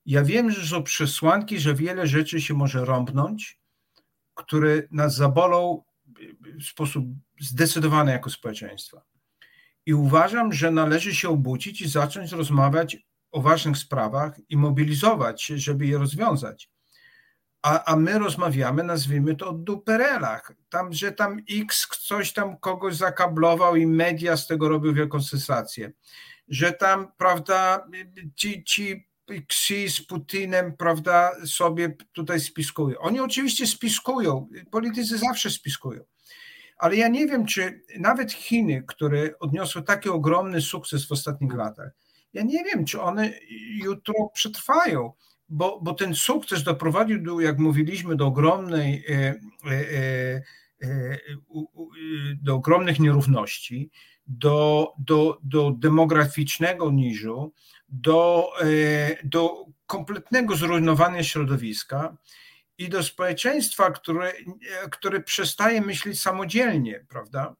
[0.05, 3.59] Ja wiem, że są przesłanki, że wiele rzeczy się może rąbnąć,
[4.33, 5.83] które nas zabolą
[6.59, 7.05] w sposób
[7.39, 9.01] zdecydowany jako społeczeństwa.
[9.85, 12.97] I uważam, że należy się obudzić i zacząć rozmawiać
[13.31, 16.69] o ważnych sprawach i mobilizować się, żeby je rozwiązać.
[17.65, 20.51] A, a my rozmawiamy, nazwijmy to o duperelach.
[20.69, 25.91] Tam, że tam X coś tam kogoś zakablował i media z tego robią wielką sensację.
[26.47, 27.87] Że tam, prawda,
[28.35, 32.99] ci, ci Xi z Putinem, prawda, sobie tutaj spiskują.
[32.99, 36.03] Oni oczywiście spiskują, politycy zawsze spiskują.
[36.77, 41.91] Ale ja nie wiem, czy nawet Chiny, które odniosły taki ogromny sukces w ostatnich latach,
[42.33, 43.31] ja nie wiem, czy one
[43.83, 45.13] jutro przetrwają,
[45.49, 49.35] bo, bo ten sukces doprowadził, do, jak mówiliśmy, do ogromnej, e,
[49.65, 50.41] e,
[50.81, 51.17] e,
[52.41, 53.89] do ogromnych nierówności,
[54.27, 57.53] do, do, do demograficznego niżu,
[57.89, 58.51] do,
[59.23, 62.17] do kompletnego zrujnowania środowiska
[62.77, 64.33] i do społeczeństwa, które,
[64.91, 67.55] które przestaje myśleć samodzielnie, prawda?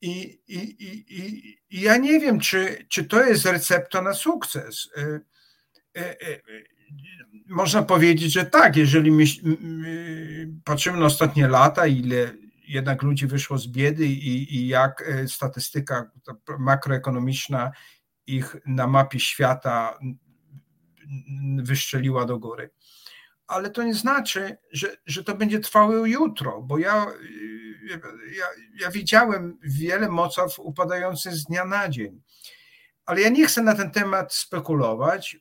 [0.00, 4.88] I, i, i, i ja nie wiem, czy, czy to jest recepta na sukces.
[6.84, 9.24] E, e, e, można powiedzieć, że tak, jeżeli my,
[10.64, 12.32] patrzymy na ostatnie lata, ile
[12.68, 16.10] jednak ludzi wyszło z biedy i, i jak statystyka
[16.58, 17.70] makroekonomiczna
[18.26, 19.98] ich na mapie świata
[21.58, 22.70] wyszczeliła do góry.
[23.46, 27.06] Ale to nie znaczy, że, że to będzie trwało jutro, bo ja,
[28.38, 28.46] ja,
[28.80, 32.22] ja widziałem wiele mocarstw upadających z dnia na dzień.
[33.06, 35.36] Ale ja nie chcę na ten temat spekulować.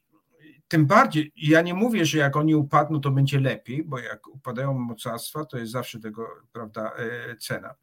[0.73, 4.73] Tym bardziej, ja nie mówię, że jak oni upadną, to będzie lepiej, bo jak upadają
[4.73, 7.75] mocarstwa, to jest zawsze tego prawda, e, cena.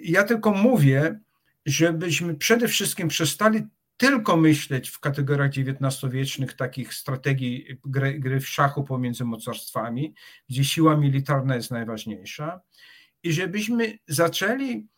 [0.00, 1.20] Ja tylko mówię,
[1.66, 3.62] żebyśmy przede wszystkim przestali
[3.96, 10.14] tylko myśleć w kategoriach XIX-wiecznych takich strategii gry, gry w szachu pomiędzy mocarstwami,
[10.48, 12.60] gdzie siła militarna jest najważniejsza,
[13.22, 14.88] i żebyśmy zaczęli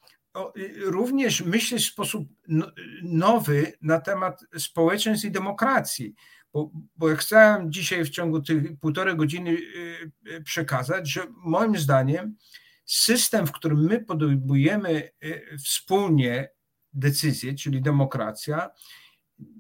[0.85, 2.67] również myśleć w sposób no,
[3.03, 6.15] nowy na temat społeczeństw i demokracji.
[6.53, 11.79] Bo, bo ja chciałem dzisiaj w ciągu tych półtorej godziny y, y, przekazać, że moim
[11.79, 12.37] zdaniem
[12.85, 16.51] system, w którym my podejmujemy y, wspólnie
[16.93, 18.71] decyzje, czyli demokracja,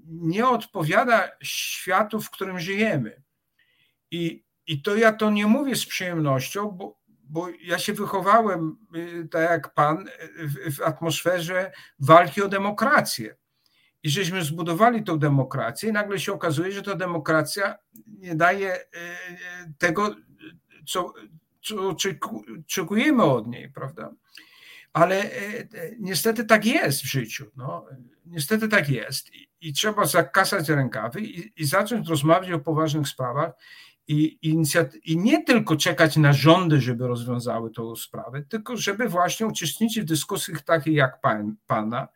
[0.06, 3.22] nie odpowiada światu, w którym żyjemy.
[4.10, 8.76] I, i to ja to nie mówię z przyjemnością, bo, bo ja się wychowałem,
[9.30, 10.04] tak jak pan,
[10.38, 13.36] w, w atmosferze walki o demokrację.
[14.02, 18.80] I żeśmy zbudowali tą demokrację, i nagle się okazuje, że ta demokracja nie daje y,
[18.80, 20.14] y, tego,
[20.86, 21.12] co,
[21.62, 24.12] co oczekujemy od niej, prawda?
[24.92, 25.30] Ale
[25.98, 27.46] niestety tak jest w życiu.
[27.56, 27.86] No.
[28.26, 29.34] Niestety tak jest.
[29.34, 33.52] I, i trzeba zakasać rękawy i, i zacząć rozmawiać o poważnych sprawach
[34.08, 34.38] i,
[35.04, 40.08] i nie tylko czekać na rządy, żeby rozwiązały tą sprawę, tylko żeby właśnie uczestniczyć w
[40.08, 42.08] dyskusjach takich jak pan, Pana,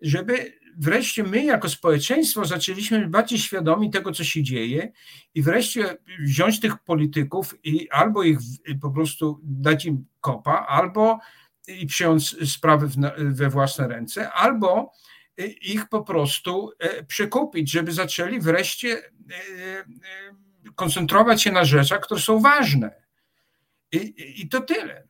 [0.00, 4.92] żeby wreszcie my jako społeczeństwo zaczęliśmy być bardziej świadomi tego, co się dzieje
[5.34, 8.38] i wreszcie wziąć tych polityków i albo ich
[8.80, 11.18] po prostu dać im kopa, albo
[11.68, 14.92] i przyjąć sprawy we własne ręce, albo
[15.62, 19.04] ich po prostu e, przekupić, żeby zaczęli wreszcie e,
[19.78, 19.84] e,
[20.74, 22.90] koncentrować się na rzeczach, które są ważne.
[23.92, 25.08] I, i to tyle.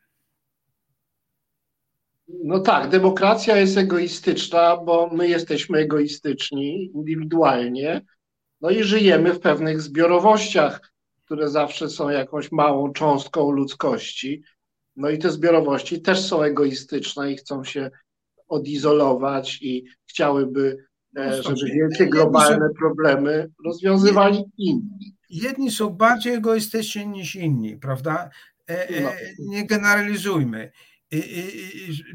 [2.29, 8.03] No tak, demokracja jest egoistyczna, bo my jesteśmy egoistyczni indywidualnie,
[8.61, 10.93] no i żyjemy w pewnych zbiorowościach,
[11.25, 14.43] które zawsze są jakąś małą cząstką ludzkości.
[14.97, 17.91] No i te zbiorowości też są egoistyczne i chcą się
[18.49, 20.77] odizolować i chciałyby,
[21.19, 28.31] e, żeby wielkie globalne problemy rozwiązywali inni jedni są bardziej egoistyczni niż inni, prawda?
[28.71, 29.11] E, e, no.
[29.39, 30.73] Nie generalizujmy.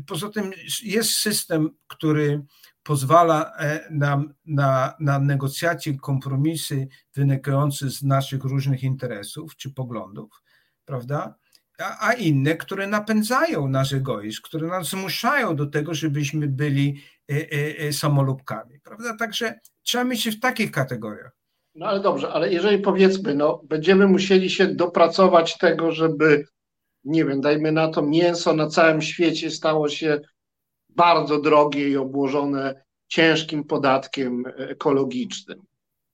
[0.07, 0.51] Poza tym
[0.83, 2.41] jest system, który
[2.83, 10.41] pozwala e, nam na, na negocjacje, kompromisy wynikające z naszych różnych interesów czy poglądów,
[10.85, 11.35] prawda?
[11.79, 17.01] A, a inne, które napędzają nasz egoizm, które nas zmuszają do tego, żebyśmy byli
[17.91, 19.17] samolubkami, prawda?
[19.17, 21.31] Także trzeba myśleć w takich kategoriach.
[21.75, 26.45] No ale dobrze, ale jeżeli powiedzmy, no, będziemy musieli się dopracować tego, żeby,
[27.03, 30.19] nie wiem, dajmy na to, mięso na całym świecie stało się
[30.89, 35.61] bardzo drogie i obłożone ciężkim podatkiem ekologicznym,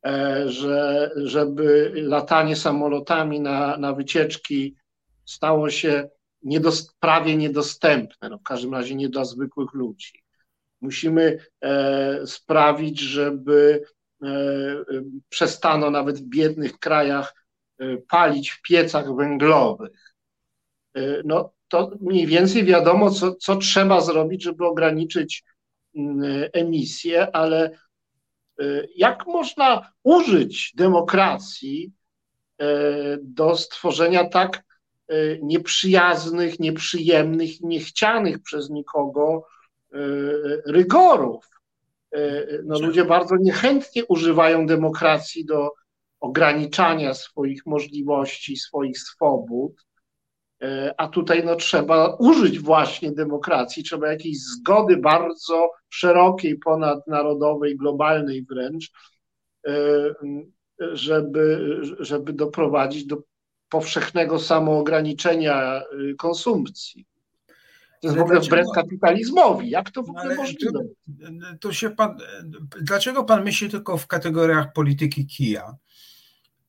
[0.06, 4.76] e, że, żeby latanie samolotami na, na wycieczki
[5.26, 6.10] stało się
[6.99, 10.24] prawie niedostępne, no w każdym razie nie dla zwykłych ludzi.
[10.82, 13.84] Musimy e, sprawić, żeby
[14.24, 14.28] e,
[15.30, 17.36] przestano nawet w biednych krajach
[17.80, 20.05] e, palić w piecach węglowych.
[21.26, 25.44] No to mniej więcej wiadomo, co, co trzeba zrobić, żeby ograniczyć
[25.96, 27.80] mm, emisję, ale
[28.96, 31.92] jak można użyć demokracji
[33.22, 34.64] do stworzenia tak
[35.42, 39.48] nieprzyjaznych, nieprzyjemnych, niechcianych przez nikogo
[40.66, 41.50] rygorów?
[42.66, 45.72] No, ludzie bardzo niechętnie używają demokracji do
[46.20, 49.86] ograniczania swoich możliwości, swoich swobód,
[50.98, 58.91] a tutaj no, trzeba użyć właśnie demokracji, trzeba jakiejś zgody bardzo szerokiej, ponadnarodowej, globalnej wręcz,
[59.68, 59.72] e,
[60.80, 63.18] żeby, żeby doprowadzić do
[63.69, 65.82] powszechnego samoograniczenia
[66.18, 67.06] konsumpcji.
[68.02, 69.69] To jest w ogóle wbrew kapitalizmowi.
[69.69, 70.80] Jak to w ogóle możliwe?
[71.60, 72.18] To się pan,
[72.82, 75.76] dlaczego pan myśli tylko w kategoriach polityki kija?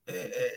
[0.09, 0.51] E, e,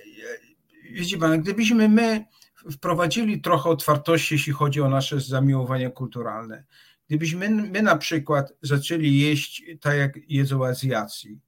[0.92, 2.26] widzi pan, gdybyśmy my
[2.72, 6.64] wprowadzili trochę otwartości, jeśli chodzi o nasze zamiłowanie kulturalne,
[7.10, 11.40] Gdybyśmy my na przykład zaczęli jeść tak jak jedzą Azjacji,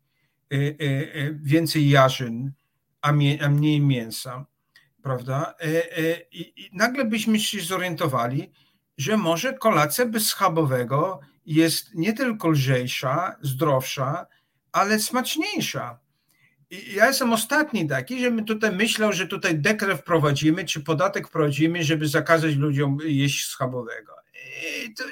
[0.54, 0.86] y, y,
[1.16, 2.52] y, więcej jarzyn,
[3.02, 3.12] a,
[3.50, 4.46] mniej mięsa,
[5.04, 5.56] prawda?
[6.32, 8.52] I nagle byśmy się zorientowali,
[8.98, 14.28] że może kolacja bez schabowego jest nie tylko lżejsza, zdrowsza,
[14.72, 16.00] ale smaczniejsza.
[16.72, 22.08] Ja jestem ostatni taki, żebym tutaj myślał, że tutaj dekret wprowadzimy, czy podatek wprowadzimy, żeby
[22.08, 24.14] zakazać ludziom jeść schabowego.
[24.98, 25.04] To,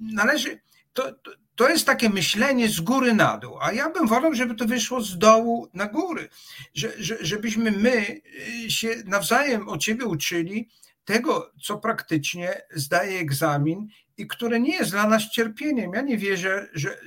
[0.00, 0.60] należy,
[0.92, 1.12] to,
[1.54, 5.00] to, jest takie myślenie z góry na dół, a ja bym wolał, żeby to wyszło
[5.00, 6.28] z dołu na góry,
[6.74, 8.20] że, że, żebyśmy my
[8.68, 10.68] się nawzajem od siebie uczyli
[11.08, 15.92] tego, co praktycznie zdaje egzamin i które nie jest dla nas cierpieniem.
[15.92, 17.00] Ja nie wierzę, że,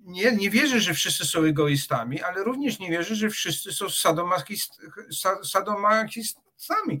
[0.00, 3.86] nie, nie wierzę, że wszyscy są egoistami, ale również nie wierzę, że wszyscy są
[5.44, 7.00] sadomachistami.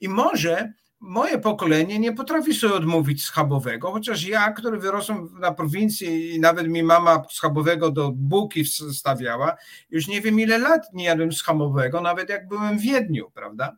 [0.00, 6.34] I może moje pokolenie nie potrafi sobie odmówić schabowego, chociaż ja, który wyrosłem na prowincji
[6.34, 9.56] i nawet mi mama schabowego do bułki wstawiała,
[9.90, 13.76] już nie wiem ile lat nie jadłem schabowego, nawet jak byłem w Wiedniu, prawda?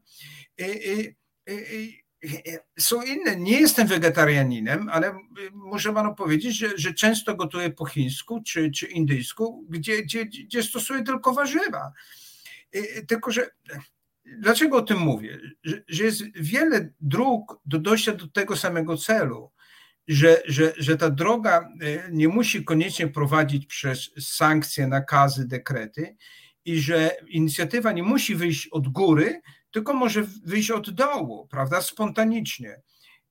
[0.58, 1.25] I, i,
[2.78, 3.36] są inne.
[3.36, 5.18] Nie jestem wegetarianinem, ale
[5.52, 10.62] muszę panu powiedzieć, że, że często gotuję po chińsku czy, czy indyjsku, gdzie, gdzie, gdzie
[10.62, 11.92] stosuję tylko warzywa.
[13.08, 13.50] Tylko, że
[14.38, 15.40] dlaczego o tym mówię?
[15.62, 19.50] Że, że jest wiele dróg do dojścia do tego samego celu.
[20.08, 26.16] Że, że, że ta droga e, nie musi koniecznie prowadzić przez sankcje, nakazy, dekrety
[26.64, 29.40] i że inicjatywa nie musi wyjść od góry,
[29.76, 32.82] tylko może wyjść od dołu, prawda, spontanicznie.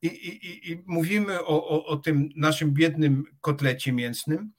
[0.01, 4.51] I, i, i mówimy o, o, o tym naszym biednym kotlecie mięsnym,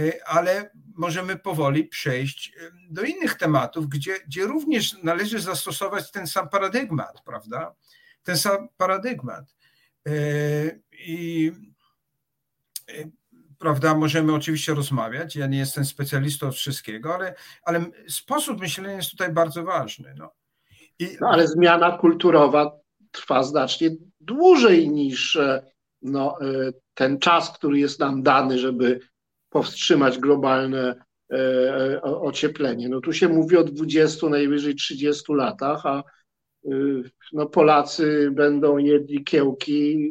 [0.00, 6.26] e, ale możemy powoli przejść e, do innych tematów, gdzie, gdzie również należy zastosować ten
[6.26, 7.74] sam paradygmat, prawda?
[8.22, 9.56] Ten sam paradygmat.
[10.08, 10.12] E,
[10.92, 11.52] I
[13.58, 15.36] prawda, możemy oczywiście rozmawiać.
[15.36, 20.14] Ja nie jestem specjalistą od wszystkiego, ale, ale sposób myślenia jest tutaj bardzo ważny.
[20.16, 20.37] No.
[21.20, 22.78] No ale zmiana kulturowa
[23.10, 25.62] trwa znacznie dłużej niż e,
[26.02, 29.00] no, e, ten czas, który jest nam dany, żeby
[29.50, 32.88] powstrzymać globalne e, ocieplenie.
[32.88, 36.02] No tu się mówi o 20, najwyżej 30 latach, a
[37.32, 40.10] no, Polacy będą jedli kiełki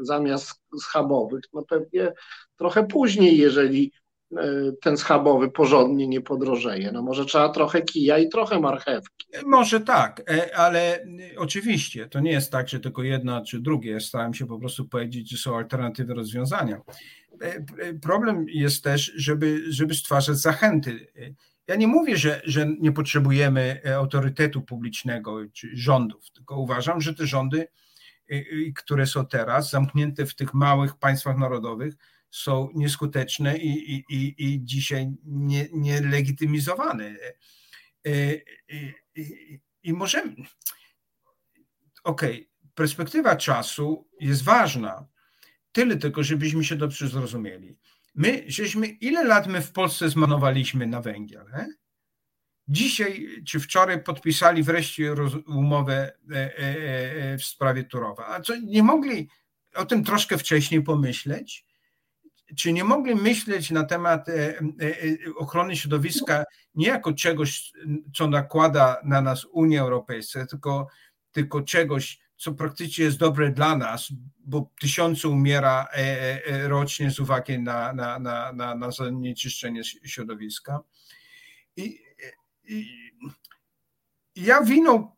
[0.00, 2.12] zamiast schabowych, no pewnie
[2.56, 3.92] trochę później, jeżeli
[4.82, 6.92] ten schabowy porządnie nie podrożeje.
[6.92, 9.26] No może trzeba trochę kija i trochę marchewki.
[9.46, 11.06] Może tak, e, ale
[11.36, 14.00] oczywiście to nie jest tak, że tylko jedna czy drugie.
[14.00, 16.80] Starałem się po prostu powiedzieć, że są alternatywy rozwiązania.
[17.40, 21.06] E, problem jest też, żeby, żeby stwarzać zachęty.
[21.66, 27.26] Ja nie mówię, że, że nie potrzebujemy autorytetu publicznego czy rządów, tylko uważam, że te
[27.26, 27.66] rządy,
[28.76, 31.94] które są teraz zamknięte w tych małych państwach narodowych,
[32.32, 37.16] są nieskuteczne i, i, i, i dzisiaj nie, nielegitymizowane.
[38.06, 38.34] E,
[39.16, 40.32] I, i możemy.
[42.04, 45.06] Okej, okay, perspektywa czasu jest ważna.
[45.72, 47.76] Tyle tylko, żebyśmy się dobrze zrozumieli.
[48.14, 51.46] My, żeśmy, ile lat my w Polsce zmanowaliśmy na węgiel?
[51.46, 51.66] He?
[52.68, 55.14] Dzisiaj czy wczoraj podpisali wreszcie
[55.46, 58.26] umowę e, e, w sprawie Turowa.
[58.26, 59.28] A co nie mogli
[59.74, 61.71] o tym troszkę wcześniej pomyśleć?
[62.56, 66.44] Czy nie mogli myśleć na temat e, e, e, ochrony środowiska
[66.74, 67.72] nie jako czegoś,
[68.14, 70.86] co nakłada na nas Unia Europejska, tylko,
[71.32, 74.08] tylko czegoś, co praktycznie jest dobre dla nas,
[74.38, 75.88] bo tysiące umiera
[76.64, 80.80] rocznie z uwagi na, na, na, na, na zanieczyszczenie środowiska.
[81.76, 81.98] I,
[82.64, 82.86] i
[84.36, 85.10] ja winą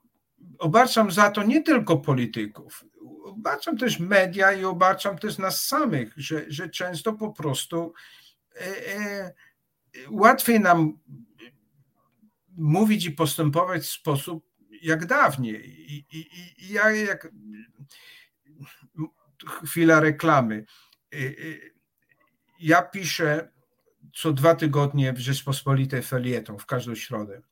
[0.58, 2.84] obarczam za to nie tylko polityków,
[3.24, 7.94] obarczam też media i obarczam też nas samych, że, że często po prostu
[8.56, 9.34] e, e,
[10.10, 10.98] łatwiej nam
[12.56, 14.46] mówić i postępować w sposób
[14.82, 15.68] jak dawniej.
[15.70, 17.28] I, i, i ja jak
[19.64, 20.64] chwila reklamy.
[21.14, 21.18] E,
[22.60, 23.52] ja piszę
[24.14, 27.42] co dwa tygodnie w Rzeczpospolitej felieton w każdą środę.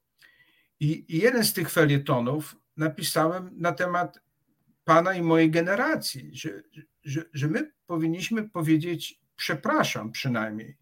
[0.80, 4.18] I, I jeden z tych felietonów napisałem na temat
[4.84, 6.62] Pana i mojej generacji, że,
[7.04, 10.76] że, że my powinniśmy powiedzieć przepraszam przynajmniej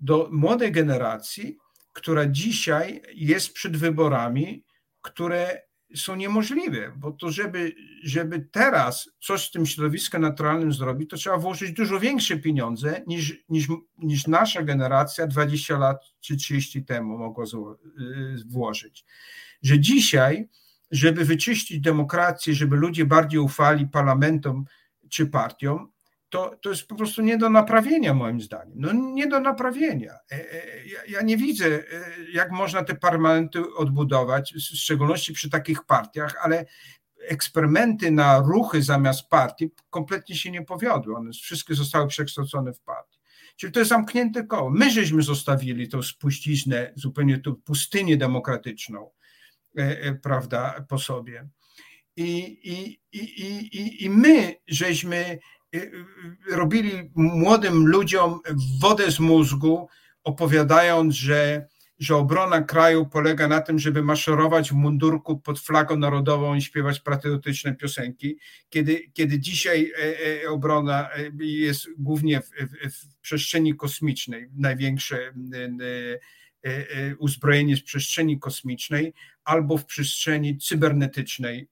[0.00, 1.58] do młodej generacji,
[1.92, 4.64] która dzisiaj jest przed wyborami,
[5.02, 11.16] które są niemożliwe, bo to żeby, żeby teraz coś z tym środowiskiem naturalnym zrobić, to
[11.16, 17.18] trzeba włożyć dużo większe pieniądze niż, niż, niż nasza generacja 20 lat czy 30 temu
[17.18, 17.48] mogła y,
[18.46, 19.04] włożyć.
[19.62, 20.48] Że dzisiaj
[20.90, 24.64] żeby wyczyścić demokrację, żeby ludzie bardziej ufali parlamentom,
[25.08, 25.92] czy partiom,
[26.28, 28.74] to, to jest po prostu nie do naprawienia, moim zdaniem.
[28.76, 30.12] No nie do naprawienia.
[30.32, 31.82] E, e, ja, ja nie widzę, e,
[32.32, 36.66] jak można te parlamenty odbudować, w szczególności przy takich partiach, ale
[37.28, 41.16] eksperymenty na ruchy zamiast partii kompletnie się nie powiodły.
[41.16, 43.18] One wszystkie zostały przekształcone w partii.
[43.56, 44.70] Czyli to jest zamknięte koło.
[44.70, 49.10] My żeśmy zostawili tą spuściznę, zupełnie tą pustynię demokratyczną,
[50.22, 51.48] prawda, po sobie.
[52.16, 53.22] I, i, i,
[53.76, 55.38] i, i my żeśmy
[55.74, 55.92] y,
[56.50, 58.40] robili młodym ludziom
[58.80, 59.88] wodę z mózgu,
[60.24, 61.66] opowiadając, że,
[61.98, 67.00] że obrona kraju polega na tym, żeby maszerować w mundurku pod flagą narodową i śpiewać
[67.00, 68.38] patriotyczne piosenki,
[68.68, 72.50] kiedy, kiedy dzisiaj e, e, obrona e, jest głównie w,
[72.90, 75.32] w przestrzeni kosmicznej, największe
[77.18, 79.14] uzbrojenie z przestrzeni kosmicznej
[79.46, 81.68] albo w przestrzeni cybernetycznej.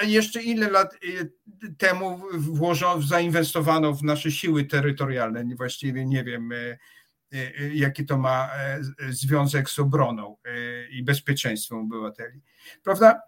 [0.00, 1.32] A, jeszcze ile lat y,
[1.78, 5.44] temu włożono, zainwestowano w nasze siły terytorialne?
[5.56, 6.78] Właściwie nie wiem, y,
[7.34, 10.36] y, jaki to ma e, związek z obroną
[10.90, 12.40] i bezpieczeństwem obywateli.
[12.82, 13.20] Prawda?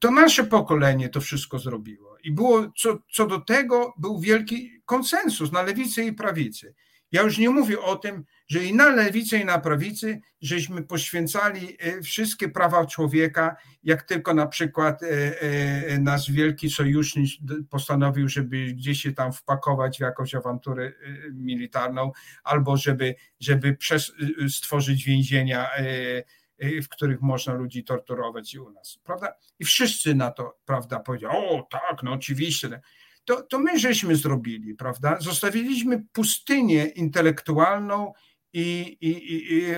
[0.00, 2.18] To nasze pokolenie to wszystko zrobiło.
[2.24, 6.74] I było co, co do tego był wielki konsensus na lewicy i prawicy.
[7.12, 11.76] Ja już nie mówię o tym, że i na lewicy, i na prawicy żeśmy poświęcali
[11.78, 15.06] e, wszystkie prawa człowieka, jak tylko na przykład e,
[15.40, 17.30] e, nasz wielki sojusznik
[17.70, 20.92] postanowił, żeby gdzieś się tam wpakować w jakąś awanturę
[21.32, 22.12] militarną,
[22.44, 23.76] albo żeby, żeby
[24.48, 25.70] stworzyć więzienia,
[26.82, 29.34] w których można ludzi torturować i u nas, prawda?
[29.58, 32.80] I wszyscy na to, prawda, powiedzieli, o tak, no oczywiście,
[33.28, 35.16] to, to my żeśmy zrobili, prawda?
[35.20, 38.12] Zostawiliśmy pustynię intelektualną
[38.52, 39.74] i, i, i, i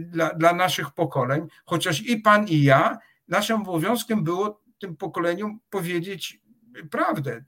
[0.00, 2.98] dla, dla naszych pokoleń, chociaż i pan, i ja,
[3.28, 6.40] naszym obowiązkiem było tym pokoleniom powiedzieć
[6.90, 7.44] prawdę.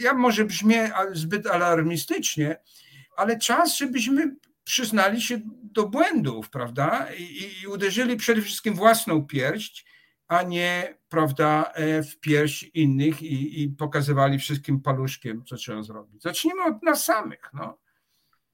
[0.00, 2.56] Ja może brzmię zbyt alarmistycznie,
[3.16, 7.06] ale czas, żebyśmy przyznali się do błędów, prawda?
[7.18, 9.84] I, i uderzyli przede wszystkim własną pierś
[10.28, 16.22] a nie prawda, e, w pierś innych i, i pokazywali wszystkim paluszkiem, co trzeba zrobić.
[16.22, 17.50] Zacznijmy od nas samych.
[17.54, 17.78] No.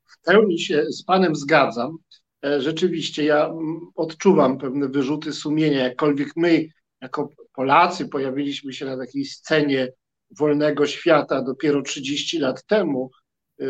[0.04, 1.98] W pełni się z Panem zgadzam.
[2.44, 6.68] E, rzeczywiście ja mm, odczuwam pewne wyrzuty sumienia, jakkolwiek my,
[7.00, 9.92] jako Polacy, pojawiliśmy się na takiej scenie
[10.38, 13.10] wolnego świata dopiero 30 lat temu,
[13.60, 13.64] e,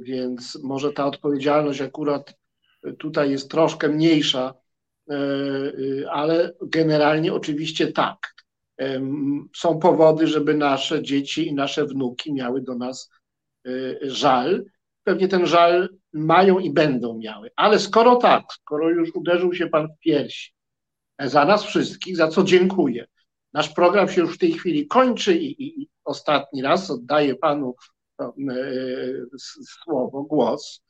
[0.00, 2.34] więc może ta odpowiedzialność akurat
[2.98, 4.54] tutaj jest troszkę mniejsza
[6.10, 8.36] ale generalnie oczywiście tak.
[9.56, 13.10] Są powody, żeby nasze dzieci i nasze wnuki miały do nas
[13.66, 13.70] e,
[14.02, 14.64] żal.
[15.04, 17.50] Pewnie ten żal mają i będą miały.
[17.56, 20.52] Ale skoro tak, skoro już uderzył się Pan w piersi,
[21.20, 23.06] za nas wszystkich, za co dziękuję.
[23.52, 27.74] Nasz program się już w tej chwili kończy i, i ostatni raz oddaję Panu
[29.68, 30.82] słowo, głos.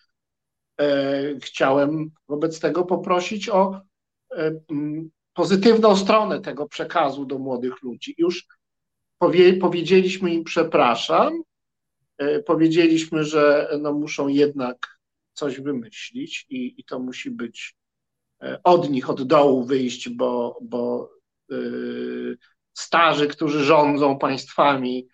[1.40, 3.85] Chciałem wobec tego poprosić o E,
[5.34, 8.14] pozytywną stronę tego przekazu do młodych ludzi.
[8.18, 8.46] Już
[9.18, 11.42] powie, powiedzieliśmy im przepraszam,
[12.18, 14.98] e, powiedzieliśmy, że no muszą jednak
[15.32, 17.76] coś wymyślić i, i to musi być
[18.42, 21.16] e, od nich, od dołu wyjść, bo, bo
[22.72, 25.08] starzy, którzy rządzą państwami,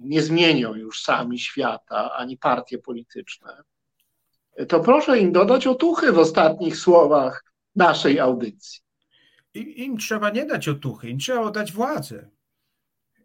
[0.00, 3.62] nie zmienią już sami świata ani partie polityczne.
[4.68, 7.44] To proszę im dodać otuchy w ostatnich słowach
[7.76, 8.80] naszej audycji.
[9.54, 12.30] Im, im trzeba nie dać otuchy, im trzeba oddać władzę.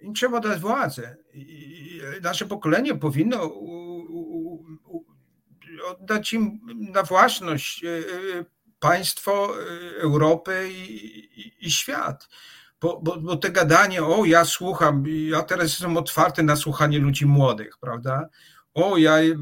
[0.01, 1.17] Im trzeba dać władzę.
[1.33, 3.51] I nasze pokolenie powinno
[5.85, 6.59] oddać im
[6.93, 8.45] na własność e, e,
[8.79, 11.05] państwo e, Europy i,
[11.41, 12.29] i, i świat.
[12.81, 17.25] Bo, bo, bo, te gadanie, o ja słucham, ja teraz jestem otwarty na słuchanie ludzi
[17.25, 18.29] młodych, prawda?
[18.73, 19.35] O, ja y,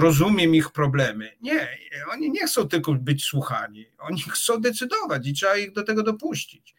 [0.00, 1.30] rozumiem ich problemy.
[1.40, 1.68] Nie,
[2.10, 6.74] oni nie chcą tylko być słuchani, oni chcą decydować i trzeba ich do tego dopuścić.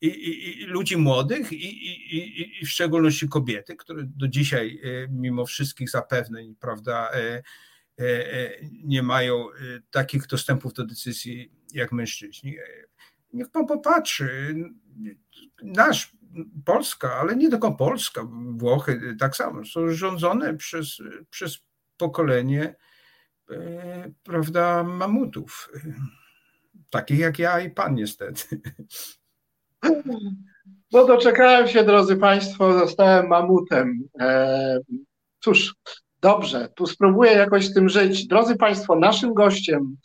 [0.00, 5.46] I, i, i ludzi młodych, i, i, w szczególności kobiety, które do dzisiaj, y, mimo
[5.46, 7.42] wszystkich zapewnień, prawda, y,
[8.84, 9.46] nie mają
[9.90, 12.56] takich dostępów do decyzji jak mężczyźni.
[13.32, 14.54] Niech pan popatrzy.
[15.62, 16.15] Nasz
[16.64, 18.26] Polska, ale nie tylko Polska,
[18.56, 20.98] Włochy tak samo, są rządzone przez,
[21.30, 21.58] przez
[21.96, 22.74] pokolenie
[23.50, 25.70] e, prawda, mamutów,
[26.90, 28.60] takich jak ja i pan niestety.
[30.92, 34.08] No doczekałem się, drodzy Państwo, zostałem mamutem.
[34.20, 34.78] E,
[35.40, 35.74] cóż,
[36.20, 38.26] dobrze, tu spróbuję jakoś z tym żyć.
[38.26, 39.96] Drodzy Państwo, naszym gościem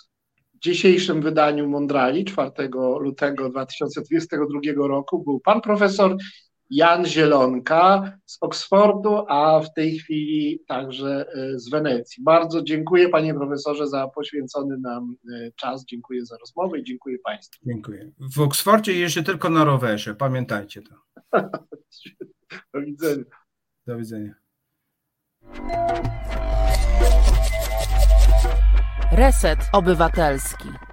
[0.64, 2.52] dzisiejszym wydaniu Mondrali 4
[3.00, 6.18] lutego 2022 roku był pan profesor
[6.72, 11.26] Jan Zielonka z Oksfordu, a w tej chwili także
[11.56, 12.24] z Wenecji.
[12.24, 15.16] Bardzo dziękuję panie profesorze za poświęcony nam
[15.56, 17.60] czas, dziękuję za rozmowę i dziękuję państwu.
[17.66, 18.12] Dziękuję.
[18.36, 20.96] W Oksfordzie jeżdżę tylko na rowerze, pamiętajcie to.
[22.74, 23.24] Do widzenia.
[23.88, 24.34] Do widzenia.
[29.12, 30.91] Reset Obywatelski.